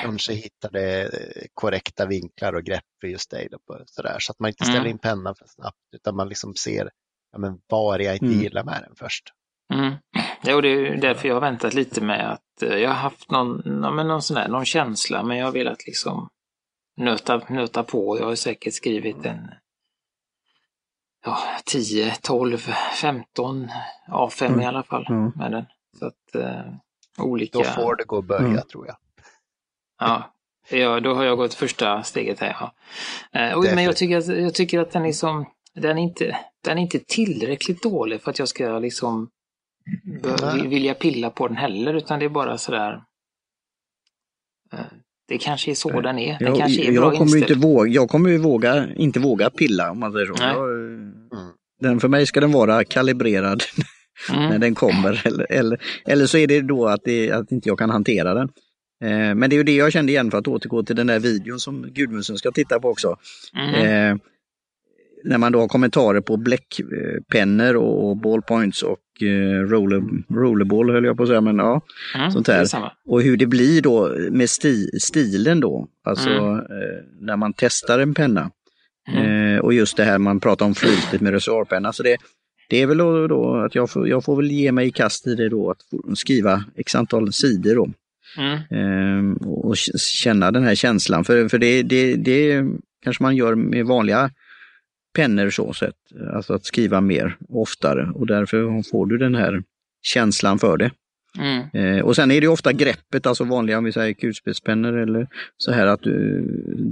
Kanske 0.02 0.34
hittar 0.34 0.70
det 0.72 1.02
eh, 1.04 1.46
korrekta 1.54 2.06
vinklar 2.06 2.54
och 2.54 2.64
grepp 2.64 2.84
för 3.02 3.08
just 3.08 3.32
dig. 3.32 3.48
Då, 3.52 3.60
sådär, 3.86 4.18
så 4.20 4.32
att 4.32 4.40
man 4.40 4.50
inte 4.50 4.64
Mm. 4.64 4.74
ställer 4.76 4.90
in 4.90 4.98
pennan 5.00 5.36
för 5.36 5.46
snabbt 5.48 5.78
utan 5.96 6.16
man 6.16 6.30
liksom 6.30 6.56
ser 6.56 6.90
ja, 7.32 7.38
men, 7.40 7.62
vad 7.68 8.02
är 8.02 8.06
jag 8.06 8.16
inte 8.16 8.26
Mm. 8.26 8.40
gillar 8.40 8.64
med 8.64 8.84
den 8.88 8.96
först. 8.96 9.24
mm. 9.74 9.94
Och 10.56 10.62
det 10.62 10.68
är 10.70 10.78
ju 10.80 10.96
därför 10.96 11.28
jag 11.28 11.36
har 11.36 11.42
väntat 11.42 11.74
lite 11.74 12.02
med 12.02 12.32
att 12.32 12.62
eh, 12.64 12.78
jag 12.78 12.90
har 12.90 12.96
haft 12.96 13.32
någon, 13.32 13.62
ja, 13.84 13.92
men 13.92 14.08
någon 14.08 14.22
sån 14.22 14.36
där, 14.36 14.48
någon 14.48 14.66
känsla, 14.66 15.24
men 15.24 15.38
jag 15.38 15.46
har 15.46 15.52
velat 15.52 15.86
liksom 15.86 16.30
nöta, 16.98 17.42
nöta 17.50 17.84
på. 17.84 18.20
Jag 18.20 18.26
har 18.26 18.36
säkert 18.36 18.74
skrivit 18.74 19.26
en 19.26 19.52
ja, 21.26 21.38
10, 21.66 22.16
12, 22.22 22.58
15 23.02 23.68
A5 24.08 24.46
Mm. 24.46 24.62
i 24.62 24.66
alla 24.66 24.84
fall 24.84 25.06
Ja. 25.08 25.32
med 25.36 25.52
den. 25.52 25.66
Så 26.00 26.06
att 26.06 26.36
eh, 26.36 26.74
olika... 27.18 27.58
Då 27.58 27.64
får 27.64 27.96
det 27.96 28.04
gå 28.04 28.18
att 28.18 28.26
börja 28.26 28.48
Mm. 28.48 28.62
tror 28.72 28.88
jag. 28.88 28.96
Ja, 30.00 30.34
ja, 30.70 31.00
då 31.00 31.14
har 31.14 31.24
jag 31.24 31.38
gått 31.38 31.54
första 31.54 32.04
steget 32.04 32.40
här. 32.40 32.58
Ja. 32.60 32.74
Eh, 33.40 33.54
och, 33.58 33.64
men 33.64 33.84
jag 33.84 33.96
tycker, 33.96 34.18
att, 34.18 34.28
jag 34.28 34.54
tycker 34.54 34.80
att 34.80 34.92
den 34.92 35.06
är, 35.06 35.12
som, 35.12 35.46
den, 35.76 35.98
är 35.98 36.02
inte, 36.02 36.38
den 36.66 36.78
är 36.78 36.82
inte 36.82 37.00
tillräckligt 37.00 37.84
dålig 37.84 38.22
för 38.22 38.32
att 38.32 38.40
jag 38.40 38.48
ska 38.48 38.80
liksom 38.80 39.30
Nej. 40.42 40.68
vilja 40.68 40.94
pilla 40.94 41.30
på 41.30 41.48
den 41.48 41.58
heller, 41.58 41.94
utan 41.94 42.20
det 42.20 42.26
är 42.26 42.30
bara 42.30 42.58
sådär... 42.58 43.02
Eh, 44.74 44.80
det 45.28 45.38
kanske 45.38 45.72
är 45.72 45.76
så 45.76 45.90
Nej. 45.90 46.02
den 46.02 46.20
är. 46.20 46.40
Den 46.40 46.48
Jag, 46.48 46.58
kanske 46.58 46.82
är 46.82 46.92
jag, 46.92 47.04
bra 47.04 47.12
kommer 47.12 47.32
ju 47.32 47.40
inte 47.40 47.54
våga, 47.54 47.92
jag 47.92 48.10
kommer 48.10 48.30
ju 48.30 48.38
våga, 48.38 48.88
inte 48.96 49.20
våga 49.20 49.50
pilla 49.50 49.92
om 49.92 50.00
man 50.00 50.12
säger 50.14 50.26
så. 50.26 50.44
Jag, 50.44 50.70
Mm. 51.32 51.52
den, 51.82 52.00
för 52.00 52.08
mig 52.08 52.26
ska 52.26 52.40
den 52.40 52.52
vara 52.52 52.84
kalibrerad 52.84 53.64
när 54.30 54.46
Mm. 54.48 54.62
den 54.62 54.76
kommer. 54.76 55.22
Eller, 55.28 55.52
eller, 55.52 55.82
eller 56.06 56.26
så 56.26 56.38
är 56.38 56.48
det 56.48 56.62
då 56.62 56.88
att, 56.88 57.02
det, 57.04 57.32
att 57.32 57.52
inte 57.52 57.70
jag 57.70 57.80
kan 57.80 57.90
hantera 57.90 58.34
den. 58.34 58.50
Eh, 59.04 59.36
men 59.36 59.50
det 59.50 59.54
är 59.56 59.58
ju 59.58 59.64
det 59.64 59.76
jag 59.76 59.92
kände 59.92 60.12
igen 60.12 60.32
för 60.32 60.38
att 60.38 60.48
återgå 60.48 60.84
till 60.84 60.96
den 60.96 61.08
där 61.08 61.20
videon 61.20 61.60
som 61.60 61.88
Gudmundsen 61.94 62.38
ska 62.38 62.52
titta 62.52 62.80
på 62.80 62.90
också. 62.90 63.18
Mm. 63.56 63.76
Eh, 64.14 64.18
när 65.24 65.38
man 65.38 65.52
då 65.52 65.60
har 65.60 65.68
kommentarer 65.68 66.22
på 66.22 66.38
bläckpennor 66.38 67.76
och, 67.76 68.18
ballpoints 68.18 68.84
och 68.84 69.00
eh, 69.22 69.62
roller, 69.68 70.04
rollerball 70.34 70.90
höll 70.90 71.06
jag 71.06 71.18
på 71.18 71.24
att 71.24 71.30
säga, 71.30 71.42
men 71.42 71.58
ja. 71.58 71.82
Mm. 72.16 72.32
sånt 72.32 72.46
där. 72.46 72.66
Och 73.06 73.22
hur 73.22 73.38
det 73.38 73.46
blir 73.46 73.82
då 73.82 74.16
med 74.32 74.50
sti, 74.50 75.00
stilen 75.00 75.60
då, 75.60 75.88
alltså 76.04 76.30
Mm. 76.30 76.58
eh, 76.58 77.04
när 77.20 77.38
man 77.38 77.54
testar 77.54 78.00
en 78.00 78.14
penna. 78.14 78.52
Mm. 79.08 79.56
Eh, 79.56 79.60
och 79.60 79.74
just 79.74 79.98
det 79.98 80.04
här 80.04 80.18
man 80.18 80.40
pratar 80.40 80.66
om 80.66 80.76
flytet 80.76 81.22
med 81.22 81.34
reservoarpenna. 81.34 81.94
Så 81.94 82.04
det, 82.04 82.18
det 82.70 82.82
är 82.82 82.88
väl 82.88 82.98
då, 82.98 83.28
då 83.28 83.56
att 83.56 83.76
jag 83.76 83.90
får, 83.90 84.08
jag 84.08 84.24
får 84.24 84.36
väl 84.36 84.52
ge 84.52 84.72
mig 84.72 84.88
i 84.88 84.92
kast 84.92 85.28
i 85.28 85.36
det 85.36 85.50
då, 85.50 85.72
att 85.72 85.82
skriva 86.18 86.64
x 86.76 86.96
antal 86.96 87.34
sidor 87.34 87.76
då. 87.76 87.90
Mm. 88.38 88.60
Ehm, 88.70 89.34
och 89.34 89.78
känna 89.98 90.52
den 90.52 90.64
här 90.64 90.76
känslan. 90.76 91.24
För, 91.24 91.50
för 91.50 91.58
det, 91.58 91.84
det, 91.84 92.16
det 92.16 92.66
kanske 93.04 93.24
man 93.24 93.36
gör 93.36 93.56
med 93.56 93.86
vanliga 93.86 94.32
pennor 95.16 95.50
så 95.50 95.74
sett. 95.74 95.96
Alltså 96.34 96.54
att 96.54 96.66
skriva 96.66 97.02
mer 97.02 97.38
oftare 97.50 98.12
och 98.16 98.28
därför 98.28 98.90
får 98.92 99.06
du 99.06 99.18
den 99.18 99.36
här 99.36 99.64
känslan 100.02 100.60
för 100.60 100.78
det. 100.78 100.92
Mm. 101.38 101.98
Eh, 101.98 102.06
och 102.06 102.16
sen 102.16 102.32
är 102.32 102.42
det 102.42 102.48
ofta 102.48 102.74
greppet, 102.74 103.26
alltså 103.26 103.44
vanliga 103.44 103.78
om 103.78 103.84
vi 103.84 103.92
säger 103.92 104.14
kulspetspennor 104.14 104.98
eller 104.98 105.28
så 105.58 105.72
här 105.72 105.88
att 105.88 106.02
du, 106.02 106.42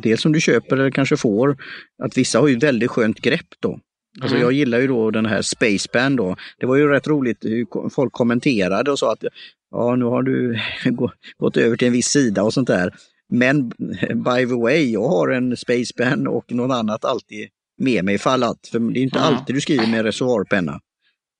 dels 0.03 0.21
som 0.21 0.31
du 0.31 0.41
köper 0.41 0.77
eller 0.77 0.91
kanske 0.91 1.17
får, 1.17 1.57
att 2.03 2.17
vissa 2.17 2.39
har 2.39 2.47
ju 2.47 2.57
väldigt 2.57 2.91
skönt 2.91 3.19
grepp 3.19 3.47
då. 3.59 3.79
Alltså 4.21 4.35
Mm. 4.35 4.41
jag 4.45 4.51
gillar 4.53 4.79
ju 4.79 4.87
då 4.87 5.11
den 5.11 5.25
här 5.25 5.41
Spacepan 5.41 6.15
då. 6.15 6.35
Det 6.59 6.65
var 6.65 6.75
ju 6.75 6.87
rätt 6.87 7.07
roligt 7.07 7.45
hur 7.45 7.89
folk 7.89 8.13
kommenterade 8.13 8.91
och 8.91 8.99
sa 8.99 9.11
att 9.13 9.23
ja 9.71 9.95
nu 9.95 10.05
har 10.05 10.23
du 10.23 10.59
gå- 10.85 11.11
gått 11.37 11.57
över 11.57 11.77
till 11.77 11.87
en 11.87 11.93
viss 11.93 12.07
sida 12.07 12.43
och 12.43 12.53
sånt 12.53 12.67
där. 12.67 12.93
Men 13.29 13.69
by 14.25 14.45
the 14.49 14.55
way, 14.61 14.91
jag 14.91 15.07
har 15.07 15.29
en 15.29 15.57
Spacepen 15.57 16.27
och 16.27 16.51
något 16.51 16.71
annat 16.75 17.05
alltid 17.05 17.49
med 17.81 18.05
mig 18.05 18.15
ifall 18.15 18.43
att, 18.43 18.67
för 18.71 18.79
det 18.79 18.99
är 18.99 19.03
inte 19.03 19.19
Mm. 19.19 19.33
alltid 19.35 19.55
du 19.55 19.61
skriver 19.61 19.87
med 19.87 20.03
reservoarpenna. 20.05 20.79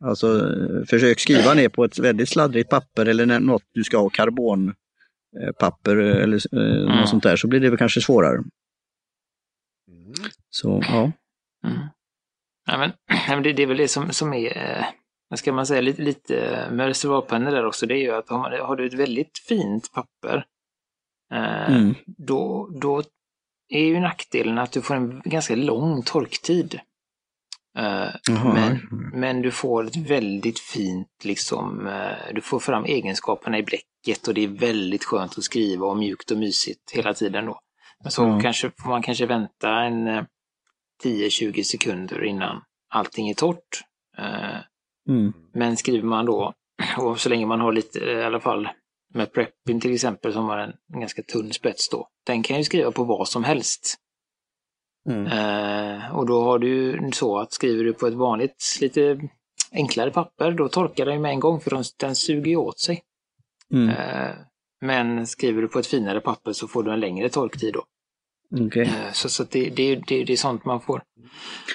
Alltså 0.03 0.27
eh, 0.37 0.85
försök 0.85 1.19
skriva 1.19 1.53
ner 1.53 1.69
på 1.69 1.83
ett 1.83 1.99
väldigt 1.99 2.29
sladdrigt 2.29 2.69
papper 2.69 3.05
eller 3.05 3.39
något 3.39 3.63
du 3.73 3.83
ska 3.83 3.97
ha 3.97 4.09
karbonpapper 4.09 5.95
eller 5.95 6.55
eh, 6.55 6.81
Mm. 6.81 6.95
något 6.99 7.09
sånt 7.09 7.23
där 7.23 7.35
så 7.35 7.47
blir 7.47 7.59
det 7.59 7.69
väl 7.69 7.77
kanske 7.77 8.01
svårare. 8.01 8.37
Mm. 8.37 10.13
Så 10.49 10.81
ja. 10.87 11.11
Mm. 11.67 11.77
Ja, 12.67 12.77
men, 13.35 13.43
det, 13.43 13.53
det 13.53 13.63
är 13.63 13.67
väl 13.67 13.77
det 13.77 13.87
som, 13.87 14.13
som 14.13 14.33
är, 14.33 14.57
eh, 14.57 14.85
vad 15.29 15.39
ska 15.39 15.53
man 15.53 15.65
säga, 15.67 15.81
lite, 15.81 16.01
lite 16.01 16.67
med 16.71 16.87
reservoarpennor 16.87 17.51
där 17.51 17.65
också, 17.65 17.85
det 17.85 17.93
är 17.93 18.01
ju 18.01 18.11
att 18.11 18.29
har, 18.29 18.37
man, 18.39 18.51
har 18.61 18.75
du 18.75 18.85
ett 18.87 18.93
väldigt 18.93 19.37
fint 19.47 19.91
papper, 19.93 20.45
eh, 21.33 21.69
Mm. 21.75 21.95
då, 22.05 22.69
då 22.81 23.03
är 23.69 23.83
ju 23.85 23.99
nackdelen 23.99 24.57
att 24.57 24.71
du 24.71 24.81
får 24.81 24.95
en 24.95 25.21
ganska 25.25 25.55
lång 25.55 26.01
torktid. 26.03 26.79
Eh, 27.77 28.07
men, 28.53 28.79
men 29.13 29.41
du 29.41 29.51
får 29.51 29.87
ett 29.87 29.95
väldigt 29.95 30.59
fint, 30.59 31.07
liksom, 31.23 31.87
eh, 31.87 32.33
du 32.33 32.41
får 32.41 32.59
fram 32.59 32.85
egenskaperna 32.85 33.57
i 33.57 33.63
bläcket 33.63 34.27
och 34.27 34.33
det 34.33 34.43
är 34.43 34.47
väldigt 34.47 35.03
skönt 35.03 35.37
att 35.37 35.43
skriva 35.43 35.85
och 35.87 35.97
mjukt 35.97 36.31
och 36.31 36.37
mysigt 36.37 36.91
hela 36.93 37.13
tiden 37.13 37.45
då. 37.45 37.59
Men 38.03 38.11
så 38.11 38.23
Ja. 38.23 38.39
kanske, 38.41 38.71
får 38.83 38.89
man 38.89 39.01
kanske 39.01 39.25
vänta 39.25 39.69
en 39.81 40.07
eh, 40.07 40.23
10-20 41.03 41.63
sekunder 41.63 42.23
innan 42.23 42.61
allting 42.89 43.29
är 43.29 43.33
torrt. 43.33 43.83
Eh, 44.17 44.59
Mm. 45.07 45.33
Men 45.53 45.77
skriver 45.77 46.07
man 46.07 46.25
då, 46.25 46.53
och 46.97 47.19
så 47.19 47.29
länge 47.29 47.45
man 47.45 47.59
har 47.59 47.71
lite, 47.71 47.99
i 47.99 48.23
alla 48.23 48.39
fall 48.39 48.69
med 49.13 49.33
preppin 49.33 49.81
till 49.81 49.93
exempel 49.93 50.33
som 50.33 50.45
har 50.45 50.57
en, 50.57 50.73
ganska 50.99 51.23
tunn 51.23 51.53
spets 51.53 51.89
då, 51.89 52.07
den 52.25 52.43
kan 52.43 52.57
ju 52.57 52.63
skriva 52.63 52.91
på 52.91 53.03
vad 53.03 53.27
som 53.27 53.43
helst. 53.43 53.95
Mm. 55.09 55.25
Eh, 55.25 56.15
och 56.15 56.25
då 56.25 56.43
har 56.43 56.59
du 56.59 56.99
så 57.13 57.39
att 57.39 57.53
skriver 57.53 57.83
du 57.83 57.93
på 57.93 58.07
ett 58.07 58.13
vanligt, 58.13 58.77
lite 58.81 59.29
enklare 59.71 60.11
papper, 60.11 60.51
då 60.51 60.69
torkar 60.69 61.05
den 61.05 61.21
med 61.21 61.31
en 61.31 61.39
gång 61.39 61.59
för 61.59 61.69
den, 61.69 61.83
den 61.99 62.15
suger 62.15 62.49
ju 62.49 62.55
åt 62.55 62.79
sig. 62.79 63.01
Mm. 63.73 63.89
Eh, 63.89 64.35
men 64.81 65.27
skriver 65.27 65.61
du 65.61 65.67
på 65.67 65.79
ett 65.79 65.87
finare 65.87 66.19
papper 66.19 66.53
så 66.53 66.67
får 66.67 66.83
du 66.83 66.91
en 66.91 66.99
längre 66.99 67.29
torktid 67.29 67.73
då. 67.73 67.83
Okej. 68.55 68.81
Eh, 68.83 69.11
så 69.13 69.29
så 69.29 69.43
det, 69.51 69.69
det, 69.69 69.95
det, 70.07 70.23
det 70.23 70.33
är 70.33 70.37
sånt 70.37 70.65
man 70.65 70.81
får 70.81 71.01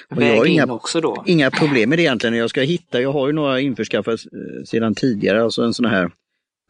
Och 0.09 0.21
jag 0.23 0.27
har 0.27 0.31
väga 0.31 0.45
in 0.45 0.51
inga- 0.53 0.73
också 0.73 1.01
då. 1.01 1.23
Inga 1.27 1.51
problem 1.51 1.89
med 1.89 1.99
det 1.99 2.03
egentligen. 2.03 2.35
Jag 2.35 2.49
ska 2.49 2.61
hitta, 2.61 3.01
jag 3.01 3.11
har 3.13 3.27
ju 3.27 3.33
några 3.33 3.59
införskaffade 3.59 4.13
eh, 4.17 4.63
sedan 4.65 4.95
tidigare, 4.95 5.43
alltså 5.43 5.61
en 5.63 5.73
sån 5.73 5.85
här 5.85 6.11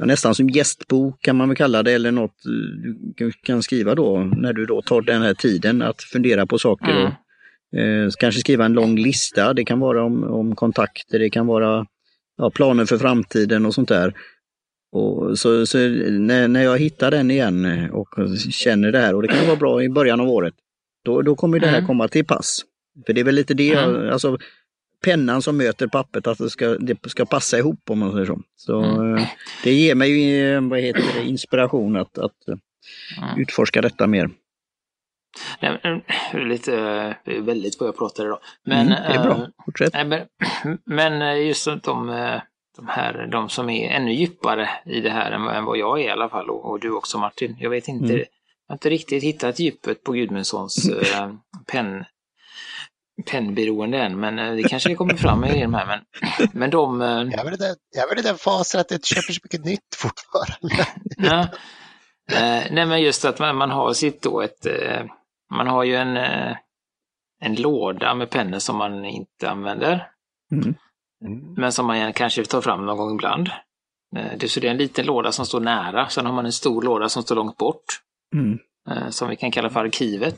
nästan 0.04 0.36
som 0.36 0.50
gästbok 0.50 1.22
kan 1.22 1.36
man 1.36 1.48
väl 1.50 1.58
kalla 1.58 1.84
det 1.84 1.92
eller 1.92 2.12
något 2.12 2.46
eh, 2.46 2.52
du 3.16 3.32
kan 3.32 3.64
skriva 3.64 3.96
då 3.96 4.18
när 4.38 4.54
du 4.54 4.66
då 4.66 4.82
tar 4.82 5.02
den 5.02 5.22
här 5.22 5.34
tiden 5.34 5.82
att 5.82 6.02
fundera 6.04 6.46
på 6.46 6.58
saker 6.60 6.92
Mm. 6.92 7.06
och 7.06 7.80
eh, 7.80 8.10
kanske 8.20 8.40
skriva 8.42 8.66
en 8.66 8.74
lång 8.74 8.96
lista. 8.96 9.54
Det 9.54 9.66
kan 9.66 9.80
vara 9.80 10.04
om, 10.04 10.24
om 10.24 10.56
kontakter, 10.56 11.20
det 11.20 11.30
kan 11.30 11.48
vara 11.48 11.86
ja, 12.38 12.50
planer 12.50 12.86
för 12.86 12.98
framtiden 12.98 13.66
och 13.66 13.74
sånt 13.74 13.90
där. 13.90 14.14
Och 14.94 15.40
så 15.40 15.66
så 15.66 15.78
när, 15.78 16.48
när 16.48 16.64
jag 16.64 16.78
hittar 16.80 17.12
den 17.12 17.32
igen 17.32 17.66
eh, 17.66 17.90
och 17.92 18.08
känner 18.52 18.92
det 18.92 19.00
här 19.00 19.16
och 19.16 19.22
det 19.22 19.28
kan 19.28 19.46
vara 19.48 19.56
bra 19.56 19.84
i 19.84 19.90
början 19.90 20.20
av 20.20 20.30
året, 20.30 20.54
då, 21.06 21.22
då 21.22 21.36
kommer 21.36 21.60
det 21.60 21.68
här 21.68 21.78
Mm. 21.78 21.88
komma 21.88 22.08
till 22.08 22.26
pass. 22.26 22.62
För 23.06 23.14
det 23.14 23.22
är 23.22 23.26
väl 23.26 23.36
lite 23.36 23.54
det, 23.54 23.74
Mm. 23.74 24.10
alltså 24.10 24.38
pennan 25.04 25.42
som 25.42 25.58
möter 25.58 25.88
pappret, 25.88 26.28
att 26.28 26.38
det 26.38 26.50
ska, 26.50 26.68
det 26.68 27.10
ska 27.10 27.26
passa 27.26 27.58
ihop 27.58 27.90
om 27.90 28.00
man 28.00 28.12
säger 28.12 28.26
så. 28.26 28.42
Så 28.56 28.82
Mm. 28.84 29.16
eh, 29.16 29.28
det 29.64 29.74
ger 29.74 29.96
mig 29.96 30.10
ju, 30.12 30.56
eh, 30.56 30.62
vad 30.62 30.80
heter 30.80 31.04
det, 31.16 31.30
inspiration 31.30 31.96
att, 31.96 32.18
att 32.18 32.48
Mm. 32.48 32.60
utforska 33.42 33.82
detta 33.82 34.08
mer. 34.08 34.30
Nej, 35.62 35.80
men, 35.84 36.50
lite, 36.50 36.72
det 37.26 37.38
är 37.38 37.42
väldigt 37.42 37.80
vad 37.80 37.88
jag 37.88 37.98
pratar 37.98 38.26
idag. 38.26 38.40
Men, 38.66 38.88
mm, 38.88 39.04
det 39.08 39.14
är 39.20 39.24
bra, 39.24 39.48
fortsätt. 39.66 39.94
Nej, 39.94 40.06
men, 40.06 40.78
men 40.86 41.46
just 41.48 41.68
att 41.68 41.84
de, 41.84 42.10
de 42.76 42.88
här, 42.88 43.28
de 43.32 43.50
som 43.50 43.70
är 43.70 43.90
ännu 43.90 44.14
djupare 44.14 44.70
i 44.86 45.00
det 45.02 45.10
här 45.10 45.32
än 45.32 45.66
vad- 45.66 45.78
jag 45.78 46.00
är 46.02 46.04
i 46.04 46.10
alla 46.10 46.30
fall, 46.30 46.50
och, 46.50 46.66
och 46.66 46.80
du 46.80 46.92
också 46.92 47.18
Martin. 47.18 47.56
Jag 47.60 47.70
vet 47.70 47.88
inte, 47.88 48.06
Mm. 48.14 48.18
jag 48.68 48.74
har 48.74 48.76
inte 48.76 48.90
riktigt 48.90 49.24
hittat 49.24 49.60
djupet 49.60 50.04
på 50.04 50.12
Gudmundssons 50.12 50.90
eh, 51.14 51.32
penn, 51.68 52.06
pennberoende 53.26 53.98
än, 53.98 54.20
men 54.20 54.40
eh, 54.40 54.54
det 54.56 54.64
kanske 54.64 54.96
kommer 54.96 55.14
fram 55.16 55.44
i 55.46 55.62
de 55.62 55.74
här. 55.74 55.86
Men, 55.86 56.00
men 56.54 56.70
de, 56.70 57.02
eh, 57.02 57.08
Jag 57.08 57.40
är 57.40 58.10
väl 58.10 58.20
i 58.20 58.22
den- 58.22 58.38
fasen 58.38 58.82
att 58.82 58.92
jag 58.92 58.98
inte 58.98 59.08
köper 59.08 59.34
så 59.34 59.40
mycket 59.44 59.66
nytt 59.66 59.96
fortfarande. 59.96 60.88
Ja. 61.18 61.40
Eh, 62.32 62.64
nej 62.72 62.86
men 62.86 63.02
just 63.02 63.26
att 63.26 63.40
man, 63.40 63.56
man 63.56 63.72
har 63.72 63.94
sitt 63.94 64.22
då 64.22 64.42
ett, 64.42 64.66
eh, 64.66 65.06
man 65.52 65.68
har 65.68 65.84
ju 65.84 65.96
en, 65.96 66.18
eh, 66.18 66.56
en 67.42 67.56
låda 67.56 68.16
med 68.16 68.30
pennor 68.30 68.60
som 68.60 68.76
man 68.78 69.06
inte 69.06 69.50
använder, 69.50 70.08
Mm. 70.52 70.76
Men 71.58 71.72
som 71.72 71.86
man 71.88 72.14
kanske 72.14 72.46
tar 72.46 72.62
fram 72.62 72.86
någon 72.86 72.98
gång 72.98 73.16
ibland. 73.16 73.50
Eh, 74.18 74.38
det, 74.38 74.50
så 74.50 74.60
det 74.60 74.68
är 74.68 74.72
en 74.72 74.78
liten 74.78 75.06
låda 75.06 75.32
som 75.32 75.46
står 75.46 75.60
nära, 75.60 76.10
sen 76.10 76.26
har 76.26 76.34
man 76.34 76.46
en 76.46 76.52
stor 76.54 76.82
låda 76.82 77.10
som 77.10 77.24
står 77.24 77.36
långt 77.36 77.58
bort, 77.58 77.86
Mm. 78.36 78.60
eh, 78.90 79.10
som 79.10 79.30
vi 79.30 79.36
kan 79.36 79.52
kalla 79.52 79.70
för 79.70 79.80
arkivet. 79.80 80.38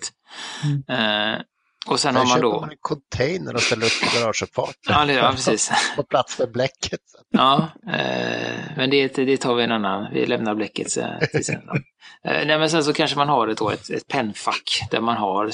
Eh, 0.89 1.41
och 1.87 1.99
sen 1.99 2.15
har 2.15 2.25
Sen 2.25 2.29
man 2.29 2.41
då... 2.41 2.59
man 2.61 2.69
en 2.69 2.77
container 2.81 3.53
och 3.53 3.61
ställer 3.61 3.85
upp 3.85 3.91
på 4.03 4.19
garageuppfarten. 4.19 4.73
Ja, 4.93 5.05
det, 5.05 5.13
ja, 5.13 5.31
precis. 5.31 5.71
På 5.95 6.03
plats 6.03 6.39
med 6.39 6.51
bläcket. 6.51 6.99
Ja, 7.29 7.67
eh, 7.87 8.59
men 8.77 8.89
det, 8.89 9.07
det 9.07 9.37
tar 9.37 9.55
vi 9.55 9.63
en 9.63 9.71
annan, 9.71 10.07
vi 10.13 10.25
lämnar 10.25 10.55
bläcket 10.55 10.87
till 11.31 11.45
sen. 11.45 11.61
Eh, 12.25 12.47
nej, 12.47 12.59
men 12.59 12.69
sen 12.69 12.83
så 12.83 12.93
kanske 12.93 13.17
man 13.17 13.29
har 13.29 13.47
ett, 13.47 13.57
då, 13.57 13.69
ett, 13.69 13.89
ett 13.89 14.07
pennfack 14.07 14.87
där 14.91 15.01
man 15.01 15.17
har 15.17 15.51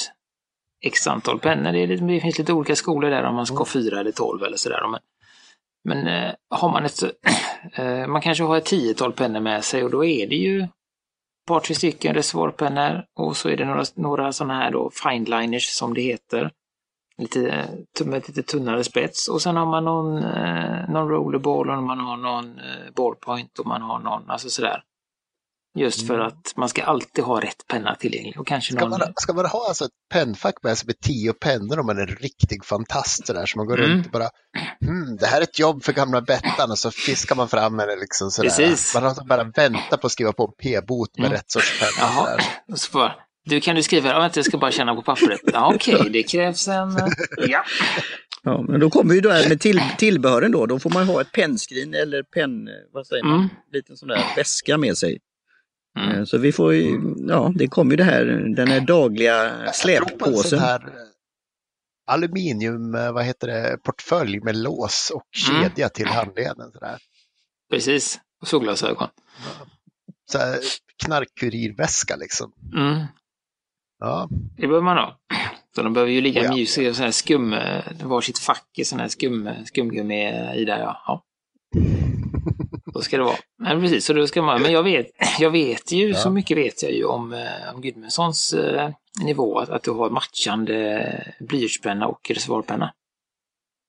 x 0.86 1.08
antal 1.08 1.40
pennor. 1.40 1.72
Det, 1.72 1.80
är 1.80 1.88
lite, 1.88 2.04
det 2.04 2.20
finns 2.20 2.38
lite 2.38 2.54
olika 2.54 2.76
skolor 2.76 3.10
där 3.10 3.24
om 3.24 3.36
man 3.36 3.46
ska 3.46 3.58
ha 3.58 3.66
fyra 3.66 4.00
eller 4.00 4.12
tolv 4.12 4.44
eller 4.44 4.58
sådär. 4.58 4.88
Men, 4.92 5.00
men 5.84 6.08
eh, 6.08 6.34
har 6.50 6.72
man 6.72 6.86
ett, 6.86 7.04
eh, 7.74 8.08
man 8.08 8.22
kanske 8.22 8.44
har 8.44 8.58
ett 8.58 8.66
tiotal 8.66 9.14
pennor 9.14 9.40
med 9.40 9.64
sig 9.64 9.84
och 9.84 9.92
då 9.92 10.06
är 10.06 10.28
det 10.28 10.36
ju 10.36 10.62
ett 10.62 10.70
par, 11.48 11.60
tre 11.60 11.76
stycken 11.76 12.14
reservoarpennor 12.14 13.04
och 13.20 13.38
så 13.38 13.50
är 13.50 13.58
det 13.58 13.66
några, 13.66 13.84
några 13.96 14.34
sådana 14.34 14.54
här 14.54 14.72
då 14.72 14.92
fineliners 15.04 15.70
som 15.70 15.94
det 15.94 16.02
heter. 16.02 16.52
Lite, 17.18 17.50
eh, 17.50 18.06
med 18.06 18.28
lite 18.28 18.44
tunnare 18.44 18.84
spets 18.84 19.28
och 19.28 19.42
sen 19.42 19.56
har 19.56 19.66
man 19.66 19.86
någon, 19.86 20.18
eh, 20.18 20.90
någon 20.90 21.10
rollerball 21.10 21.70
och 21.70 21.84
man 21.84 22.00
har 22.00 22.18
någon 22.18 22.60
eh, 22.60 22.94
ballpoint 22.96 23.60
och 23.60 23.68
man 23.68 23.82
har 23.82 24.00
någon, 24.00 24.30
alltså 24.30 24.50
sådär. 24.50 24.84
Just 25.80 26.08
för 26.08 26.14
Mm. 26.14 26.28
att 26.28 26.54
man 26.56 26.70
ska 26.70 26.84
alltid 26.84 27.24
ha 27.24 27.42
rätt 27.42 27.68
penna 27.68 27.96
tillgänglig 27.96 28.40
och 28.40 28.48
kanske 28.48 28.74
Ska 28.74 28.82
någon... 28.82 28.90
man, 29.00 29.14
ska 29.16 29.34
man 29.34 29.46
ha 29.46 29.68
alltså 29.68 29.86
ett 29.86 29.92
pennfack 30.14 30.56
med 30.64 30.78
sig 30.78 30.88
med 30.88 31.00
tio 31.00 31.34
pennor 31.34 31.80
om 31.80 31.86
man 31.86 31.98
är 31.98 32.02
en 32.02 32.08
riktig 32.16 32.66
fantast 32.66 33.28
sådär, 33.28 33.46
så 33.46 33.58
man 33.58 33.68
går 33.68 33.78
Mm. 33.80 33.92
runt 33.92 34.06
och 34.06 34.12
bara 34.12 34.30
hmm, 34.86 35.18
det 35.18 35.26
här 35.28 35.38
är 35.38 35.44
ett 35.44 35.60
jobb 35.60 35.84
för 35.84 35.94
gamla 35.94 36.22
Bettan 36.22 36.72
och 36.72 36.78
så 36.80 36.92
fiskar 36.92 37.36
man 37.36 37.50
fram 37.50 37.80
en 37.80 38.00
liksom 38.00 38.32
sådär. 38.32 38.50
Precis. 38.50 38.94
Man 38.94 39.04
har 39.04 39.26
bara 39.28 39.44
väntat 39.44 40.02
på 40.02 40.08
att 40.08 40.12
skriva 40.14 40.34
på 40.34 40.44
en 40.44 40.52
p-bot 40.64 41.18
med 41.18 41.26
Mm. 41.26 41.38
rätt 41.38 41.52
sorts 41.52 41.80
penna. 41.80 41.92
Jaha, 42.12 42.38
och 42.72 42.80
så 42.80 42.92
bara, 42.92 43.16
du 43.46 43.62
kan 43.62 43.76
du 43.76 43.84
skriva, 43.84 44.10
ja, 44.10 44.20
vänta 44.20 44.40
jag 44.40 44.46
ska 44.46 44.58
bara 44.58 44.72
känna 44.72 44.96
på 44.96 45.02
pappret. 45.02 45.42
Ja, 45.54 45.72
Okej, 45.76 46.10
det 46.14 46.24
krävs 46.24 46.68
en... 46.68 46.98
eh, 46.98 47.06
Ja. 47.38 47.64
Ja, 48.44 48.62
men 48.68 48.80
då 48.80 48.90
kommer 48.90 49.14
ju 49.14 49.22
det 49.22 49.34
här 49.34 49.50
med 49.50 49.62
till, 49.62 49.82
tillbehören 49.98 50.52
då. 50.52 50.66
Då 50.66 50.80
får 50.80 50.90
man 50.90 51.08
ha 51.08 51.22
ett 51.22 51.32
pennskrin 51.32 51.94
eller 51.94 52.24
penn, 52.24 52.68
vad 52.94 53.08
säger 53.08 53.24
man, 53.24 53.36
Mm. 53.36 53.50
liten 53.74 53.98
sån 53.98 54.08
där 54.10 54.24
väska 54.36 54.78
med 54.78 54.98
sig. 54.98 55.20
Mm. 56.00 56.12
Eh, 56.18 56.24
Så 56.24 56.38
vi 56.38 56.52
får 56.52 56.74
ju, 56.74 57.00
ja 57.28 57.52
det 57.56 57.68
kommer 57.68 57.92
ju 57.92 57.98
det 57.98 58.04
här, 58.04 58.26
den 58.56 58.68
här 58.68 58.80
dagliga 58.82 59.52
släppåsen. 59.74 60.60
här 60.60 60.80
eh, 60.80 60.94
aluminium, 62.08 62.96
eh, 62.96 63.12
vad 63.12 63.26
heter 63.26 63.48
det, 63.48 63.78
portfölj 63.84 64.40
med 64.40 64.56
lås 64.56 65.12
och 65.16 65.50
Mm. 65.52 65.64
kedja 65.64 65.90
till 65.90 66.08
handleden. 66.08 66.72
Sådär. 66.72 66.98
Precis, 67.72 68.20
och 68.42 68.48
solglasögon. 68.48 69.08
Så 70.32 70.38
här, 70.38 70.58
knarkkurirväska 71.06 72.16
liksom. 72.16 72.52
Mm. 72.76 73.04
Ja, 74.00 74.28
Det 74.58 74.62
behöver 74.68 74.82
man 74.82 74.98
ha. 74.98 75.18
Så 75.76 75.84
de 75.84 75.94
behöver 75.94 76.12
ju 76.12 76.22
ligga 76.22 76.42
Oh 76.52 76.60
ja. 76.60 76.94
sån 76.94 77.04
här 77.04 77.12
skum, 77.12 77.56
varsitt 78.04 78.40
fack 78.40 78.70
i 78.78 78.86
sån 78.86 79.00
här 79.00 79.08
skum, 79.08 79.50
skumgummi 79.66 80.28
i 80.56 80.66
där 80.66 80.80
ja. 80.80 81.02
ja. 81.08 81.24
Så 82.94 83.02
ska 83.02 83.18
det 83.18 83.24
vara. 83.24 83.36
Men 83.64 83.82
precis, 83.82 84.06
så 84.06 84.14
då 84.14 84.28
ska 84.28 84.42
man, 84.42 84.62
men 84.62 84.72
jag 84.72 84.84
vet, 84.84 85.06
jag 85.40 85.52
vet 85.52 85.92
ju, 85.92 86.10
Ja. 86.10 86.16
så 86.18 86.30
mycket 86.30 86.58
vet 86.58 86.84
jag 86.84 86.92
ju 86.92 87.04
om, 87.06 87.34
eh, 87.34 87.74
om 87.76 87.82
Gudmundssons 87.82 88.54
eh, 88.54 88.92
nivå, 89.24 89.60
att, 89.60 89.70
att 89.70 89.84
du 89.84 89.92
har 89.92 90.10
matchande 90.10 91.34
blyertspenna 91.40 92.08
och 92.08 92.32
reservoarpenna. 92.34 92.94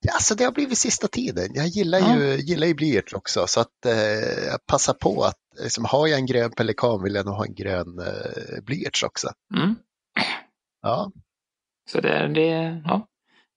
Ja, 0.06 0.12
Alltså 0.14 0.34
det 0.34 0.44
har 0.44 0.52
blivit 0.52 0.78
sista 0.78 1.08
tiden. 1.08 1.48
Jag 1.54 1.66
gillar 1.66 1.98
Ja. 1.98 2.16
ju, 2.18 2.36
gillar 2.36 2.66
ju 2.66 2.74
blyerts 2.74 3.12
också 3.12 3.46
så 3.46 3.60
att 3.60 3.86
eh, 3.86 3.92
jag 4.46 4.66
passar 4.66 4.92
på 4.94 5.22
att 5.24 5.38
liksom, 5.62 5.84
har 5.84 6.06
jag 6.06 6.18
en 6.18 6.26
grön 6.26 6.50
pelikan 6.50 7.02
vill 7.02 7.14
jag 7.14 7.26
nog 7.26 7.34
ha 7.34 7.44
en 7.46 7.54
grön 7.54 7.98
eh, 7.98 8.62
blyerts 8.62 9.02
också. 9.02 9.28
Mm. 9.56 9.74
Ja, 10.82 11.12
Så 11.90 12.00
det, 12.00 12.28
det, 12.34 12.82
ja. 12.84 13.06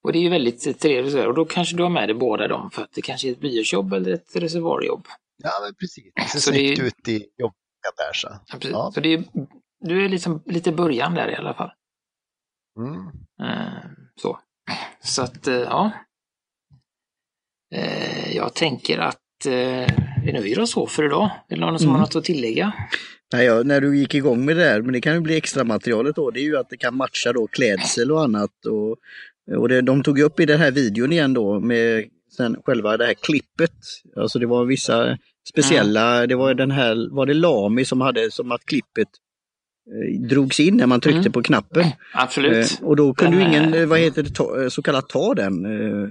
Och 0.05 0.11
det 0.13 0.19
är 0.19 0.21
ju 0.21 0.29
väldigt 0.29 0.79
trevligt 0.81 1.13
här. 1.15 1.27
och 1.27 1.33
då 1.33 1.45
kanske 1.45 1.75
du 1.77 1.83
har 1.83 1.89
med 1.89 2.09
dig 2.09 2.15
båda 2.15 2.47
dem 2.47 2.71
för 2.71 2.81
att 2.81 2.91
det 2.93 3.01
kanske 3.01 3.27
är 3.27 3.31
ett 3.31 3.39
blyertsjobb 3.39 3.93
eller 3.93 4.13
ett 4.13 4.35
reservoarjobb. 4.35 5.07
ja 5.43 5.51
men 5.63 5.75
precis. 5.75 6.11
Det 6.15 6.21
ser 6.21 6.39
Så 6.39 6.51
det 6.51 6.59
är- 6.59 6.75
snyggt 6.75 6.97
ut 6.99 7.07
i 7.07 7.25
jobbet 7.37 7.55
där 7.97 8.13
så. 8.13 8.27
Ja, 8.31 8.39
precis. 8.57 8.71
Ja. 8.71 8.91
Så 8.93 8.99
det 8.99 9.13
är, 9.13 9.23
du 9.79 10.05
är 10.05 10.09
liksom 10.09 10.43
lite 10.45 10.71
början 10.71 11.13
där 11.13 11.27
i 11.31 11.35
alla 11.35 11.53
fall. 11.53 11.71
Mm. 12.79 12.95
Eh, 13.51 13.89
så. 14.21 14.39
Så 15.03 15.21
att, 15.21 15.47
eh, 15.47 15.55
ja. 15.55 15.91
Eh, 17.75 18.35
jag 18.35 18.53
tänker 18.53 18.97
att 18.97 19.45
eh, 19.45 19.87
vi 20.25 20.33
nöjer 20.33 20.59
oss 20.59 20.71
så 20.71 20.87
för 20.87 21.05
idag. 21.05 21.29
Är 21.49 21.55
det 21.55 21.61
någon 21.61 21.79
som 21.79 21.87
Mm. 21.87 21.93
har 21.95 21.99
något 22.07 22.15
att 22.15 22.23
tillägga? 22.23 22.73
Nej, 23.33 23.45
ja, 23.45 23.63
när 23.63 23.81
du 23.81 23.97
gick 23.97 24.13
igång 24.15 24.45
med 24.45 24.57
det 24.57 24.63
där, 24.63 24.81
men 24.81 24.93
det 24.93 25.01
kan 25.01 25.13
ju 25.13 25.19
bli 25.21 25.37
extra 25.37 25.63
materialet 25.63 26.15
då, 26.15 26.31
det 26.31 26.39
är 26.39 26.43
ju 26.43 26.57
att 26.57 26.69
det 26.69 26.77
kan 26.77 26.95
matcha 26.97 27.33
då 27.33 27.47
klädsel 27.47 28.11
och 28.11 28.23
annat. 28.23 28.65
Och, 28.65 28.97
och 29.57 29.69
det, 29.69 29.81
de 29.81 30.03
tog 30.03 30.19
upp 30.19 30.39
i 30.39 30.45
den 30.45 30.59
här 30.59 30.71
videon 30.71 31.11
igen 31.11 31.33
då 31.33 31.59
med 31.59 32.05
sen 32.37 32.57
själva 32.65 32.97
det 32.97 33.05
här 33.05 33.13
klippet. 33.13 33.71
Alltså 34.15 34.39
det 34.39 34.45
var 34.45 34.65
vissa 34.65 35.17
speciella, 35.49 36.27
det 36.27 36.35
var 36.35 36.53
den 36.53 36.71
här, 36.71 37.15
var 37.15 37.25
det 37.25 37.33
Lami 37.33 37.85
som 37.85 38.01
hade 38.01 38.31
som 38.31 38.51
att 38.51 38.65
klippet 38.65 39.07
eh, 39.87 40.27
drogs 40.27 40.59
in 40.59 40.77
när 40.77 40.87
man 40.87 41.01
tryckte 41.01 41.19
Mm. 41.19 41.31
på 41.31 41.43
knappen. 41.43 41.85
Absolut. 42.13 42.79
Eh, 42.81 42.87
och 42.87 42.95
då 42.95 43.13
kunde 43.13 43.37
Den, 43.37 43.51
ju 43.51 43.57
ingen, 43.57 43.73
eh, 43.73 43.85
vad 43.85 43.99
heter 43.99 44.23
det, 44.23 44.29
ta, 44.29 44.69
så 44.69 44.81
kallat 44.81 45.09
ta 45.09 45.33
den. 45.33 45.65
Eh, 45.65 46.09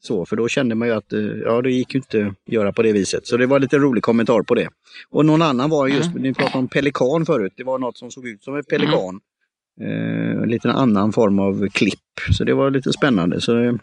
så, 0.00 0.26
för 0.26 0.36
då 0.36 0.48
kände 0.48 0.74
man 0.74 0.88
ju 0.88 0.94
att 0.94 1.12
ja, 1.44 1.62
det 1.62 1.70
gick 1.70 1.94
ju 1.94 1.98
inte 1.98 2.26
att 2.26 2.52
göra 2.52 2.72
på 2.72 2.82
det 2.82 2.92
viset. 2.92 3.26
Så 3.26 3.36
det 3.36 3.46
var 3.46 3.60
lite 3.60 3.78
rolig 3.78 4.02
kommentar 4.02 4.42
på 4.42 4.54
det. 4.54 4.68
Och 5.10 5.26
någon 5.26 5.42
annan 5.42 5.70
var 5.70 5.88
just, 5.88 6.10
Mm. 6.10 6.22
ni 6.22 6.34
pratade 6.34 6.58
om 6.58 6.68
pelikan 6.68 7.26
förut, 7.26 7.52
det 7.56 7.64
var 7.64 7.78
något 7.78 7.98
som 7.98 8.10
såg 8.10 8.28
ut 8.28 8.44
som 8.44 8.56
en 8.56 8.64
pelikan. 8.64 9.20
Eh, 9.80 10.42
en 10.42 10.48
liten 10.48 10.70
annan 10.70 11.12
form 11.12 11.38
av 11.38 11.68
klipp. 11.68 12.00
Så 12.32 12.44
det 12.44 12.54
var 12.54 12.70
lite 12.70 12.92
spännande. 12.92 13.40
Så, 13.40 13.78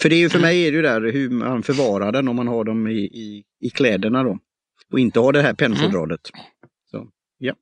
för 0.00 0.08
det 0.08 0.14
är 0.16 0.18
ju 0.20 0.28
för 0.28 0.38
Mm. 0.38 0.48
mig 0.48 0.66
är 0.66 0.70
det 0.70 0.76
ju 0.76 0.82
där 0.82 1.12
hur 1.12 1.30
man 1.30 1.62
förvarar 1.62 2.12
den 2.12 2.28
om 2.28 2.36
man 2.36 2.48
har 2.48 2.64
dem 2.64 2.88
i, 2.88 2.92
i, 3.00 3.44
i 3.60 3.70
kläderna 3.70 4.22
då. 4.22 4.38
Och 4.92 4.98
inte 5.00 5.20
har 5.20 5.32
det 5.32 5.42
här 5.42 5.54
pennfodralet. 5.54 6.20
Så, 6.90 7.08
ja. 7.38 7.54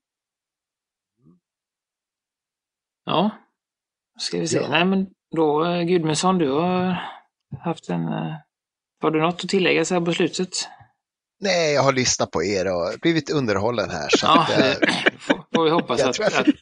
Ja. 3.04 3.30
Ska 4.18 4.38
vi 4.40 4.46
se. 4.48 4.56
Ja. 4.56 4.68
Nej 4.70 4.84
men 4.84 5.06
då 5.36 5.64
eh, 5.64 5.82
Gudmundsson, 5.82 6.38
du 6.38 6.50
har 6.50 7.02
haft 7.64 7.88
en... 7.90 8.02
eh, 8.08 8.34
Har 9.02 9.10
du 9.10 9.20
något 9.20 9.44
att 9.44 9.50
tillägga 9.50 9.84
så 9.84 9.94
här 9.94 10.00
på 10.00 10.12
slutet? 10.12 10.48
Nej, 11.40 11.72
jag 11.74 11.82
har 11.82 11.92
lyssnat 11.92 12.30
på 12.30 12.44
er 12.44 12.66
och 12.66 12.98
blivit 13.02 13.30
underhållen 13.30 13.90
här. 13.90 14.08
Så 14.08 14.26
Ja, 14.26 14.42
att, 14.42 14.50
eh, 14.82 14.88
får, 15.18 15.44
får 15.54 15.64
vi 15.64 15.70
hoppas 15.70 16.00
Jag 16.00 16.08
att, 16.08 16.14
tror 16.14 16.28
jag 16.32 16.40
att, 16.40 16.54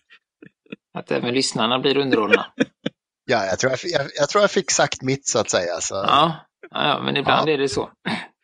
att 0.98 1.10
även 1.10 1.34
lyssnarna 1.34 1.78
blir 1.78 1.96
underhållna. 1.96 2.46
ja, 3.30 3.44
jag, 3.46 3.58
tror 3.58 3.72
jag, 3.72 3.78
jag, 3.82 4.10
jag 4.14 4.28
tror 4.28 4.42
jag 4.42 4.50
fick 4.50 4.70
sagt 4.70 5.02
mitt 5.02 5.26
så 5.28 5.38
att 5.38 5.50
säga. 5.50 5.80
Så. 5.80 5.94
Ja, 5.94 6.36
ja, 6.70 7.00
men 7.04 7.16
ibland 7.16 7.48
Ja. 7.48 7.52
är 7.52 7.58
det 7.58 7.68
så. 7.68 7.90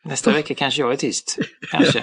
Nästa 0.03 0.31
vecka 0.33 0.53
kanske 0.55 0.81
jag 0.81 0.91
är 0.91 0.95
tyst. 0.97 1.37
Kanske. 1.71 1.99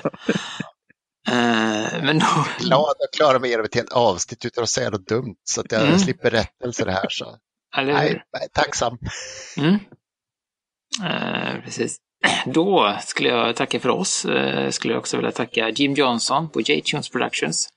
Eh, 1.29 2.03
men 2.03 2.19
då, 2.19 2.27
Glad 2.59 2.91
att 2.91 3.17
klara 3.17 3.39
mig 3.39 3.49
igenom 3.49 3.65
ett 3.67 3.75
helt 3.75 3.93
avsnitt 3.93 4.45
utan 4.45 4.65
att 4.65 4.71
säga 4.71 4.91
något 4.91 5.07
dumt 5.09 5.37
så 5.45 5.61
att 5.61 5.73
jag 5.73 5.83
Mm. 5.83 5.99
slipper 5.99 6.31
rättelser 6.31 6.87
här. 6.87 7.07
Så. 7.09 7.37
eller 7.77 7.93
Nej, 7.93 8.09
hur? 8.09 8.23
nej, 8.39 8.49
tacksam. 8.53 8.99
Mm. 9.57 9.75
Eh, 11.05 11.63
precis. 11.65 11.97
Då 12.47 12.97
skulle 13.01 13.29
jag 13.29 13.57
tacka 13.57 13.81
för 13.81 13.89
oss. 13.89 14.25
Eh, 14.25 14.71
skulle 14.71 14.95
jag 14.95 14.99
också 15.01 15.17
vilja 15.17 15.33
tacka 15.33 15.69
Jim 15.69 15.95
Johnson 15.95 16.51
på 16.51 16.61
J-Tunes 16.61 17.09
Productions 17.11 17.69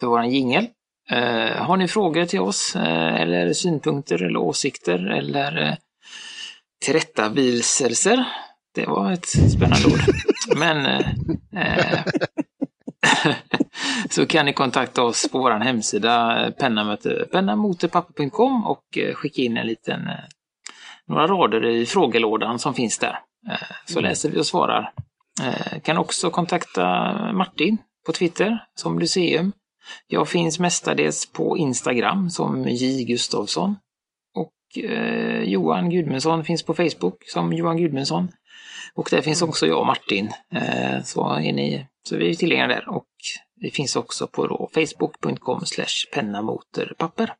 för 0.00 0.06
våran 0.06 0.30
jingel. 0.30 0.66
Eh, 1.10 1.56
har 1.56 1.76
ni 1.76 1.88
frågor 1.88 2.24
till 2.24 2.40
oss 2.40 2.76
eh, 2.76 3.20
eller 3.20 3.52
synpunkter 3.52 4.22
eller 4.22 4.38
åsikter 4.38 5.10
eller 5.10 5.62
eh, 5.62 5.74
tillrättaviselser? 6.84 8.24
Det 8.74 8.86
var 8.86 9.12
ett 9.12 9.26
spännande 9.26 9.86
ord. 9.86 10.00
Men 10.56 11.04
så 14.10 14.26
kan 14.26 14.46
ni 14.46 14.52
kontakta 14.52 15.02
oss 15.02 15.28
på 15.32 15.38
vår 15.38 15.50
hemsida 15.50 16.52
pennamoterpapper.com 17.30 18.66
och 18.66 18.98
skicka 19.14 19.42
in 19.42 19.56
en 19.56 19.66
liten, 19.66 20.10
några 21.06 21.26
rader 21.26 21.66
i 21.66 21.86
frågelådan 21.86 22.58
som 22.58 22.74
finns 22.74 22.98
där. 22.98 23.18
Så 23.86 24.00
läser 24.00 24.30
vi 24.30 24.40
och 24.40 24.46
svarar. 24.46 24.92
Kan 25.82 25.98
också 25.98 26.30
kontakta 26.30 27.12
Martin 27.32 27.78
på 28.06 28.12
Twitter 28.12 28.64
som 28.74 28.98
Lyceum. 28.98 29.52
Jag 30.06 30.28
finns 30.28 30.58
mestadels 30.58 31.32
på 31.32 31.58
Instagram 31.58 32.30
som 32.30 32.68
J. 32.68 33.04
Gustavsson. 33.04 33.76
Och 34.34 34.84
eh, 34.84 35.42
Johan 35.42 35.90
Gudmundsson 35.90 36.44
finns 36.44 36.62
på 36.62 36.74
Facebook 36.74 37.28
som 37.28 37.52
Johan 37.52 37.76
Gudmundsson. 37.76 38.28
Och 38.94 39.08
där 39.10 39.22
finns 39.22 39.42
också 39.42 39.66
jag 39.66 39.80
och 39.80 39.86
Martin. 39.86 40.32
Eh, 40.52 41.02
så, 41.02 41.28
är 41.32 41.52
ni, 41.52 41.86
så 42.02 42.16
vi 42.16 42.30
är 42.30 42.34
tillgängliga 42.34 42.66
där. 42.66 42.88
Och 42.88 43.08
vi 43.54 43.70
finns 43.70 43.96
också 43.96 44.26
på 44.26 44.70
facebook.com 44.74 45.60
pennamoterpapper. 46.12 47.34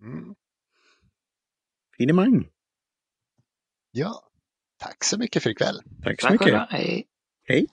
Mm. 0.00 0.34
Finemang. 1.98 2.48
Ja, 3.90 4.22
tack 4.78 5.04
så 5.04 5.18
mycket 5.18 5.42
för 5.42 5.50
ikväll. 5.50 5.80
Tack 6.04 6.20
så 6.20 6.28
Tack 6.28 6.40
mycket. 6.40 6.66
Hej. 6.70 7.06
Hej. 7.48 7.66